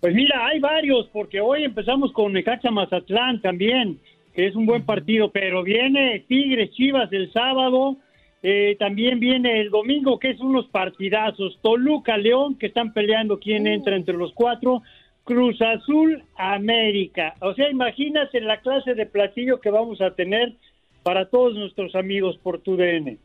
Pues 0.00 0.14
mira, 0.14 0.46
hay 0.46 0.60
varios, 0.60 1.08
porque 1.08 1.40
hoy 1.40 1.64
empezamos 1.64 2.12
con 2.12 2.32
Necaxa 2.32 2.70
Mazatlán 2.70 3.42
también, 3.42 3.98
que 4.34 4.46
es 4.46 4.54
un 4.54 4.66
buen 4.66 4.86
partido, 4.86 5.32
pero 5.32 5.64
viene 5.64 6.24
Tigres 6.28 6.70
Chivas 6.74 7.12
el 7.12 7.32
sábado, 7.32 7.96
eh, 8.44 8.76
también 8.78 9.18
viene 9.18 9.60
el 9.60 9.70
domingo, 9.70 10.20
que 10.20 10.30
es 10.30 10.38
unos 10.38 10.68
partidazos, 10.68 11.58
Toluca 11.60 12.16
León, 12.16 12.56
que 12.56 12.66
están 12.66 12.92
peleando 12.92 13.40
quién 13.40 13.64
uh. 13.64 13.70
entra 13.70 13.96
entre 13.96 14.14
los 14.14 14.32
cuatro, 14.32 14.82
Cruz 15.28 15.60
Azul 15.60 16.24
América. 16.36 17.34
O 17.42 17.52
sea, 17.52 17.68
imagínate 17.68 18.40
la 18.40 18.62
clase 18.62 18.94
de 18.94 19.04
platillo 19.04 19.60
que 19.60 19.68
vamos 19.68 20.00
a 20.00 20.14
tener 20.14 20.54
para 21.02 21.28
todos 21.28 21.54
nuestros 21.54 21.94
amigos 21.94 22.38
por 22.42 22.62
tu 22.62 22.78
DN. 22.78 23.18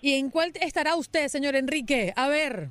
¿Y 0.00 0.14
en 0.14 0.30
cuál 0.30 0.52
estará 0.62 0.96
usted, 0.96 1.28
señor 1.28 1.54
Enrique? 1.54 2.14
A 2.16 2.28
ver. 2.28 2.68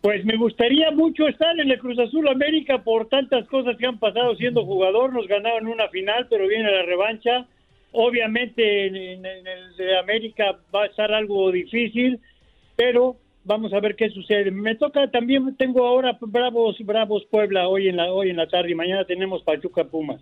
Pues 0.00 0.24
me 0.24 0.36
gustaría 0.36 0.92
mucho 0.92 1.26
estar 1.26 1.58
en 1.58 1.68
el 1.68 1.80
Cruz 1.80 1.98
Azul 1.98 2.28
América 2.28 2.84
por 2.84 3.08
tantas 3.08 3.48
cosas 3.48 3.76
que 3.76 3.86
han 3.86 3.98
pasado 3.98 4.36
siendo 4.36 4.64
jugador. 4.64 5.12
Nos 5.12 5.26
ganaron 5.26 5.66
una 5.66 5.88
final, 5.88 6.28
pero 6.30 6.46
viene 6.46 6.70
la 6.70 6.82
revancha. 6.82 7.48
Obviamente 7.90 8.86
en, 8.86 9.26
en 9.26 9.26
el 9.26 9.76
de 9.76 9.98
América 9.98 10.56
va 10.72 10.84
a 10.84 10.86
estar 10.86 11.12
algo 11.12 11.50
difícil, 11.50 12.20
pero 12.76 13.16
vamos 13.44 13.72
a 13.72 13.80
ver 13.80 13.96
qué 13.96 14.10
sucede. 14.10 14.50
Me 14.50 14.74
toca 14.74 15.10
también, 15.10 15.56
tengo 15.56 15.86
ahora 15.86 16.18
Bravos, 16.20 16.76
Bravos 16.80 17.24
Puebla 17.30 17.68
hoy 17.68 17.88
en 17.88 17.96
la, 17.96 18.12
hoy 18.12 18.30
en 18.30 18.36
la 18.36 18.48
tarde 18.48 18.70
y 18.70 18.74
mañana 18.74 19.04
tenemos 19.04 19.42
Pachuca 19.42 19.84
Pumas. 19.84 20.20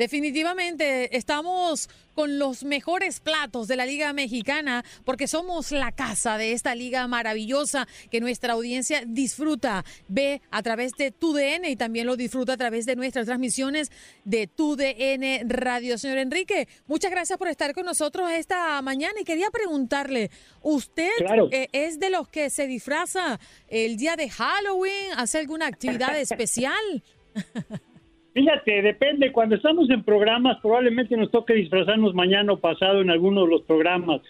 Definitivamente 0.00 1.14
estamos 1.14 1.90
con 2.14 2.38
los 2.38 2.64
mejores 2.64 3.20
platos 3.20 3.68
de 3.68 3.76
la 3.76 3.84
Liga 3.84 4.14
Mexicana 4.14 4.82
porque 5.04 5.26
somos 5.26 5.72
la 5.72 5.92
casa 5.92 6.38
de 6.38 6.52
esta 6.52 6.74
liga 6.74 7.06
maravillosa 7.06 7.86
que 8.10 8.18
nuestra 8.18 8.54
audiencia 8.54 9.02
disfruta, 9.06 9.84
ve 10.08 10.40
a 10.50 10.62
través 10.62 10.92
de 10.92 11.10
TUDN 11.10 11.66
y 11.66 11.76
también 11.76 12.06
lo 12.06 12.16
disfruta 12.16 12.54
a 12.54 12.56
través 12.56 12.86
de 12.86 12.96
nuestras 12.96 13.26
transmisiones 13.26 13.92
de 14.24 14.46
TUDN 14.46 15.50
Radio. 15.50 15.98
Señor 15.98 16.16
Enrique, 16.16 16.66
muchas 16.86 17.10
gracias 17.10 17.38
por 17.38 17.48
estar 17.48 17.74
con 17.74 17.84
nosotros 17.84 18.30
esta 18.30 18.80
mañana 18.80 19.20
y 19.20 19.24
quería 19.24 19.50
preguntarle, 19.50 20.30
¿usted 20.62 21.10
eh, 21.50 21.68
es 21.72 22.00
de 22.00 22.08
los 22.08 22.26
que 22.26 22.48
se 22.48 22.66
disfraza 22.66 23.38
el 23.68 23.98
día 23.98 24.16
de 24.16 24.30
Halloween? 24.30 25.12
¿Hace 25.18 25.40
alguna 25.40 25.66
actividad 25.66 26.18
especial? 26.18 27.02
Fíjate, 28.32 28.82
depende. 28.82 29.32
Cuando 29.32 29.56
estamos 29.56 29.90
en 29.90 30.04
programas, 30.04 30.58
probablemente 30.60 31.16
nos 31.16 31.30
toque 31.30 31.54
disfrazarnos 31.54 32.14
mañana 32.14 32.52
o 32.52 32.58
pasado 32.58 33.00
en 33.00 33.10
alguno 33.10 33.44
de 33.44 33.50
los 33.50 33.62
programas. 33.62 34.20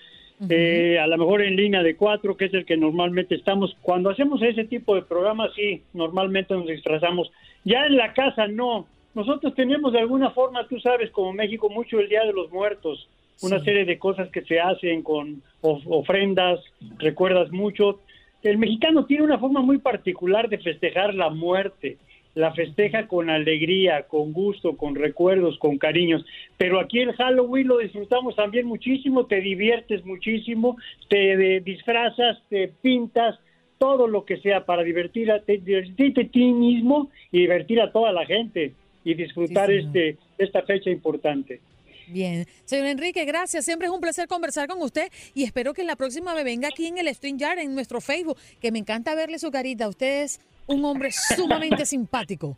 Eh, 0.48 0.98
a 0.98 1.06
lo 1.06 1.18
mejor 1.18 1.42
en 1.42 1.54
línea 1.54 1.82
de 1.82 1.96
cuatro, 1.96 2.34
que 2.34 2.46
es 2.46 2.54
el 2.54 2.64
que 2.64 2.78
normalmente 2.78 3.34
estamos. 3.34 3.76
Cuando 3.82 4.08
hacemos 4.08 4.40
ese 4.42 4.64
tipo 4.64 4.94
de 4.94 5.02
programas, 5.02 5.50
sí, 5.54 5.82
normalmente 5.92 6.54
nos 6.54 6.66
disfrazamos. 6.66 7.30
Ya 7.64 7.84
en 7.84 7.96
la 7.96 8.14
casa, 8.14 8.48
no. 8.48 8.86
Nosotros 9.14 9.54
tenemos 9.54 9.92
de 9.92 9.98
alguna 9.98 10.30
forma, 10.30 10.66
tú 10.66 10.80
sabes, 10.80 11.10
como 11.10 11.34
México, 11.34 11.68
mucho 11.68 12.00
el 12.00 12.08
Día 12.08 12.24
de 12.24 12.32
los 12.32 12.50
Muertos. 12.50 13.06
Una 13.42 13.60
serie 13.60 13.84
de 13.84 13.98
cosas 13.98 14.30
que 14.30 14.42
se 14.42 14.60
hacen 14.60 15.02
con 15.02 15.42
ofrendas, 15.60 16.60
recuerdas 16.98 17.50
mucho. 17.50 18.00
El 18.42 18.56
mexicano 18.56 19.04
tiene 19.04 19.24
una 19.24 19.38
forma 19.38 19.60
muy 19.60 19.78
particular 19.78 20.48
de 20.48 20.58
festejar 20.58 21.14
la 21.14 21.28
muerte 21.30 21.98
la 22.34 22.52
festeja 22.52 23.06
con 23.06 23.30
alegría, 23.30 24.04
con 24.04 24.32
gusto, 24.32 24.76
con 24.76 24.94
recuerdos, 24.94 25.58
con 25.58 25.78
cariños. 25.78 26.24
Pero 26.56 26.80
aquí 26.80 27.00
el 27.00 27.12
Halloween 27.14 27.68
lo 27.68 27.78
disfrutamos 27.78 28.36
también 28.36 28.66
muchísimo, 28.66 29.26
te 29.26 29.40
diviertes 29.40 30.04
muchísimo, 30.04 30.76
te 31.08 31.60
disfrazas, 31.60 32.38
te 32.48 32.68
pintas, 32.80 33.38
todo 33.80 34.06
lo 34.06 34.26
que 34.26 34.36
sea 34.36 34.66
para 34.66 34.82
divertir 34.82 35.32
a, 35.32 35.38
divertirte 35.38 36.20
a 36.20 36.28
ti 36.28 36.52
mismo 36.52 37.10
y 37.32 37.40
divertir 37.40 37.80
a 37.80 37.90
toda 37.90 38.12
la 38.12 38.26
gente 38.26 38.74
y 39.04 39.14
disfrutar 39.14 39.70
este 39.70 40.18
esta 40.36 40.62
fecha 40.62 40.90
importante. 40.90 41.60
Bien, 42.08 42.44
señor 42.64 42.86
Enrique, 42.88 43.24
gracias. 43.24 43.64
Siempre 43.64 43.86
es 43.86 43.92
un 43.92 44.00
placer 44.00 44.28
conversar 44.28 44.68
con 44.68 44.82
usted 44.82 45.10
y 45.32 45.44
espero 45.44 45.72
que 45.72 45.80
en 45.80 45.86
la 45.86 45.96
próxima 45.96 46.34
me 46.34 46.44
venga 46.44 46.68
aquí 46.68 46.86
en 46.86 46.98
el 46.98 47.08
Stream 47.14 47.38
Yard, 47.38 47.60
en 47.60 47.74
nuestro 47.74 48.00
Facebook, 48.00 48.36
que 48.60 48.70
me 48.70 48.80
encanta 48.80 49.14
verle 49.14 49.38
su 49.38 49.50
carita. 49.50 49.88
Usted 49.88 50.24
es 50.24 50.40
un 50.70 50.84
hombre 50.84 51.10
sumamente 51.12 51.84
simpático. 51.84 52.56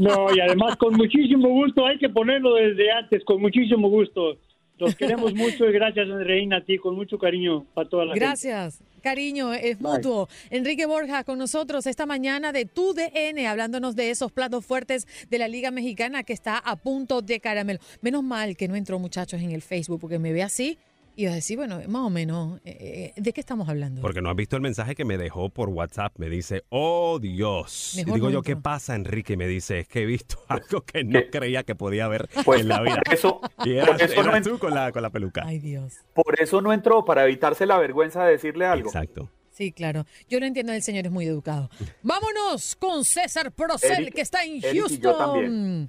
No, 0.00 0.34
y 0.34 0.40
además 0.40 0.76
con 0.76 0.94
muchísimo 0.94 1.48
gusto, 1.48 1.86
hay 1.86 1.98
que 1.98 2.08
ponerlo 2.08 2.54
desde 2.54 2.90
antes, 2.90 3.24
con 3.24 3.40
muchísimo 3.40 3.88
gusto. 3.88 4.38
Los 4.78 4.94
queremos 4.96 5.34
mucho 5.34 5.66
y 5.66 5.72
gracias, 5.72 6.08
Reina, 6.08 6.58
a 6.58 6.64
ti, 6.64 6.78
con 6.78 6.96
mucho 6.96 7.16
cariño 7.16 7.64
para 7.74 7.88
toda 7.88 8.04
la 8.06 8.14
gracias. 8.14 8.82
Cariño, 9.02 9.52
es 9.52 9.80
mutuo. 9.80 10.28
Enrique 10.50 10.86
Borja 10.86 11.24
con 11.24 11.38
nosotros 11.38 11.86
esta 11.86 12.06
mañana 12.06 12.52
de 12.52 12.64
Tu 12.64 12.94
DN, 12.94 13.46
hablándonos 13.46 13.94
de 13.94 14.10
esos 14.10 14.32
platos 14.32 14.64
fuertes 14.64 15.06
de 15.28 15.38
la 15.38 15.46
Liga 15.46 15.70
Mexicana 15.70 16.24
que 16.24 16.32
está 16.32 16.58
a 16.58 16.76
punto 16.76 17.20
de 17.20 17.38
caramelo. 17.38 17.80
Menos 18.00 18.24
mal 18.24 18.56
que 18.56 18.66
no 18.66 18.74
entró 18.74 18.98
muchachos 18.98 19.40
en 19.42 19.52
el 19.52 19.62
Facebook 19.62 20.00
porque 20.00 20.18
me 20.18 20.32
ve 20.32 20.42
así 20.42 20.78
y 21.16 21.26
a 21.26 21.32
decir, 21.32 21.56
bueno, 21.56 21.80
más 21.88 22.02
o 22.02 22.10
menos, 22.10 22.60
eh, 22.64 23.12
eh, 23.16 23.20
¿de 23.20 23.32
qué 23.32 23.40
estamos 23.40 23.68
hablando? 23.68 24.00
Porque 24.00 24.20
no 24.20 24.30
has 24.30 24.36
visto 24.36 24.56
el 24.56 24.62
mensaje 24.62 24.94
que 24.96 25.04
me 25.04 25.16
dejó 25.16 25.48
por 25.48 25.68
WhatsApp. 25.68 26.18
Me 26.18 26.28
dice, 26.28 26.64
oh 26.70 27.18
Dios. 27.20 27.96
y 27.96 28.04
digo 28.04 28.30
yo, 28.30 28.42
¿qué 28.42 28.56
pasa, 28.56 28.96
Enrique? 28.96 29.34
Y 29.34 29.36
me 29.36 29.46
dice, 29.46 29.80
es 29.80 29.88
que 29.88 30.02
he 30.02 30.06
visto 30.06 30.38
algo 30.48 30.80
que 30.82 31.04
no 31.04 31.20
creía 31.30 31.62
que 31.62 31.74
podía 31.74 32.06
haber 32.06 32.28
pues, 32.44 32.62
en 32.62 32.68
la 32.68 32.82
vida. 32.82 33.00
Eso, 33.10 33.40
y 33.64 33.74
era, 33.74 33.96
eso 33.96 34.22
tú 34.42 34.58
con 34.58 34.74
la, 34.74 34.90
con 34.90 35.02
la 35.02 35.10
peluca. 35.10 35.44
Ay, 35.46 35.60
Dios. 35.60 35.94
Por 36.14 36.40
eso 36.40 36.60
no 36.60 36.72
entró, 36.72 37.04
para 37.04 37.24
evitarse 37.24 37.64
la 37.64 37.78
vergüenza 37.78 38.24
de 38.24 38.32
decirle 38.32 38.66
algo. 38.66 38.88
Exacto. 38.88 39.30
Sí, 39.52 39.70
claro. 39.70 40.04
Yo 40.28 40.40
lo 40.40 40.46
entiendo, 40.46 40.72
el 40.72 40.82
señor 40.82 41.06
es 41.06 41.12
muy 41.12 41.26
educado. 41.26 41.70
Vámonos 42.02 42.74
con 42.74 43.04
César 43.04 43.52
Procel, 43.52 44.12
que 44.12 44.20
está 44.20 44.42
en 44.42 44.60
Houston. 44.60 45.86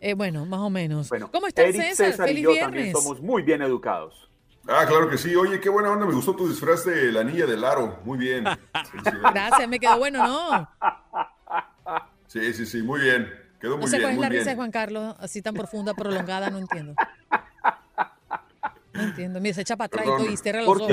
Eh, 0.00 0.14
bueno, 0.14 0.46
más 0.46 0.60
o 0.60 0.70
menos. 0.70 1.10
¿Cómo 1.30 1.46
está 1.46 1.70
César? 1.70 2.14
Feliz 2.14 2.38
y 2.38 2.42
yo 2.42 2.58
también 2.58 2.92
somos 2.92 3.20
muy 3.20 3.42
bien 3.42 3.60
educados. 3.60 4.30
Ah, 4.68 4.86
claro 4.86 5.10
que 5.10 5.18
sí. 5.18 5.34
Oye, 5.36 5.60
qué 5.60 5.68
buena 5.68 5.90
onda. 5.90 6.06
Me 6.06 6.14
gustó 6.14 6.34
tu 6.34 6.48
disfraz 6.48 6.84
de 6.84 7.12
la 7.12 7.22
niña 7.22 7.46
del 7.46 7.64
aro. 7.64 7.98
Muy 8.04 8.18
bien. 8.18 8.44
Gracias, 9.32 9.68
me 9.68 9.78
quedó 9.78 9.98
bueno, 9.98 10.26
¿no? 10.26 10.68
Sí, 12.26 12.52
sí, 12.54 12.66
sí. 12.66 12.82
Muy 12.82 13.00
bien. 13.00 13.30
Quedó 13.60 13.76
muy 13.76 13.84
no 13.84 13.90
sé 13.90 14.00
cuál 14.00 14.14
es 14.14 14.18
la 14.18 14.28
risa 14.28 14.50
de 14.50 14.56
Juan 14.56 14.70
Carlos, 14.70 15.14
así 15.18 15.40
tan 15.40 15.54
profunda, 15.54 15.94
prolongada, 15.94 16.50
no 16.50 16.58
entiendo. 16.58 16.94
No 18.92 19.02
entiendo. 19.02 19.40
Mira, 19.40 19.54
se 19.54 19.62
echa 19.62 19.76
para 19.76 19.86
atrás 19.86 20.06
y 20.30 20.36
cierra 20.36 20.62
los 20.62 20.68
ojos. 20.68 20.90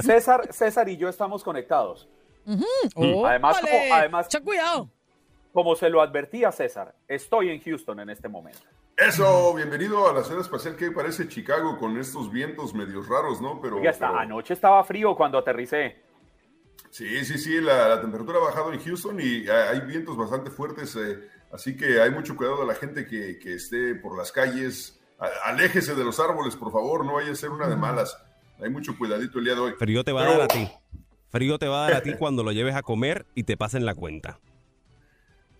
César, 0.00 0.48
César 0.52 0.88
y 0.88 0.96
yo 0.96 1.08
estamos 1.08 1.42
conectados. 1.44 2.08
además, 2.46 3.60
como, 3.60 3.94
además, 3.94 4.28
cuidado. 4.44 4.90
Como 5.52 5.76
se 5.76 5.88
lo 5.90 6.00
advertía 6.00 6.50
César, 6.50 6.94
estoy 7.06 7.50
en 7.50 7.60
Houston 7.60 8.00
en 8.00 8.10
este 8.10 8.28
momento. 8.28 8.62
Eso, 8.96 9.54
bienvenido 9.54 10.08
a 10.08 10.12
la 10.12 10.22
ciudad 10.22 10.42
espacial 10.42 10.76
que 10.76 10.90
parece 10.90 11.26
Chicago 11.26 11.78
con 11.78 11.96
estos 11.98 12.30
vientos 12.30 12.74
medios 12.74 13.08
raros, 13.08 13.40
¿no? 13.40 13.60
Pero, 13.60 13.82
ya 13.82 13.90
está, 13.90 14.20
anoche 14.20 14.54
estaba 14.54 14.84
frío 14.84 15.16
cuando 15.16 15.38
aterricé. 15.38 16.02
Sí, 16.90 17.24
sí, 17.24 17.38
sí, 17.38 17.60
la, 17.60 18.00
temperatura 18.00 18.38
ha 18.38 18.44
bajado 18.44 18.72
en 18.72 18.80
Houston 18.80 19.18
y 19.18 19.48
hay 19.48 19.80
vientos 19.80 20.16
bastante 20.16 20.50
fuertes, 20.50 20.94
eh, 20.96 21.26
así 21.50 21.74
que 21.74 22.02
hay 22.02 22.10
mucho 22.10 22.36
cuidado 22.36 22.60
de 22.60 22.66
la 22.66 22.74
gente 22.74 23.06
que, 23.06 23.38
esté 23.54 23.94
por 23.94 24.16
las 24.16 24.30
calles. 24.30 25.00
Aléjese 25.44 25.94
de 25.94 26.04
los 26.04 26.20
árboles, 26.20 26.54
por 26.54 26.70
favor, 26.70 27.06
no 27.06 27.14
vaya 27.14 27.32
a 27.32 27.34
ser 27.34 27.50
una 27.50 27.68
de 27.68 27.76
malas. 27.76 28.16
Hay 28.60 28.68
mucho 28.68 28.96
cuidadito 28.98 29.38
el 29.38 29.44
día 29.46 29.54
de 29.54 29.60
hoy. 29.60 29.72
Frío 29.78 30.04
te 30.04 30.12
va 30.12 30.22
a 30.22 30.30
dar 30.32 30.40
a 30.42 30.48
ti. 30.48 30.68
Frío 31.30 31.58
te 31.58 31.66
va 31.66 31.86
a 31.86 31.88
dar 31.88 31.96
a 31.98 32.02
ti 32.02 32.12
cuando 32.14 32.42
lo 32.42 32.52
lleves 32.52 32.74
a 32.74 32.82
comer 32.82 33.24
y 33.34 33.44
te 33.44 33.56
pasen 33.56 33.86
la 33.86 33.94
cuenta. 33.94 34.38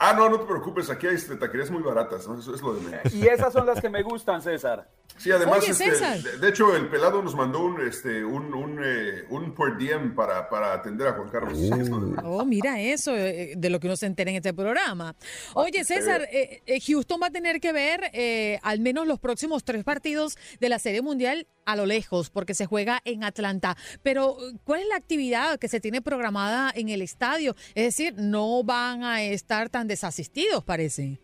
Ah, 0.05 0.13
no, 0.15 0.29
no 0.29 0.41
te 0.41 0.47
preocupes, 0.47 0.91
aquí 0.91 1.07
hay 1.07 1.15
este, 1.15 1.37
taquerías 1.37 1.71
muy 1.71 1.81
baratas, 1.81 2.27
¿no? 2.27 2.37
Eso 2.37 2.53
es 2.53 2.61
lo 2.61 2.75
de 2.75 2.81
menos. 2.81 3.15
Y 3.15 3.29
esas 3.29 3.53
son 3.53 3.65
las 3.65 3.81
que 3.81 3.89
me 3.89 4.03
gustan, 4.03 4.43
César. 4.43 4.89
Sí, 5.17 5.31
además, 5.31 5.63
este, 5.69 6.39
de, 6.39 6.49
hecho, 6.49 6.75
el 6.75 6.89
pelado 6.89 7.23
nos 7.23 7.37
mandó 7.37 7.61
un, 7.61 7.81
este, 7.87 8.25
un, 8.25 8.53
un, 8.53 8.81
eh, 8.83 9.25
un 9.29 9.55
per 9.55 9.77
diem 9.77 10.15
para, 10.15 10.49
para 10.49 10.73
atender 10.73 11.07
a 11.07 11.13
Juan 11.13 11.29
Carlos. 11.29 11.57
Oh, 12.25 12.45
mira 12.45 12.81
eso, 12.81 13.15
eh, 13.17 13.53
de 13.57 13.71
lo 13.71 13.79
que 13.79 13.87
uno 13.87 13.97
se 13.97 14.07
entera 14.07 14.31
en 14.31 14.37
este 14.37 14.53
programa. 14.53 15.15
Oye, 15.55 15.85
César, 15.85 16.27
eh, 16.33 16.81
Houston 16.85 17.21
va 17.23 17.27
a 17.27 17.31
tener 17.31 17.61
que 17.61 17.73
ver 17.73 18.11
al 18.63 18.81
menos 18.81 19.07
los 19.07 19.21
próximos 19.21 19.63
tres 19.63 19.85
partidos 19.85 20.37
de 20.59 20.69
la 20.69 20.79
Serie 20.79 21.03
Mundial 21.03 21.47
a 21.65 21.77
lo 21.77 21.87
lejos, 21.87 22.31
porque 22.31 22.55
se 22.55 22.67
juega 22.67 23.01
en 23.05 23.23
Atlanta. 23.23 23.77
Pero, 24.03 24.37
¿cuál 24.65 24.81
es 24.81 24.89
la 24.89 24.97
actividad 24.97 25.61
que 25.61 25.69
se 25.69 25.79
tiene 25.79 26.03
programada 26.03 26.73
en 26.75 26.89
el 26.89 27.03
estadio? 27.03 27.55
Es 27.77 27.85
decir, 27.85 28.15
no 28.17 28.65
van 28.65 29.05
a 29.05 29.23
estar 29.23 29.69
tan 29.69 29.87
desasistidos, 29.93 30.65
parece. 30.65 31.21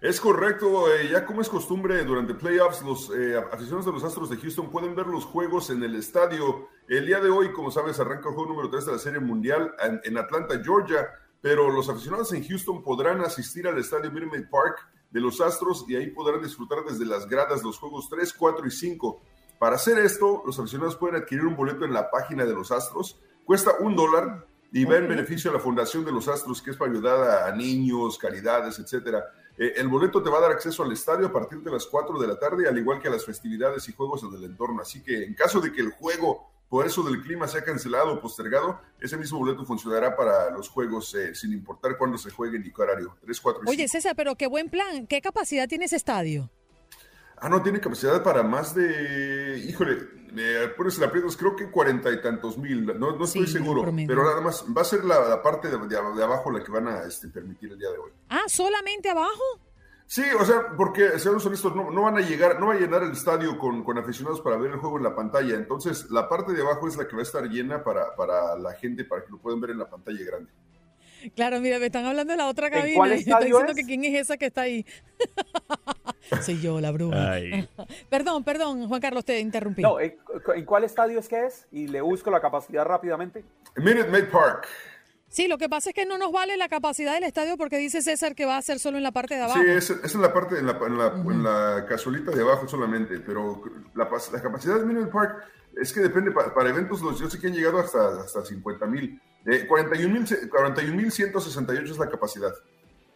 Es 0.00 0.20
correcto, 0.20 0.92
eh, 0.92 1.10
ya 1.12 1.24
como 1.24 1.42
es 1.42 1.48
costumbre 1.48 2.02
durante 2.02 2.34
playoffs, 2.34 2.82
los 2.82 3.12
eh, 3.14 3.36
aficionados 3.36 3.86
de 3.86 3.92
los 3.92 4.02
Astros 4.02 4.28
de 4.28 4.36
Houston 4.36 4.68
pueden 4.68 4.96
ver 4.96 5.06
los 5.06 5.24
juegos 5.24 5.70
en 5.70 5.80
el 5.84 5.94
estadio. 5.94 6.68
El 6.88 7.06
día 7.06 7.20
de 7.20 7.30
hoy, 7.30 7.52
como 7.52 7.70
sabes, 7.70 8.00
arranca 8.00 8.28
el 8.28 8.34
juego 8.34 8.50
número 8.50 8.68
3 8.68 8.86
de 8.86 8.92
la 8.92 8.98
Serie 8.98 9.20
Mundial 9.20 9.72
en, 10.02 10.18
Atlanta, 10.18 10.60
Georgia, 10.60 11.08
pero 11.40 11.70
los 11.70 11.88
aficionados 11.88 12.32
en 12.32 12.44
Houston 12.44 12.82
podrán 12.82 13.20
asistir 13.20 13.68
al 13.68 13.78
estadio 13.78 14.10
Minute 14.10 14.48
Park 14.50 14.88
de 15.12 15.20
los 15.20 15.40
Astros 15.40 15.84
y 15.86 15.94
ahí 15.94 16.08
podrán 16.10 16.42
disfrutar 16.42 16.80
desde 16.84 17.06
las 17.06 17.28
gradas 17.28 17.62
los 17.62 17.78
juegos 17.78 18.08
3, 18.10 18.32
4 18.32 18.66
y 18.66 18.70
5. 18.72 19.22
Para 19.60 19.76
hacer 19.76 20.00
esto, 20.00 20.42
los 20.44 20.58
aficionados 20.58 20.96
pueden 20.96 21.22
adquirir 21.22 21.44
un 21.44 21.54
boleto 21.54 21.84
en 21.84 21.92
la 21.92 22.10
página 22.10 22.44
de 22.44 22.54
los 22.54 22.72
Astros. 22.72 23.20
Cuesta 23.44 23.76
un 23.78 23.94
dólar 23.94 24.48
y 24.72 24.84
va 24.84 24.96
en 24.96 25.06
beneficio 25.06 25.50
a 25.50 25.54
la 25.54 25.60
Fundación 25.60 26.04
de 26.04 26.12
los 26.12 26.28
Astros, 26.28 26.62
que 26.62 26.70
es 26.70 26.76
para 26.76 26.90
ayudar 26.90 27.46
a, 27.46 27.54
niños, 27.54 28.16
caridades, 28.16 28.78
etcétera. 28.78 29.22
Eh, 29.58 29.74
el 29.76 29.88
boleto 29.88 30.22
te 30.22 30.30
va 30.30 30.38
a 30.38 30.40
dar 30.40 30.52
acceso 30.52 30.82
al 30.82 30.92
estadio 30.92 31.26
a 31.26 31.32
partir 31.32 31.60
de 31.60 31.70
las 31.70 31.84
4 31.86 32.18
de 32.18 32.26
la 32.26 32.38
tarde, 32.38 32.66
al 32.66 32.78
igual 32.78 32.98
que 32.98 33.08
a 33.08 33.10
las 33.10 33.24
festividades 33.24 33.86
y 33.88 33.92
juegos 33.92 34.22
en 34.22 34.34
el 34.34 34.44
entorno. 34.44 34.80
Así 34.80 35.02
que 35.02 35.24
en 35.24 35.34
caso 35.34 35.60
de 35.60 35.72
que 35.72 35.82
el 35.82 35.90
juego, 35.90 36.50
por 36.70 36.86
eso 36.86 37.02
del 37.02 37.20
clima, 37.22 37.46
sea 37.46 37.62
cancelado 37.62 38.14
o 38.14 38.20
postergado, 38.20 38.80
ese 38.98 39.18
mismo 39.18 39.38
boleto 39.38 39.66
funcionará 39.66 40.16
para 40.16 40.50
los 40.50 40.70
juegos 40.70 41.14
eh, 41.16 41.34
sin 41.34 41.52
importar 41.52 41.98
cuándo 41.98 42.16
se 42.16 42.30
juegue 42.30 42.58
ni 42.58 42.72
qué 42.72 42.80
horario. 42.80 43.18
3, 43.20 43.40
4 43.40 43.62
y 43.66 43.70
Oye, 43.70 43.88
César, 43.88 44.14
pero 44.16 44.36
qué 44.36 44.46
buen 44.46 44.70
plan. 44.70 45.06
¿Qué 45.06 45.20
capacidad 45.20 45.68
tiene 45.68 45.84
ese 45.84 45.96
estadio? 45.96 46.50
Ah, 47.36 47.50
no, 47.50 47.60
tiene 47.60 47.78
capacidad 47.78 48.22
para 48.22 48.42
más 48.42 48.74
de, 48.74 49.58
híjole, 49.68 50.21
me 50.32 50.68
pones 50.68 50.98
la 50.98 51.06
aprietos, 51.06 51.36
creo 51.36 51.54
que 51.54 51.70
cuarenta 51.70 52.10
y 52.10 52.20
tantos 52.20 52.56
mil, 52.56 52.86
no, 52.86 53.16
no 53.16 53.24
estoy 53.24 53.46
seguro, 53.46 53.82
pero 54.06 54.24
nada 54.24 54.40
más, 54.40 54.64
va 54.76 54.82
a 54.82 54.84
ser 54.84 55.04
la, 55.04 55.42
parte 55.42 55.68
de, 55.68 55.78
de, 55.86 55.96
abajo 55.96 56.50
la 56.50 56.64
que 56.64 56.72
van 56.72 56.88
a 56.88 57.04
este, 57.04 57.28
permitir 57.28 57.72
el 57.72 57.78
día 57.78 57.90
de 57.90 57.98
hoy. 57.98 58.10
Ah, 58.30 58.44
solamente 58.46 59.10
abajo. 59.10 59.42
Sí, 60.06 60.22
o 60.38 60.44
sea, 60.44 60.74
porque, 60.76 61.18
seamos 61.18 61.44
honestos, 61.46 61.74
no, 61.74 61.90
no 61.90 62.02
van 62.02 62.16
a 62.16 62.20
llegar, 62.20 62.60
no 62.60 62.66
va 62.66 62.74
a 62.74 62.78
llenar 62.78 63.02
el 63.02 63.12
estadio 63.12 63.58
con, 63.58 63.84
con, 63.84 63.98
aficionados 63.98 64.40
para 64.40 64.56
ver 64.56 64.72
el 64.72 64.78
juego 64.78 64.96
en 64.96 65.04
la 65.04 65.14
pantalla, 65.14 65.54
entonces 65.54 66.10
la 66.10 66.28
parte 66.28 66.52
de 66.52 66.62
abajo 66.62 66.88
es 66.88 66.96
la 66.96 67.06
que 67.06 67.14
va 67.14 67.20
a 67.20 67.24
estar 67.24 67.44
llena 67.48 67.84
para, 67.84 68.14
para 68.16 68.56
la 68.58 68.72
gente, 68.74 69.04
para 69.04 69.24
que 69.24 69.30
lo 69.30 69.38
puedan 69.38 69.60
ver 69.60 69.70
en 69.70 69.78
la 69.78 69.88
pantalla 69.88 70.24
grande. 70.24 70.50
Claro, 71.34 71.60
mira, 71.60 71.78
me 71.78 71.86
están 71.86 72.04
hablando 72.04 72.32
de 72.32 72.36
la 72.36 72.48
otra 72.48 72.70
cabina. 72.70 72.96
¿Cuál 72.96 73.12
estadio 73.12 73.46
diciendo 73.46 73.74
que 73.74 73.84
quién 73.84 74.04
es 74.04 74.20
esa 74.20 74.36
que 74.36 74.46
está 74.46 74.62
ahí. 74.62 74.84
Soy 76.42 76.60
yo, 76.60 76.80
la 76.80 76.90
bruja. 76.90 77.36
perdón, 78.10 78.44
perdón, 78.44 78.88
Juan 78.88 79.00
Carlos, 79.00 79.24
te 79.24 79.40
interrumpí. 79.40 79.82
No, 79.82 79.98
¿en 80.00 80.64
cuál 80.64 80.84
estadio 80.84 81.18
es 81.18 81.28
que 81.28 81.46
es? 81.46 81.66
Y 81.70 81.88
le 81.88 82.00
busco 82.00 82.30
la 82.30 82.40
capacidad 82.40 82.84
rápidamente. 82.84 83.44
Minute 83.76 84.08
Maid 84.08 84.26
Park. 84.26 84.66
Sí, 85.28 85.48
lo 85.48 85.56
que 85.56 85.68
pasa 85.70 85.90
es 85.90 85.94
que 85.94 86.04
no 86.04 86.18
nos 86.18 86.30
vale 86.30 86.58
la 86.58 86.68
capacidad 86.68 87.14
del 87.14 87.24
estadio 87.24 87.56
porque 87.56 87.78
dice 87.78 88.02
César 88.02 88.34
que 88.34 88.44
va 88.44 88.58
a 88.58 88.62
ser 88.62 88.78
solo 88.78 88.98
en 88.98 89.02
la 89.02 89.12
parte 89.12 89.34
de 89.34 89.40
abajo. 89.40 89.60
Sí, 89.62 89.66
es, 89.66 89.88
es 89.88 90.14
en 90.14 90.20
la 90.20 90.30
parte, 90.30 90.58
en 90.58 90.66
la, 90.66 90.72
en 90.72 90.98
la, 90.98 91.06
en 91.06 91.42
la 91.42 91.86
casualita 91.88 92.32
de 92.32 92.42
abajo 92.42 92.68
solamente, 92.68 93.18
pero 93.20 93.62
la, 93.94 94.10
la 94.10 94.42
capacidad 94.42 94.78
de 94.78 94.84
Minute 94.84 95.10
Park 95.10 95.42
es 95.80 95.90
que 95.90 96.00
depende, 96.00 96.32
para, 96.32 96.52
para 96.52 96.68
eventos 96.68 97.00
los 97.00 97.18
yo 97.18 97.30
sé 97.30 97.40
que 97.40 97.46
han 97.46 97.54
llegado 97.54 97.78
hasta, 97.78 98.20
hasta 98.20 98.44
50 98.44 98.84
mil. 98.86 99.18
Eh, 99.46 99.66
41.168 99.68 101.90
es 101.90 101.98
la 101.98 102.08
capacidad. 102.08 102.52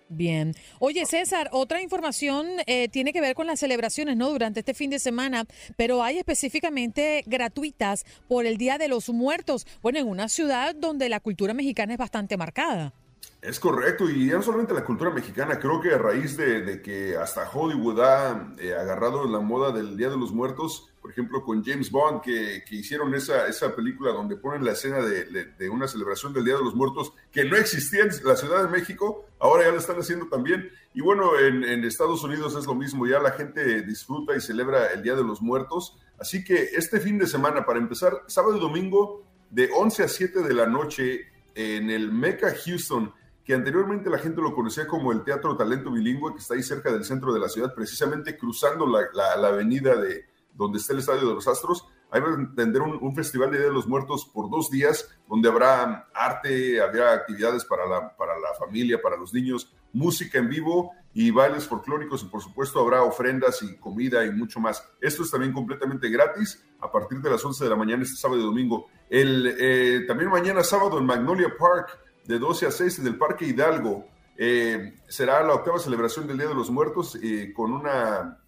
Bien. 0.09 0.55
Oye, 0.79 1.05
César, 1.05 1.51
otra 1.53 1.83
información 1.83 2.47
eh, 2.67 2.89
tiene 2.89 3.13
que 3.13 3.21
ver 3.21 3.35
con 3.35 3.49
las 3.49 3.59
celebraciones, 3.59 4.17
¿no? 4.17 4.31
Durante 4.31 4.61
este 4.61 4.73
fin 4.73 4.89
de 4.91 5.01
semana, 5.01 5.47
pero 5.77 6.05
hay 6.05 6.19
específicamente 6.19 7.25
gratuitas 7.27 8.05
por 8.29 8.47
el 8.47 8.57
Día 8.57 8.79
de 8.79 8.87
los 8.89 9.09
Muertos. 9.09 9.67
Bueno, 9.83 9.99
en 9.99 10.07
una 10.07 10.29
ciudad 10.29 10.77
donde 10.77 11.09
la 11.09 11.19
cultura 11.19 11.55
mexicana 11.55 11.95
es 11.95 11.99
bastante 11.99 12.37
marcada. 12.37 12.95
Es 13.47 13.61
correcto, 13.61 14.11
y 14.11 14.27
ya 14.27 14.35
no 14.35 14.43
solamente 14.43 14.75
la 14.75 14.85
cultura 14.85 15.11
mexicana, 15.11 15.61
creo 15.61 15.81
que 15.81 15.95
a 15.95 15.99
raíz 15.99 16.37
de, 16.37 16.83
que 16.83 17.17
hasta 17.17 17.49
Hollywood 17.49 18.01
ha 18.01 18.53
eh, 18.59 18.75
agarrado 18.75 19.25
la 19.29 19.39
moda 19.39 19.71
del 19.71 19.97
Día 19.97 20.11
de 20.11 20.17
los 20.17 20.33
Muertos, 20.33 20.91
por 21.01 21.13
ejemplo, 21.13 21.45
con 21.45 21.65
James 21.65 21.93
Bond, 21.93 22.23
que, 22.23 22.65
hicieron 22.73 23.15
esa, 23.15 23.47
esa 23.47 23.77
película 23.77 24.11
donde 24.11 24.35
ponen 24.35 24.65
la 24.65 24.73
escena 24.73 24.99
de, 24.99 25.71
una 25.71 25.87
celebración 25.87 26.33
del 26.33 26.45
Día 26.45 26.57
de 26.57 26.65
los 26.65 26.75
Muertos 26.75 27.13
que 27.31 27.45
no 27.45 27.57
existía 27.57 28.03
en 28.03 28.11
la 28.25 28.35
Ciudad 28.35 28.65
de 28.65 28.69
México, 28.69 29.27
ahora 29.39 29.67
ya 29.67 29.71
lo 29.71 29.79
están 29.79 30.01
haciendo 30.01 30.27
también. 30.27 30.69
Y 30.93 31.01
bueno, 31.01 31.39
en, 31.39 31.63
en 31.63 31.85
Estados 31.85 32.25
Unidos 32.25 32.57
es 32.57 32.67
lo 32.67 32.75
mismo, 32.75 33.07
ya 33.07 33.21
la 33.21 33.31
gente 33.31 33.83
disfruta 33.83 34.35
y 34.35 34.41
celebra 34.41 34.89
el 34.89 35.05
Día 35.05 35.15
de 35.15 35.23
los 35.23 35.41
Muertos. 35.41 35.97
Así 36.19 36.43
que 36.43 36.71
este 36.75 36.99
fin 36.99 37.17
de 37.17 37.29
semana, 37.29 37.65
para 37.65 37.79
empezar, 37.79 38.25
sábado 38.27 38.57
y 38.57 38.61
domingo, 38.61 39.23
de 39.51 39.71
11 39.73 40.03
a 40.03 40.09
7 40.09 40.43
de 40.43 40.53
la 40.53 40.67
noche, 40.67 41.29
en 41.55 41.91
el 41.91 42.11
Mecca 42.11 42.53
Houston, 42.65 43.15
que 43.47 43.55
anteriormente 43.55 44.11
la 44.11 44.19
gente 44.19 44.43
lo 44.43 44.53
conocía 44.53 44.89
como 44.89 45.13
el 45.13 45.23
Teatro 45.23 45.57
Talento 45.57 45.93
Bilingüe, 45.93 46.33
que 46.33 46.41
está 46.41 46.55
ahí 46.55 46.65
cerca 46.65 46.91
del 46.91 47.05
centro 47.05 47.33
de 47.33 47.39
la 47.39 47.49
ciudad, 47.49 47.73
precisamente 47.73 48.37
cruzando 48.37 48.89
la, 48.89 49.07
la, 49.15 49.47
avenida 49.47 49.95
de 49.95 50.25
donde 50.53 50.79
está 50.79 50.93
el 50.93 50.99
Estadio 50.99 51.29
de 51.29 51.35
los 51.35 51.47
Astros. 51.47 51.87
Ahí 52.11 52.21
a 52.21 52.55
tender 52.57 52.83
un, 52.83 53.15
festival 53.15 53.53
de 53.53 53.59
Día 53.59 53.67
de 53.69 53.73
los 53.73 53.87
Muertos 53.87 54.29
por 54.35 54.51
dos 54.51 54.69
días, 54.69 55.09
donde 55.29 55.49
habrá 55.49 56.09
arte, 56.13 56.81
habrá 56.81 57.13
actividades 57.13 57.65
para 57.65 57.87
la, 57.87 58.17
para 58.17 58.37
la 58.37 58.53
familia, 58.59 59.01
para 59.01 59.17
los 59.17 59.33
niños, 59.33 59.73
música 59.93 60.39
en 60.39 60.49
vivo 60.49 60.91
y 61.15 61.31
bailes 61.31 61.69
folclóricos 61.69 62.23
y 62.25 62.27
por 62.27 62.43
supuesto 62.43 62.81
habrá 62.81 63.03
ofrendas 63.03 63.63
y 63.63 63.77
comida 63.77 64.25
y 64.25 64.33
mucho 64.33 64.59
más. 64.59 64.85
Esto 65.01 65.23
es 65.23 65.31
también 65.31 65.53
completamente 65.53 66.09
gratis 66.09 66.65
a 66.81 66.91
partir 66.91 67.21
de 67.21 67.31
las 67.31 67.45
11 67.45 67.63
de 67.63 67.71
la 67.71 67.77
mañana 67.77 68.03
este 68.03 68.17
sábado 68.17 68.41
y 68.41 68.45
domingo. 68.45 68.89
El, 69.09 69.55
eh, 69.59 70.05
también 70.07 70.31
mañana 70.31 70.65
sábado 70.65 70.99
en 70.99 71.07
Magnolia 71.07 71.55
Park 71.57 72.06
de 72.27 72.39
12 72.39 72.67
a 72.67 72.71
6 72.71 72.99
en 73.01 73.07
el 73.07 73.17
Parque 73.17 73.47
Hidalgo. 73.47 74.07
Eh, 74.37 74.99
será 75.09 75.43
la 75.43 75.55
octava 75.55 75.79
celebración 75.79 76.27
del 76.27 76.39
Día 76.39 76.49
de 76.49 76.55
los 76.55 76.71
Muertos 76.71 77.19
eh, 77.23 77.53
con 77.55 77.73
una, 77.73 78.39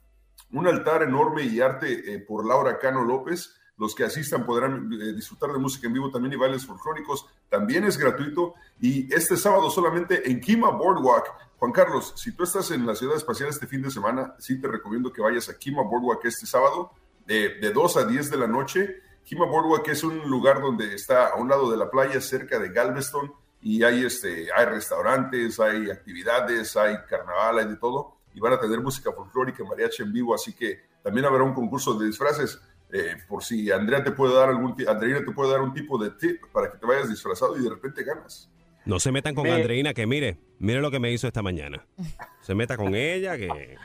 un 0.52 0.66
altar 0.66 1.02
enorme 1.02 1.44
y 1.44 1.60
arte 1.60 2.12
eh, 2.12 2.18
por 2.18 2.46
Laura 2.46 2.78
Cano 2.78 3.04
López. 3.04 3.54
Los 3.76 3.94
que 3.94 4.04
asistan 4.04 4.44
podrán 4.44 4.90
disfrutar 4.90 5.52
de 5.52 5.58
música 5.58 5.86
en 5.86 5.92
vivo 5.92 6.10
también 6.10 6.32
y 6.32 6.36
bailes 6.36 6.66
folclóricos. 6.66 7.26
También 7.48 7.84
es 7.84 7.96
gratuito. 7.96 8.54
Y 8.80 9.12
este 9.14 9.36
sábado 9.36 9.70
solamente 9.70 10.28
en 10.28 10.40
Kima 10.40 10.70
Boardwalk. 10.70 11.26
Juan 11.58 11.72
Carlos, 11.72 12.12
si 12.16 12.32
tú 12.32 12.42
estás 12.42 12.72
en 12.72 12.86
la 12.86 12.96
ciudad 12.96 13.16
espacial 13.16 13.48
este 13.48 13.68
fin 13.68 13.82
de 13.82 13.90
semana, 13.90 14.34
sí 14.38 14.60
te 14.60 14.66
recomiendo 14.66 15.12
que 15.12 15.22
vayas 15.22 15.48
a 15.48 15.56
Kima 15.56 15.82
Boardwalk 15.82 16.24
este 16.24 16.46
sábado 16.46 16.90
de, 17.24 17.60
de 17.60 17.72
2 17.72 17.96
a 17.98 18.04
10 18.04 18.30
de 18.30 18.36
la 18.36 18.48
noche. 18.48 18.96
Kima 19.22 19.46
Boardwalk 19.46 19.86
es 19.88 20.02
un 20.02 20.28
lugar 20.28 20.60
donde 20.60 20.94
está 20.94 21.28
a 21.28 21.36
un 21.36 21.48
lado 21.48 21.70
de 21.70 21.76
la 21.76 21.88
playa, 21.88 22.20
cerca 22.20 22.58
de 22.58 22.70
Galveston 22.70 23.32
y 23.60 23.82
hay, 23.82 24.04
este, 24.04 24.48
hay 24.54 24.66
restaurantes, 24.66 25.58
hay 25.58 25.90
actividades, 25.90 26.76
hay 26.76 26.96
carnaval, 27.08 27.58
hay 27.58 27.66
de 27.66 27.76
todo, 27.76 28.18
y 28.34 28.40
van 28.40 28.52
a 28.52 28.60
tener 28.60 28.80
música 28.80 29.12
folclórica, 29.12 29.64
mariachi 29.64 30.02
en 30.02 30.12
vivo, 30.12 30.34
así 30.34 30.52
que 30.52 30.80
también 31.02 31.26
habrá 31.26 31.42
un 31.42 31.54
concurso 31.54 31.94
de 31.94 32.06
disfraces. 32.06 32.60
Eh, 32.90 33.16
por 33.28 33.44
si 33.44 33.70
Andrea 33.70 34.02
te 34.02 34.12
puede 34.12 34.34
dar 34.34 34.48
algún 34.48 34.74
Andreina 34.88 35.18
te 35.22 35.30
puede 35.32 35.50
dar 35.50 35.60
un 35.60 35.74
tipo 35.74 36.02
de 36.02 36.08
tip 36.12 36.40
para 36.50 36.72
que 36.72 36.78
te 36.78 36.86
vayas 36.86 37.10
disfrazado 37.10 37.58
y 37.58 37.62
de 37.62 37.68
repente 37.68 38.02
ganas. 38.02 38.50
No 38.86 38.98
se 38.98 39.12
metan 39.12 39.34
con 39.34 39.46
Andreina, 39.46 39.92
que 39.92 40.06
mire, 40.06 40.38
mire 40.58 40.80
lo 40.80 40.90
que 40.90 40.98
me 40.98 41.12
hizo 41.12 41.26
esta 41.26 41.42
mañana. 41.42 41.86
Se 42.40 42.54
meta 42.54 42.78
con 42.78 42.94
ella, 42.94 43.36
que 43.36 43.76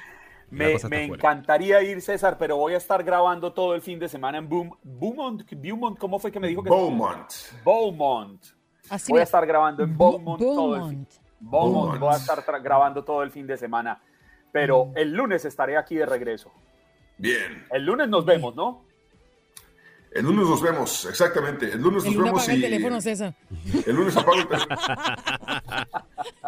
me, 0.50 0.78
me 0.90 1.04
encantaría 1.04 1.84
ir, 1.84 2.02
César, 2.02 2.38
pero 2.38 2.56
voy 2.56 2.76
a 2.76 2.78
estar 2.78 3.04
grabando 3.04 3.52
todo 3.52 3.76
el 3.76 3.82
fin 3.82 4.00
de 4.00 4.08
semana 4.08 4.38
en 4.38 4.48
Boom, 4.48 4.78
Beaumont, 4.84 5.44
Beaumont, 5.52 5.98
¿cómo 5.98 6.20
fue 6.20 6.32
que 6.32 6.40
me 6.40 6.48
dijo 6.48 6.64
que 6.64 6.70
Beaumont. 6.70 7.30
Beaumont 7.66 8.42
voy 9.08 9.20
a 9.20 9.24
estar 9.24 9.46
grabando 9.46 9.84
en 9.84 9.98
Beaumont, 9.98 10.40
todo 10.40 10.76
el 10.76 10.90
fin. 10.90 11.08
Beaumont. 11.40 12.00
Voy 12.00 12.14
a 12.14 12.18
estar 12.18 12.44
grabando 12.62 13.04
todo 13.04 13.24
el 13.24 13.32
fin 13.32 13.48
de 13.48 13.58
semana. 13.58 14.02
Pero 14.52 14.86
mm. 14.86 14.98
el 14.98 15.14
lunes 15.14 15.46
estaré 15.46 15.78
aquí 15.78 15.96
de 15.96 16.06
regreso. 16.06 16.52
Bien. 17.18 17.66
El 17.72 17.86
lunes 17.86 18.08
nos 18.08 18.26
vemos, 18.26 18.56
¿no? 18.56 18.86
El 20.12 20.26
lunes 20.26 20.48
nos 20.48 20.62
vemos, 20.62 21.06
exactamente. 21.06 21.72
El 21.72 21.82
lunes 21.82 22.06
nos 22.06 22.16
vemos 22.16 22.48
y. 22.48 22.52
El 22.52 22.62
teléfono, 22.62 23.02
César. 23.02 23.34
El 23.86 23.96
lunes 23.96 24.16
apago 24.16 24.38
el 24.38 24.48
teléfono. 24.48 24.78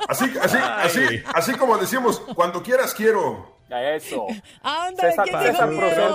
Así, 0.08 0.26
así, 0.40 0.58
así, 0.58 1.24
así 1.34 1.54
como 1.56 1.78
decíamos, 1.78 2.20
cuando 2.36 2.62
quieras 2.62 2.94
quiero. 2.94 3.56
Eso. 3.70 4.28
César, 5.00 5.28
César 5.28 5.70
Procel, 5.70 6.12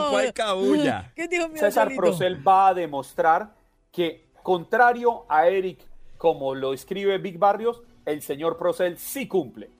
César 1.58 1.88
Procel 1.96 2.46
va 2.46 2.68
a 2.68 2.74
demostrar 2.74 3.56
que, 3.90 4.30
contrario 4.42 5.24
a 5.28 5.48
Eric 5.48 5.89
como 6.20 6.54
lo 6.54 6.74
escribe 6.74 7.16
Big 7.16 7.38
Barrios, 7.38 7.82
el 8.04 8.20
señor 8.20 8.58
Procel 8.58 8.98
sí 8.98 9.26
cumple. 9.26 9.70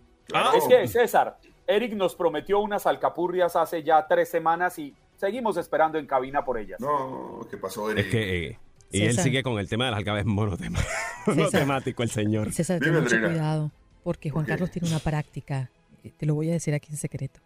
Es 0.57 0.65
que, 0.67 0.89
César, 0.89 1.39
Eric 1.67 1.93
nos 1.93 2.15
prometió 2.15 2.61
unas 2.61 2.87
alcapurrias 2.87 3.57
hace 3.57 3.83
ya 3.83 4.07
tres 4.09 4.31
semanas 4.31 4.79
y 4.79 4.95
seguimos 5.17 5.59
esperando 5.59 5.99
en 5.99 6.07
cabina 6.07 6.43
por 6.43 6.57
ellas. 6.57 6.81
No, 6.81 7.47
¿qué 7.51 7.59
pasó, 7.59 7.91
Eric? 7.91 8.07
Es 8.07 8.11
que, 8.11 8.47
eh, 8.47 8.59
y 8.91 9.03
él 9.03 9.19
sigue 9.19 9.43
con 9.43 9.59
el 9.59 9.69
tema 9.69 9.85
de 9.85 9.91
las 9.91 9.99
alcabes 9.99 10.25
monotemático, 11.27 12.03
el 12.03 12.11
señor. 12.11 12.55
César, 12.55 12.81
ten 12.81 12.95
mucho 12.95 13.21
cuidado, 13.21 13.71
porque 14.03 14.31
Juan 14.31 14.47
Carlos 14.47 14.71
tiene 14.71 14.89
una 14.89 14.99
práctica, 14.99 15.71
eh, 16.03 16.11
te 16.17 16.25
lo 16.25 16.35
voy 16.35 16.49
a 16.49 16.53
decir 16.53 16.73
aquí 16.73 16.89
en 16.91 16.97
secreto. 16.97 17.41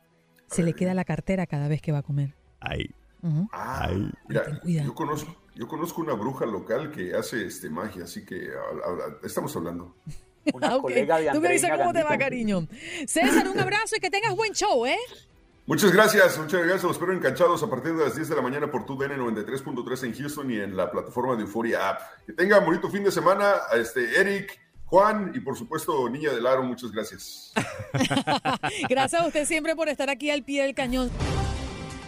Se 0.46 0.62
le 0.62 0.72
queda 0.72 0.94
la 0.94 1.04
cartera 1.04 1.48
cada 1.48 1.66
vez 1.66 1.82
que 1.82 1.90
va 1.90 1.98
a 1.98 2.02
comer. 2.02 2.36
Ay. 2.60 2.94
Ah, 3.50 3.90
mira, 4.28 4.60
yo 4.62 4.94
conozco, 4.94 5.34
yo 5.54 5.68
conozco 5.68 6.00
una 6.00 6.14
bruja 6.14 6.46
local 6.46 6.90
que 6.90 7.14
hace 7.14 7.46
este 7.46 7.70
magia, 7.70 8.04
así 8.04 8.24
que 8.24 8.50
estamos 9.22 9.54
hablando. 9.56 9.94
Una 10.52 10.78
colega 10.80 11.18
de 11.18 11.30
Tú 11.30 11.40
me 11.40 11.52
dices 11.52 11.70
cómo 11.76 11.92
te 11.92 12.02
va, 12.02 12.18
cariño. 12.18 12.66
César, 13.06 13.48
un 13.48 13.58
abrazo 13.58 13.96
y 13.96 14.00
que 14.00 14.10
tengas 14.10 14.34
buen 14.34 14.52
show, 14.52 14.86
¿eh? 14.86 14.98
Muchas 15.66 15.92
gracias, 15.92 16.36
muchas 16.38 16.60
gracias. 16.60 16.82
Los 16.82 16.92
espero 16.92 17.12
enganchados 17.14 17.62
a 17.62 17.70
partir 17.70 17.94
de 17.94 18.04
las 18.04 18.14
10 18.14 18.28
de 18.28 18.36
la 18.36 18.42
mañana 18.42 18.70
por 18.70 18.84
tu 18.84 18.98
DN 18.98 19.16
93.3 19.16 20.04
en 20.04 20.14
Houston 20.14 20.50
y 20.50 20.58
en 20.58 20.76
la 20.76 20.90
plataforma 20.90 21.36
de 21.36 21.42
Euphoria 21.42 21.88
App. 21.88 22.00
Que 22.26 22.34
tenga 22.34 22.58
bonito 22.58 22.90
fin 22.90 23.02
de 23.02 23.10
semana. 23.10 23.54
A 23.70 23.76
este 23.76 24.20
Eric, 24.20 24.60
Juan 24.84 25.32
y 25.34 25.40
por 25.40 25.56
supuesto 25.56 26.06
Niña 26.10 26.32
del 26.32 26.46
Aro, 26.46 26.62
muchas 26.64 26.92
gracias. 26.92 27.54
gracias 28.90 29.22
a 29.22 29.26
usted 29.26 29.46
siempre 29.46 29.74
por 29.74 29.88
estar 29.88 30.10
aquí 30.10 30.30
al 30.30 30.42
pie 30.42 30.64
del 30.64 30.74
cañón. 30.74 31.10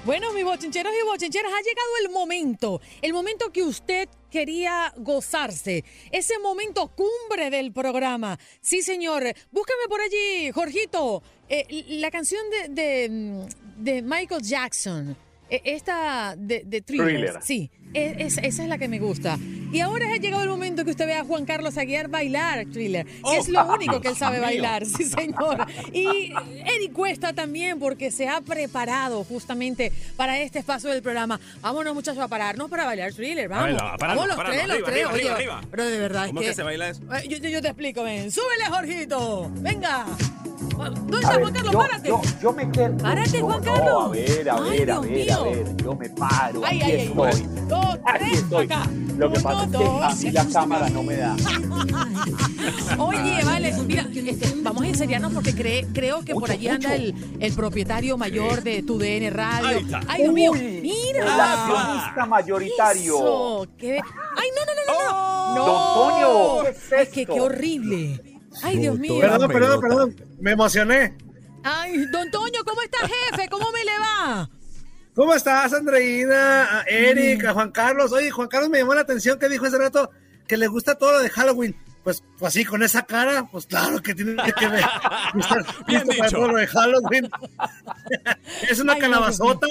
Bueno, 0.06 0.32
mis 0.32 0.44
bochincheros 0.44 0.92
y 0.94 1.04
bochincheras, 1.04 1.52
ha 1.52 1.62
llegado 1.62 1.88
el 2.04 2.10
momento, 2.10 2.80
el 3.02 3.12
momento 3.12 3.50
que 3.50 3.64
usted 3.64 4.08
quería 4.30 4.94
gozarse, 4.98 5.82
ese 6.12 6.38
momento 6.38 6.92
cumbre 6.94 7.50
del 7.50 7.72
programa. 7.72 8.38
Sí, 8.60 8.82
señor, 8.82 9.24
búscame 9.50 9.88
por 9.88 10.00
allí, 10.00 10.52
Jorgito, 10.52 11.24
eh, 11.48 11.66
la 11.88 12.12
canción 12.12 12.40
de, 12.68 13.48
de 13.78 14.02
Michael 14.02 14.42
Jackson. 14.42 15.16
E, 15.50 15.60
esta 15.64 16.34
de, 16.36 16.62
de 16.64 16.82
thriller, 16.82 17.40
Sí, 17.42 17.68
e, 17.94 18.16
esa 18.18 18.40
es 18.42 18.58
la 18.68 18.78
que 18.78 18.88
me 18.88 18.98
gusta. 18.98 19.38
Y 19.72 19.80
ahora 19.80 20.12
ha 20.12 20.16
llegado 20.16 20.42
el 20.42 20.48
momento 20.48 20.84
que 20.84 20.92
usted 20.92 21.06
vea 21.06 21.20
a 21.20 21.24
Juan 21.24 21.44
Carlos 21.44 21.76
Aguiar 21.76 22.08
bailar 22.08 22.66
thriller, 22.66 23.04
que 23.04 23.36
es 23.36 23.48
lo 23.48 23.62
oh, 23.62 23.74
único 23.74 24.00
que 24.00 24.08
él 24.08 24.16
sabe 24.16 24.38
bailar, 24.38 24.86
sí 24.86 25.04
señor. 25.04 25.66
Y 25.92 26.32
Eric 26.64 26.92
Cuesta 26.92 27.32
también, 27.32 27.78
porque 27.78 28.10
se 28.10 28.28
ha 28.28 28.40
preparado 28.40 29.24
justamente 29.24 29.92
para 30.16 30.40
este 30.40 30.60
espacio 30.60 30.90
del 30.90 31.02
programa. 31.02 31.40
Vámonos 31.60 31.94
muchachos 31.94 32.22
a 32.22 32.28
pararnos 32.28 32.70
para 32.70 32.84
bailar 32.84 33.12
thriller, 33.12 33.48
vamos. 33.48 33.82
vamos 33.98 34.28
los 34.28 34.36
tres, 34.36 34.68
los 34.68 34.84
tres. 34.84 35.06
Oye, 35.12 35.30
pero 35.70 35.84
de 35.84 35.98
verdad 35.98 36.26
¿Cómo 36.28 36.40
es 36.40 36.48
que, 36.48 36.54
se 36.54 36.62
baila 36.62 36.88
eso? 36.88 37.02
Eh, 37.14 37.28
yo, 37.28 37.36
yo 37.36 37.60
te 37.60 37.68
explico, 37.68 38.02
ven. 38.02 38.30
Súbele, 38.30 38.66
Jorgito. 38.70 39.50
Venga. 39.56 40.06
¿Dónde 40.76 41.18
está 41.18 41.34
Juan 41.34 41.52
Carlos? 41.52 41.72
yo, 41.72 41.78
Párate. 41.78 42.08
Yo, 42.08 42.22
yo 42.42 42.52
me 42.52 42.70
quedo. 42.70 42.96
Párate, 42.98 43.40
no, 43.40 43.46
Juan 43.46 43.58
no, 43.58 43.64
Carlos. 43.64 44.04
a 44.04 44.08
ver, 44.08 44.50
a 44.50 44.56
Ay, 44.56 44.78
ver, 44.78 44.90
a 44.90 45.00
Dios 45.00 45.10
ver, 45.10 45.32
a 45.32 45.42
ver. 45.42 45.76
Yo 45.76 45.94
me 45.94 46.10
paro. 46.10 46.62
Ay, 46.64 46.80
ay, 46.82 46.92
ay, 46.92 47.06
estoy. 47.06 47.42
uno, 47.66 47.85
dos, 47.86 47.98
Aquí 48.04 48.24
tres, 48.24 48.38
estoy. 48.38 48.64
acá. 48.66 48.90
Lo 49.16 49.32
que 49.32 49.38
Uno, 49.38 49.42
pasa 49.48 49.64
es 49.64 49.70
que 49.70 49.76
a 49.76 50.14
mí 50.14 50.30
la 50.32 50.46
cámara 50.52 50.88
no 50.90 51.02
me 51.02 51.16
da. 51.16 51.36
Oye, 52.98 53.42
vale, 53.44 53.72
mira, 53.86 54.06
este, 54.14 54.52
vamos 54.62 54.82
a 54.82 54.88
enseriarnos 54.88 55.32
porque 55.32 55.54
cree- 55.54 55.86
creo 55.92 56.20
que 56.24 56.32
por 56.34 56.42
Mucho, 56.42 56.52
allí 56.52 56.68
anda 56.68 56.90
mucho. 56.90 57.02
el, 57.02 57.14
el 57.40 57.52
propietario 57.54 58.16
mayor 58.18 58.62
de 58.62 58.82
tu 58.82 58.98
DN 58.98 59.30
Radio. 59.30 59.78
Está. 59.78 60.00
Ay, 60.06 60.22
Dios 60.22 60.34
mío, 60.34 60.50
Uy, 60.52 60.60
mira. 60.82 61.22
El 61.24 61.40
accionista 61.40 62.26
mayoritario. 62.26 63.14
Eso, 63.16 63.66
qué- 63.78 64.00
Ay, 64.36 64.48
no, 64.54 64.64
no, 64.66 64.72
no, 64.74 64.92
no, 64.92 65.10
no. 65.10 65.54
No. 65.56 65.66
Don 65.66 65.94
Toño, 65.94 66.62
¿qué 66.62 66.68
es 66.70 66.92
Ay, 66.92 67.08
qué, 67.12 67.20
esto? 67.22 67.34
qué 67.34 67.40
horrible. 67.40 68.22
Ay, 68.62 68.78
Dios 68.78 68.98
mío. 68.98 69.14
Perdón, 69.20 69.48
perdón, 69.50 69.80
perdón. 69.80 70.16
Me 70.40 70.52
emocioné. 70.52 71.16
Ay, 71.64 72.04
don 72.12 72.30
Toño, 72.30 72.60
¿cómo 72.66 72.82
está, 72.82 72.98
jefe? 73.00 73.48
¿Cómo 73.48 73.66
me 73.72 73.84
le 73.84 73.98
va? 73.98 74.50
¿Cómo 75.16 75.32
estás, 75.32 75.72
Andreina? 75.72 76.80
A 76.80 76.82
Eric, 76.82 77.42
a 77.46 77.54
Juan 77.54 77.70
Carlos. 77.70 78.12
Oye, 78.12 78.30
Juan 78.30 78.48
Carlos 78.48 78.68
me 78.68 78.80
llamó 78.80 78.94
la 78.94 79.00
atención 79.00 79.38
que 79.38 79.48
dijo 79.48 79.64
hace 79.64 79.78
rato 79.78 80.10
que 80.46 80.58
le 80.58 80.66
gusta 80.66 80.96
todo 80.96 81.12
lo 81.12 81.20
de 81.20 81.30
Halloween. 81.30 81.74
Pues, 82.04 82.22
pues 82.38 82.54
así, 82.54 82.66
con 82.66 82.82
esa 82.82 83.06
cara, 83.06 83.48
pues 83.50 83.64
claro 83.64 84.02
que 84.02 84.14
tiene 84.14 84.36
que 84.52 84.68
ver. 84.68 84.84
Bien 85.86 86.02
para 86.18 86.30
todo 86.30 86.48
lo 86.48 86.58
de 86.58 86.66
Halloween. 86.66 87.30
es 88.70 88.78
una 88.78 88.92
Ay, 88.92 89.00
calabazota. 89.00 89.66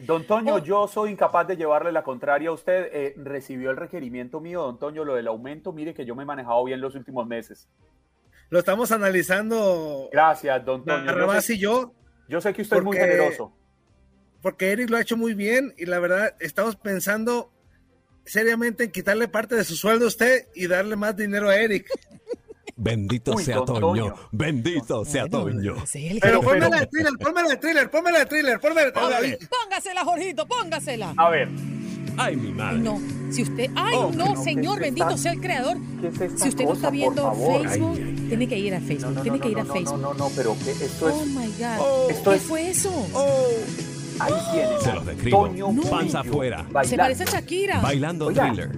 Don 0.00 0.24
Toño, 0.24 0.58
yo 0.58 0.88
soy 0.88 1.12
incapaz 1.12 1.48
de 1.48 1.56
llevarle 1.56 1.90
la 1.90 2.02
contraria 2.02 2.50
a 2.50 2.52
usted. 2.52 2.90
Eh, 2.92 3.14
recibió 3.16 3.70
el 3.70 3.78
requerimiento 3.78 4.40
mío, 4.40 4.60
don 4.60 4.78
Toño, 4.78 5.06
lo 5.06 5.14
del 5.14 5.26
aumento. 5.26 5.72
Mire 5.72 5.94
que 5.94 6.04
yo 6.04 6.14
me 6.14 6.24
he 6.24 6.26
manejado 6.26 6.62
bien 6.64 6.82
los 6.82 6.94
últimos 6.94 7.26
meses. 7.26 7.66
Lo 8.50 8.58
estamos 8.58 8.92
analizando 8.92 10.10
Gracias, 10.12 10.62
don 10.66 10.84
Toño. 10.84 11.16
Yo 11.16 11.40
sé, 11.40 11.54
y 11.54 11.58
yo, 11.58 11.94
yo 12.28 12.42
sé 12.42 12.52
que 12.52 12.60
usted 12.60 12.76
es 12.76 12.84
muy 12.84 12.98
generoso. 12.98 13.54
Porque 14.44 14.72
Eric 14.72 14.90
lo 14.90 14.98
ha 14.98 15.00
hecho 15.00 15.16
muy 15.16 15.32
bien 15.32 15.72
y 15.78 15.86
la 15.86 15.98
verdad 15.98 16.34
estamos 16.38 16.76
pensando 16.76 17.50
seriamente 18.26 18.84
en 18.84 18.90
quitarle 18.92 19.26
parte 19.26 19.54
de 19.54 19.64
su 19.64 19.74
sueldo 19.74 20.04
a 20.04 20.08
usted 20.08 20.48
y 20.54 20.66
darle 20.66 20.96
más 20.96 21.16
dinero 21.16 21.48
a 21.48 21.56
Eric. 21.56 21.88
Bendito 22.76 23.32
Uy, 23.34 23.42
sea 23.44 23.56
Toño. 23.64 23.80
Toño. 23.80 24.14
Bendito 24.32 25.04
sea 25.06 25.26
Toño. 25.28 25.86
Sí, 25.86 26.18
Pero 26.20 26.42
pónmela 26.42 26.80
de 26.80 26.86
thriller, 26.88 27.12
pónmela 27.18 27.48
de 27.48 27.56
thriller, 27.56 27.90
pónmela 27.90 28.18
de 28.18 28.26
thriller, 28.26 28.60
pónmela 28.60 28.84
de 28.86 28.92
Póngale. 28.92 29.38
Póngasela, 29.62 30.04
Jorgito, 30.04 30.46
póngasela. 30.46 31.14
A 31.16 31.30
ver, 31.30 31.48
Ay, 32.16 32.36
mi 32.36 32.52
madre. 32.52 32.78
No, 32.78 33.00
si 33.32 33.42
usted, 33.42 33.68
ay 33.74 33.94
Oh, 33.96 34.12
no, 34.12 34.34
no, 34.34 34.44
señor, 34.44 34.78
¿qué 34.78 34.84
es 34.88 34.94
bendito 34.94 35.08
esta- 35.08 35.18
sea 35.22 35.32
el 35.32 35.40
creador. 35.40 35.78
¿qué 36.00 36.08
es 36.08 36.20
esta 36.20 36.44
Si 36.44 36.48
usted 36.50 36.64
no 36.64 36.72
está 36.74 36.90
viendo? 36.90 37.32
Facebook, 37.34 37.96
Ay, 37.96 38.02
ay, 38.20 38.26
tiene 38.28 38.48
que 38.48 38.58
ir 38.58 38.74
a 38.74 38.80
Facebook, 38.80 39.14
no, 39.14 39.22
tiene 39.22 39.38
no, 39.38 39.42
que 39.42 39.48
ir 39.50 39.56
no, 39.56 39.62
a 39.62 39.66
Facebook. 39.72 39.98
no, 40.00 40.14
no, 40.14 40.18
no, 40.28 40.30
pero 40.36 40.52
esto 40.54 41.08
es... 41.08 41.14
Oh 41.14 41.24
my 41.26 41.46
God. 41.58 41.78
Oh. 41.80 42.06
Esto 42.10 42.30
¿Qué 42.30 42.36
es- 42.36 42.42
fue 42.42 42.70
eso? 42.70 42.90
Ahí 44.20 44.32
tiene. 44.52 44.80
Se 44.80 44.92
los 44.92 45.06
describo. 45.06 45.46
Toño 45.48 45.68
Panza 45.90 46.20
afuera. 46.20 46.66
Se 46.84 46.96
parece 46.96 47.24
a 47.24 47.26
Shakira. 47.26 47.80
Bailando 47.80 48.26
Oiga. 48.26 48.46
thriller. 48.46 48.70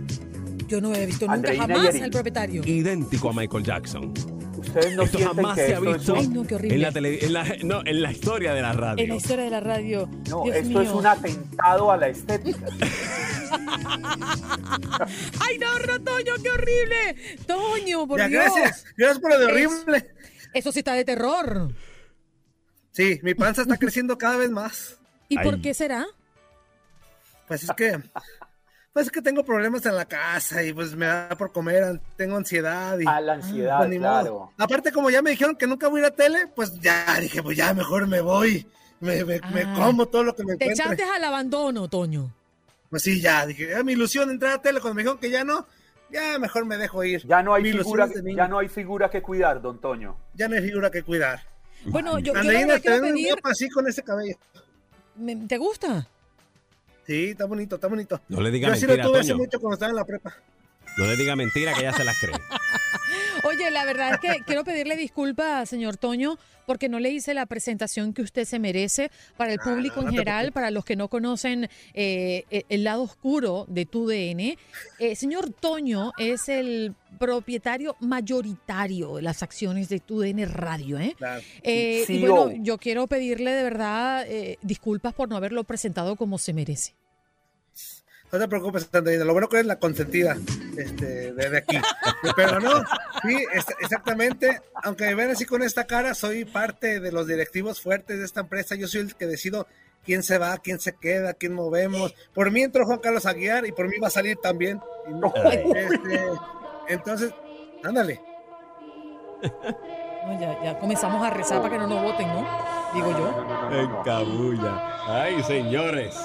Yo 0.69 0.81
no 0.81 0.93
he 0.95 1.07
visto 1.07 1.27
nunca 1.27 1.35
Andreina 1.37 1.67
jamás 1.69 1.95
al 2.03 2.11
propietario. 2.11 2.63
Idéntico 2.65 3.31
a 3.31 3.33
Michael 3.33 3.63
Jackson. 3.65 4.13
Ustedes 4.57 4.97
no 4.97 5.03
Esto 5.05 5.19
jamás 5.21 5.55
que 5.57 5.67
se 5.67 5.75
ha 5.75 5.79
es 5.79 5.83
visto 5.85 6.15
Ay, 6.17 6.29
no, 6.29 6.45
qué 6.47 6.55
horrible. 6.57 6.75
en 6.77 6.83
la, 6.83 6.93
tele- 6.93 7.19
en 7.25 7.33
la- 7.33 7.57
no, 7.63 7.83
en 7.85 8.03
la 8.03 8.11
historia 8.11 8.53
de 8.55 8.63
la 8.63 8.73
radio. 8.73 9.03
En 9.05 9.11
la 9.11 9.17
historia 9.17 9.45
de 9.45 9.51
la 9.51 9.61
radio. 9.61 10.09
No, 10.29 10.43
Dios 10.45 10.57
esto 10.57 10.81
es 10.83 10.91
un 10.91 11.07
atentado 11.07 11.93
a 11.93 11.97
la 11.97 12.09
estética. 12.09 12.67
Ay, 15.41 15.59
no, 15.59 15.79
no, 15.79 16.01
Toño, 16.03 16.33
qué 16.43 16.51
horrible. 16.51 17.39
Toño, 17.47 18.07
por 18.09 18.19
Ya, 18.19 18.29
Dios. 18.29 18.45
gracias, 18.45 18.85
gracias 18.97 19.19
por 19.21 19.31
lo 19.31 19.39
de 19.39 19.45
horrible. 19.47 20.11
Eso 20.53 20.73
sí 20.73 20.81
está 20.81 20.95
de 20.95 21.05
terror. 21.05 21.73
Sí, 22.93 23.21
mi 23.23 23.35
panza 23.35 23.63
está 23.63 23.77
creciendo 23.77 24.17
cada 24.19 24.37
vez 24.39 24.51
más. 24.51 24.99
¿Y 25.29 25.39
por 25.39 25.61
qué 25.61 25.75
será? 25.75 26.07
Pues 27.49 27.63
es 27.65 27.71
que, 27.77 28.01
pues 28.93 29.07
es 29.07 29.13
que 29.13 29.23
tengo 29.23 29.45
problemas 29.45 29.85
en 29.87 29.95
la 29.95 30.05
casa 30.07 30.63
y 30.65 30.73
pues 30.73 30.95
me 30.97 31.07
da 31.07 31.29
por 31.39 31.53
comer, 31.53 32.01
tengo 32.17 32.37
ansiedad 32.37 32.99
y 32.99 33.07
A 33.07 33.21
la 33.21 33.35
ansiedad, 33.35 33.79
pues, 33.87 33.99
claro. 33.99 34.53
Aparte, 34.59 34.91
como 34.93 35.11
ya 35.11 35.23
me 35.23 35.31
dijeron 35.31 35.55
que 35.57 35.67
nunca 35.67 35.89
voy 35.89 36.01
a 36.01 36.07
ir 36.07 36.13
a 36.13 36.15
tele, 36.15 36.47
pues 36.55 36.73
ya 36.81 37.19
dije, 37.21 37.43
pues 37.43 37.57
ya 37.57 37.73
mejor 37.75 38.07
me 38.09 38.21
voy, 38.21 38.67
me, 39.01 39.25
me, 39.25 39.41
me 39.53 39.63
Ah. 39.63 39.75
como 39.77 40.07
todo 40.07 40.25
lo 40.25 40.35
que 40.35 40.43
me 40.45 40.57
Te 40.57 40.65
encuentre. 40.65 40.85
echaste 40.97 41.05
al 41.05 41.23
abandono, 41.25 41.89
Toño. 41.89 42.33
Pues 42.91 43.03
sí, 43.03 43.21
ya 43.21 43.47
dije, 43.47 43.71
era 43.71 43.83
mi 43.85 43.93
ilusión 43.93 44.31
entrar 44.31 44.53
a 44.55 44.63
tele 44.63 44.81
cuando 44.81 44.95
me 44.95 45.03
dijeron 45.03 45.19
que 45.21 45.31
ya 45.31 45.45
no, 45.45 45.67
ya 46.11 46.39
mejor 46.41 46.65
me 46.67 46.77
dejo 46.77 47.05
ir. 47.05 47.25
Ya 47.27 47.43
no 47.43 47.55
hay 47.55 47.63
Mi 47.65 47.73
figura, 47.73 48.09
ya 48.35 48.49
no 48.49 48.59
hay 48.59 48.69
figura 48.69 49.09
que 49.11 49.23
cuidar, 49.23 49.61
don 49.63 49.81
Toño. 49.81 50.17
Ya 50.35 50.49
no 50.49 50.57
hay 50.57 50.63
figura 50.63 50.91
que 50.91 51.03
cuidar. 51.05 51.43
Bueno, 51.85 52.19
yo, 52.19 52.27
yo 52.27 52.35
la 52.35 52.41
Andreina, 52.41 52.67
verdad 52.67 52.77
te 52.83 52.89
quiero 52.89 53.03
pedir. 53.05 53.29
guapa 53.35 53.51
así 53.51 53.69
con 53.69 53.87
ese 53.87 54.03
cabello. 54.03 54.37
Me- 55.19 55.37
¿Te 55.37 55.59
gusta? 55.59 56.09
Sí, 57.07 57.27
está 57.31 57.45
bonito, 57.47 57.77
está 57.77 57.87
bonito. 57.89 58.21
No 58.29 58.41
le 58.41 58.51
diga 58.51 58.69
Yo 58.69 58.75
lo 58.75 58.81
mentira, 58.81 59.05
tuve 59.05 59.19
hace 59.21 59.29
Toño. 59.31 59.39
mucho 59.45 59.61
cuando 59.61 59.75
estaba 59.75 59.91
en 59.91 59.97
la 59.97 60.05
prepa. 60.05 60.35
No 60.97 61.05
le 61.07 61.17
diga 61.17 61.37
mentira 61.37 61.73
que 61.75 61.81
ella 61.81 61.93
se 61.93 62.05
las 62.05 62.19
cree. 62.19 62.33
Oye, 63.45 63.71
la 63.71 63.85
verdad 63.85 64.15
es 64.15 64.21
que 64.21 64.45
quiero 64.45 64.65
pedirle 64.65 64.97
disculpas, 64.97 65.69
señor 65.69 65.97
Toño, 65.97 66.39
porque 66.67 66.89
no 66.89 66.99
le 66.99 67.11
hice 67.11 67.35
la 67.35 67.47
presentación 67.47 68.13
que 68.13 68.23
usted 68.23 68.45
se 68.45 68.59
merece 68.59 69.11
para 69.37 69.53
el 69.53 69.59
público 69.59 70.01
en 70.01 70.07
no 70.07 70.11
te 70.11 70.19
general, 70.19 70.53
para 70.53 70.71
los 70.71 70.85
que 70.85 70.97
no 70.97 71.09
conocen 71.09 71.69
eh, 71.95 72.45
eh, 72.51 72.65
el 72.69 72.85
lado 72.85 73.03
oscuro 73.03 73.67
de 73.69 73.87
tu 73.87 74.07
DN. 74.07 74.59
Eh, 74.99 75.17
señor 75.17 75.51
Toño 75.51 76.13
es 76.19 76.49
el 76.49 76.95
propietario 77.19 77.97
mayoritario 78.01 79.17
de 79.17 79.23
las 79.23 79.43
acciones 79.43 79.89
de 79.89 80.01
tu 80.01 80.21
DN 80.21 80.45
Radio, 80.47 80.99
¿eh? 80.99 81.15
Claro. 81.17 81.43
Eh, 81.63 82.05
y 82.09 82.19
bueno, 82.21 82.53
yo 82.61 82.79
quiero 82.79 83.07
pedirle 83.07 83.53
de 83.53 83.63
verdad 83.63 84.25
eh, 84.29 84.59
disculpas 84.63 85.15
por 85.15 85.29
no 85.29 85.37
haberlo 85.37 85.65
presentado 85.65 86.17
como 86.17 86.39
se 86.39 86.53
merece. 86.53 86.95
No 88.33 88.39
te 88.39 88.49
preocupes, 88.49 88.89
Andreina. 88.93 89.25
Lo 89.25 89.33
bueno 89.33 89.49
que 89.49 89.57
eres 89.57 89.67
la 89.67 89.79
consentida 89.79 90.37
este, 90.77 91.33
de, 91.33 91.51
de 91.51 91.59
aquí. 91.59 91.79
Pero 92.35 92.61
no, 92.61 92.71
sí, 93.23 93.37
es- 93.55 93.67
exactamente. 93.81 94.61
Aunque 94.83 95.07
me 95.07 95.15
ven 95.15 95.31
así 95.31 95.45
con 95.47 95.63
esta 95.63 95.85
cara, 95.85 96.15
soy 96.15 96.45
parte 96.45 97.01
de 97.01 97.13
los 97.13 97.27
directivos 97.27 97.81
fuertes 97.81 98.19
de 98.19 98.25
esta 98.25 98.41
empresa. 98.41 98.75
Yo 98.75 98.89
soy 98.89 99.03
el 99.03 99.15
que 99.15 99.27
decido 99.27 99.67
quién 100.05 100.23
se 100.23 100.39
va, 100.39 100.59
quién 100.59 100.81
se 100.81 100.95
queda, 100.97 101.35
quién 101.35 101.55
movemos. 101.55 102.15
Por 102.35 102.51
mí 102.51 102.63
entró 102.63 102.85
Juan 102.85 102.99
Carlos 102.99 103.27
Aguiar 103.27 103.65
y 103.67 103.73
por 103.73 103.89
mí 103.89 103.97
va 103.99 104.09
a 104.09 104.11
salir 104.11 104.37
también. 104.43 104.81
No- 105.09 105.33
este, 105.45 106.21
entonces, 106.89 107.33
ándale. 107.85 108.21
No, 110.27 110.41
ya, 110.41 110.63
ya 110.65 110.79
comenzamos 110.79 111.25
a 111.25 111.31
rezar 111.31 111.59
para 111.63 111.73
que 111.73 111.79
no 111.79 111.87
nos 111.87 112.03
voten, 112.03 112.27
¿no? 112.29 112.47
Digo 112.95 113.11
yo. 113.13 113.71
En 113.79 114.03
cabulla. 114.03 115.23
Ay, 115.23 115.43
señores. 115.45 116.17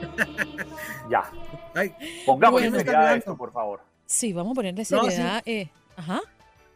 Ya. 1.10 1.30
Ay, 1.74 1.94
Pongamos 2.24 2.60
Bueno. 2.60 2.76
seriedad 2.78 3.06
a 3.06 3.16
esto, 3.16 3.36
por 3.36 3.52
favor. 3.52 3.80
Sí, 4.06 4.32
vamos 4.32 4.52
a 4.52 4.54
ponerle 4.56 4.84
No, 4.90 5.04
sí. 5.04 5.10
seriedad. 5.10 5.42
eh, 5.46 5.70
ajá, 5.96 6.20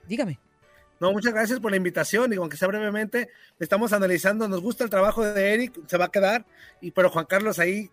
dígame. 0.06 0.38
No, 1.00 1.12
muchas 1.12 1.32
gracias 1.32 1.58
por 1.60 1.70
la 1.70 1.78
invitación. 1.78 2.28
Digo, 2.30 2.42
aunque 2.42 2.58
sea 2.58 2.68
brevemente, 2.68 3.30
estamos 3.58 3.94
analizando. 3.94 4.46
Nos 4.48 4.60
gusta 4.60 4.84
el 4.84 4.90
trabajo 4.90 5.24
de 5.24 5.54
Eric, 5.54 5.72
se 5.86 5.96
va 5.96 6.04
a 6.04 6.10
quedar. 6.10 6.44
Y 6.82 6.90
pero 6.90 7.08
Juan 7.08 7.24
Carlos 7.24 7.58
ahí, 7.58 7.90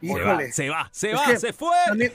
Se 0.00 0.06
va, 0.06 0.18
híjole. 0.20 0.52
se 0.52 0.70
va, 0.70 0.88
se 0.90 1.12
va, 1.12 1.36
se 1.36 1.52
fue. 1.52 1.76
También, 1.86 2.12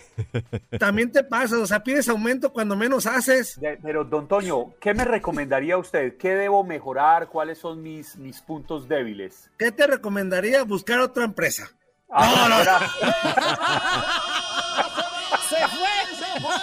también 0.79 1.11
te 1.11 1.23
pasa, 1.23 1.59
o 1.59 1.67
sea, 1.67 1.83
pides 1.83 2.09
aumento 2.09 2.51
cuando 2.51 2.75
menos 2.75 3.05
haces. 3.05 3.59
Pero, 3.83 4.03
don 4.03 4.27
Toño, 4.27 4.73
¿qué 4.79 4.95
me 4.95 5.05
recomendaría 5.05 5.77
usted? 5.77 6.17
¿Qué 6.17 6.33
debo 6.33 6.63
mejorar? 6.63 7.27
¿Cuáles 7.27 7.59
son 7.59 7.83
mis, 7.83 8.15
mis 8.15 8.41
puntos 8.41 8.87
débiles? 8.87 9.51
¿Qué 9.59 9.71
te 9.71 9.85
recomendaría? 9.85 10.63
Buscar 10.63 10.99
otra 11.01 11.23
empresa. 11.23 11.69
Ah, 12.11 12.47
no. 12.49 12.61
era- 12.61 12.79
Se 15.49 15.67
fue, 15.67 15.95
se 16.17 16.39
fue. 16.41 16.55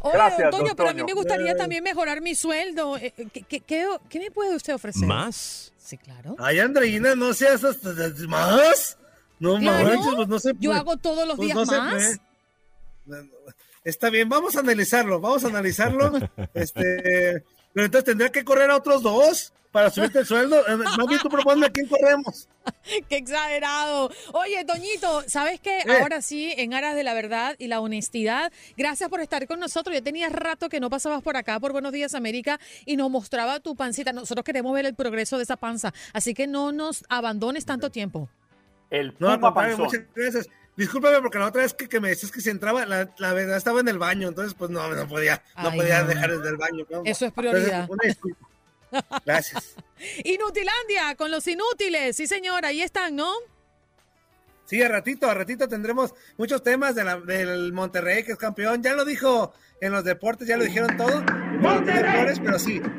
Oye, 0.00 0.12
Gracias, 0.14 0.50
don 0.50 0.50
Toño, 0.52 0.66
don 0.68 0.76
pero 0.76 0.88
a 0.90 0.94
mí 0.94 1.02
me 1.04 1.12
gustaría 1.12 1.56
también 1.56 1.82
mejorar 1.84 2.20
mi 2.20 2.34
sueldo. 2.34 2.96
Eh, 2.96 3.12
eh, 3.16 3.26
¿Qué, 3.32 3.42
qué, 3.42 3.60
qué- 3.60 3.86
qué 4.08 4.18
me 4.18 4.30
puede 4.30 4.54
usted 4.56 4.74
ofrecer? 4.74 5.06
¿Más? 5.06 5.72
Sí, 5.78 5.98
claro. 5.98 6.36
Ay, 6.38 6.60
Andreina, 6.60 7.14
no 7.14 7.34
seas 7.34 7.64
hasta- 7.64 7.90
más. 8.28 8.96
No 9.38 9.58
Claro, 9.58 9.84
manches, 9.88 10.14
pues 10.14 10.28
no 10.28 10.38
se 10.38 10.52
Yo 10.58 10.72
hago 10.72 10.96
todos 10.98 11.26
los 11.26 11.36
Pues 11.36 11.46
días 11.46 11.56
no 11.56 11.64
se 11.66 11.78
más. 11.78 12.20
Está 13.84 14.10
bien, 14.10 14.28
vamos 14.28 14.54
a 14.56 14.60
analizarlo, 14.60 15.20
vamos 15.20 15.44
a 15.44 15.48
analizarlo. 15.48 16.12
este, 16.54 17.42
pero 17.72 17.86
entonces 17.86 18.04
tendría 18.04 18.30
que 18.30 18.44
correr 18.44 18.70
a 18.70 18.76
otros 18.76 19.02
dos 19.02 19.52
para 19.72 19.90
subirte 19.90 20.20
el 20.20 20.26
sueldo. 20.26 20.56
Eh, 20.68 20.76
Más 20.98 21.06
bien 21.06 21.20
tú 21.20 21.28
proponme 21.28 21.66
a 21.66 21.70
quién 21.70 21.86
corremos. 21.86 22.48
Qué 23.08 23.16
exagerado. 23.16 24.10
Oye, 24.32 24.64
Toñito, 24.64 25.22
¿sabes 25.26 25.60
qué? 25.60 25.78
Eh. 25.78 25.98
Ahora 26.00 26.22
sí, 26.22 26.52
en 26.56 26.74
aras 26.74 26.94
de 26.94 27.04
la 27.04 27.14
verdad 27.14 27.54
y 27.58 27.68
la 27.68 27.80
honestidad, 27.80 28.52
gracias 28.76 29.08
por 29.08 29.20
estar 29.20 29.46
con 29.46 29.60
nosotros. 29.60 29.94
Ya 29.94 30.02
tenía 30.02 30.28
rato 30.28 30.68
que 30.68 30.80
no 30.80 30.90
pasabas 30.90 31.22
por 31.22 31.36
acá, 31.36 31.58
por 31.60 31.72
Buenos 31.72 31.92
Días 31.92 32.14
América, 32.14 32.58
y 32.84 32.96
nos 32.96 33.10
mostraba 33.10 33.60
tu 33.60 33.76
pancita. 33.76 34.12
Nosotros 34.12 34.44
queremos 34.44 34.72
ver 34.74 34.86
el 34.86 34.94
progreso 34.94 35.36
de 35.36 35.44
esa 35.44 35.56
panza, 35.56 35.92
así 36.12 36.34
que 36.34 36.46
no 36.46 36.72
nos 36.72 37.04
abandones 37.08 37.64
tanto 37.64 37.90
tiempo. 37.90 38.28
El 38.90 39.14
No, 39.18 39.40
Panzón. 39.40 39.84
muchas 39.84 40.02
gracias. 40.14 40.48
Discúlpame 40.76 41.20
porque 41.20 41.38
la 41.38 41.46
otra 41.46 41.62
vez 41.62 41.74
que, 41.74 41.88
que 41.88 42.00
me 42.00 42.08
decías 42.08 42.32
que 42.32 42.40
si 42.40 42.48
entraba, 42.48 42.86
la, 42.86 43.08
la 43.18 43.32
verdad 43.34 43.56
estaba 43.56 43.80
en 43.80 43.88
el 43.88 43.98
baño, 43.98 44.28
entonces 44.28 44.54
pues 44.54 44.70
no, 44.70 44.88
no 44.94 45.06
podía, 45.08 45.42
no 45.62 45.68
Ay, 45.68 45.78
podía 45.78 46.02
no. 46.02 46.08
dejar 46.08 46.30
desde 46.30 46.48
el 46.48 46.56
baño. 46.56 46.86
¿no? 46.90 47.02
Eso 47.04 47.26
es 47.26 47.32
Entonces, 47.36 47.52
prioridad. 47.52 47.90
una 47.90 48.02
disculpa. 48.04 48.48
Gracias. 49.24 49.76
Inutilandia, 50.24 51.14
con 51.16 51.30
los 51.30 51.46
inútiles. 51.46 52.16
Sí, 52.16 52.26
señor, 52.26 52.64
ahí 52.64 52.82
están, 52.82 53.16
¿no? 53.16 53.32
Sí, 54.64 54.80
a 54.82 54.88
ratito, 54.88 55.28
a 55.28 55.34
ratito 55.34 55.68
tendremos 55.68 56.14
muchos 56.36 56.62
temas 56.62 56.94
de 56.94 57.02
la, 57.02 57.18
del 57.18 57.72
Monterrey, 57.72 58.22
que 58.22 58.32
es 58.32 58.38
campeón. 58.38 58.82
Ya 58.82 58.94
lo 58.94 59.04
dijo 59.04 59.52
en 59.80 59.92
los 59.92 60.04
deportes, 60.04 60.46
ya 60.46 60.56
lo 60.56 60.64
dijeron 60.64 60.96
todo. 60.96 61.22
Monterrey. 61.58 62.36
pero 62.42 62.58
sí. 62.58 62.80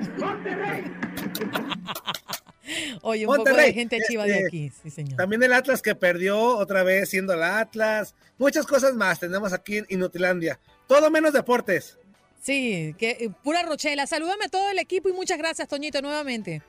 Oye, 3.02 3.26
un 3.26 3.36
poco 3.36 3.54
de 3.54 3.74
gente 3.74 4.00
chiva 4.08 4.26
de 4.26 4.34
este, 4.34 4.48
aquí, 4.48 4.72
sí, 4.84 4.90
señor. 4.90 5.16
También 5.18 5.42
el 5.44 5.54
Atlas 5.54 5.82
que 5.82 5.96
perdió 5.96 6.40
otra 6.58 6.84
vez 6.84 7.10
siendo 7.10 7.34
el 7.34 7.44
Atlas. 7.44 8.16
Muchas 8.38 8.66
cosas 8.66 8.94
más 8.96 9.20
tenemos 9.20 9.54
aquí 9.54 9.78
en 9.78 9.86
Inutilandia. 9.90 10.60
Todo 10.88 11.10
menos 11.10 11.34
deportes. 11.34 11.98
Sí, 12.42 12.96
que 12.98 13.12
eh, 13.12 13.30
pura 13.44 13.62
rochela. 13.64 14.08
Salúdame 14.08 14.46
a 14.46 14.50
todo 14.50 14.70
el 14.72 14.80
equipo 14.80 15.10
y 15.10 15.14
muchas 15.14 15.38
gracias, 15.38 15.68
Toñito, 15.68 16.02
nuevamente. 16.02 16.62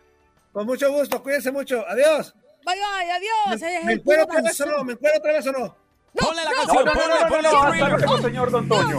Con 0.53 0.67
mucho 0.67 0.93
gusto, 0.93 1.23
cuídense 1.23 1.51
mucho. 1.51 1.83
Adiós. 1.89 2.35
Bye, 2.65 2.77
bye, 2.77 3.11
adiós. 3.11 3.61
¿Me, 3.61 3.85
¿me 3.85 3.93
encuentro 3.95 4.25
otra 4.25 4.43
vez 4.43 4.61
o 4.61 4.67
no? 4.67 4.85
¿Me 4.85 4.93
encuentro 4.93 5.19
otra 5.19 5.33
vez 5.33 5.47
o 5.47 5.53
no? 5.53 5.59
No, 6.15 6.27
ponle 6.27 6.45
la 6.45 6.51
no, 6.51 6.57
canción, 6.57 6.85
no, 6.85 6.93
ponle, 6.93 7.17
ponle, 7.29 7.49
ponle, 7.81 8.07
ponle, 8.07 8.23
señor 8.23 8.51
Don 8.51 8.69
Toño. 8.69 8.99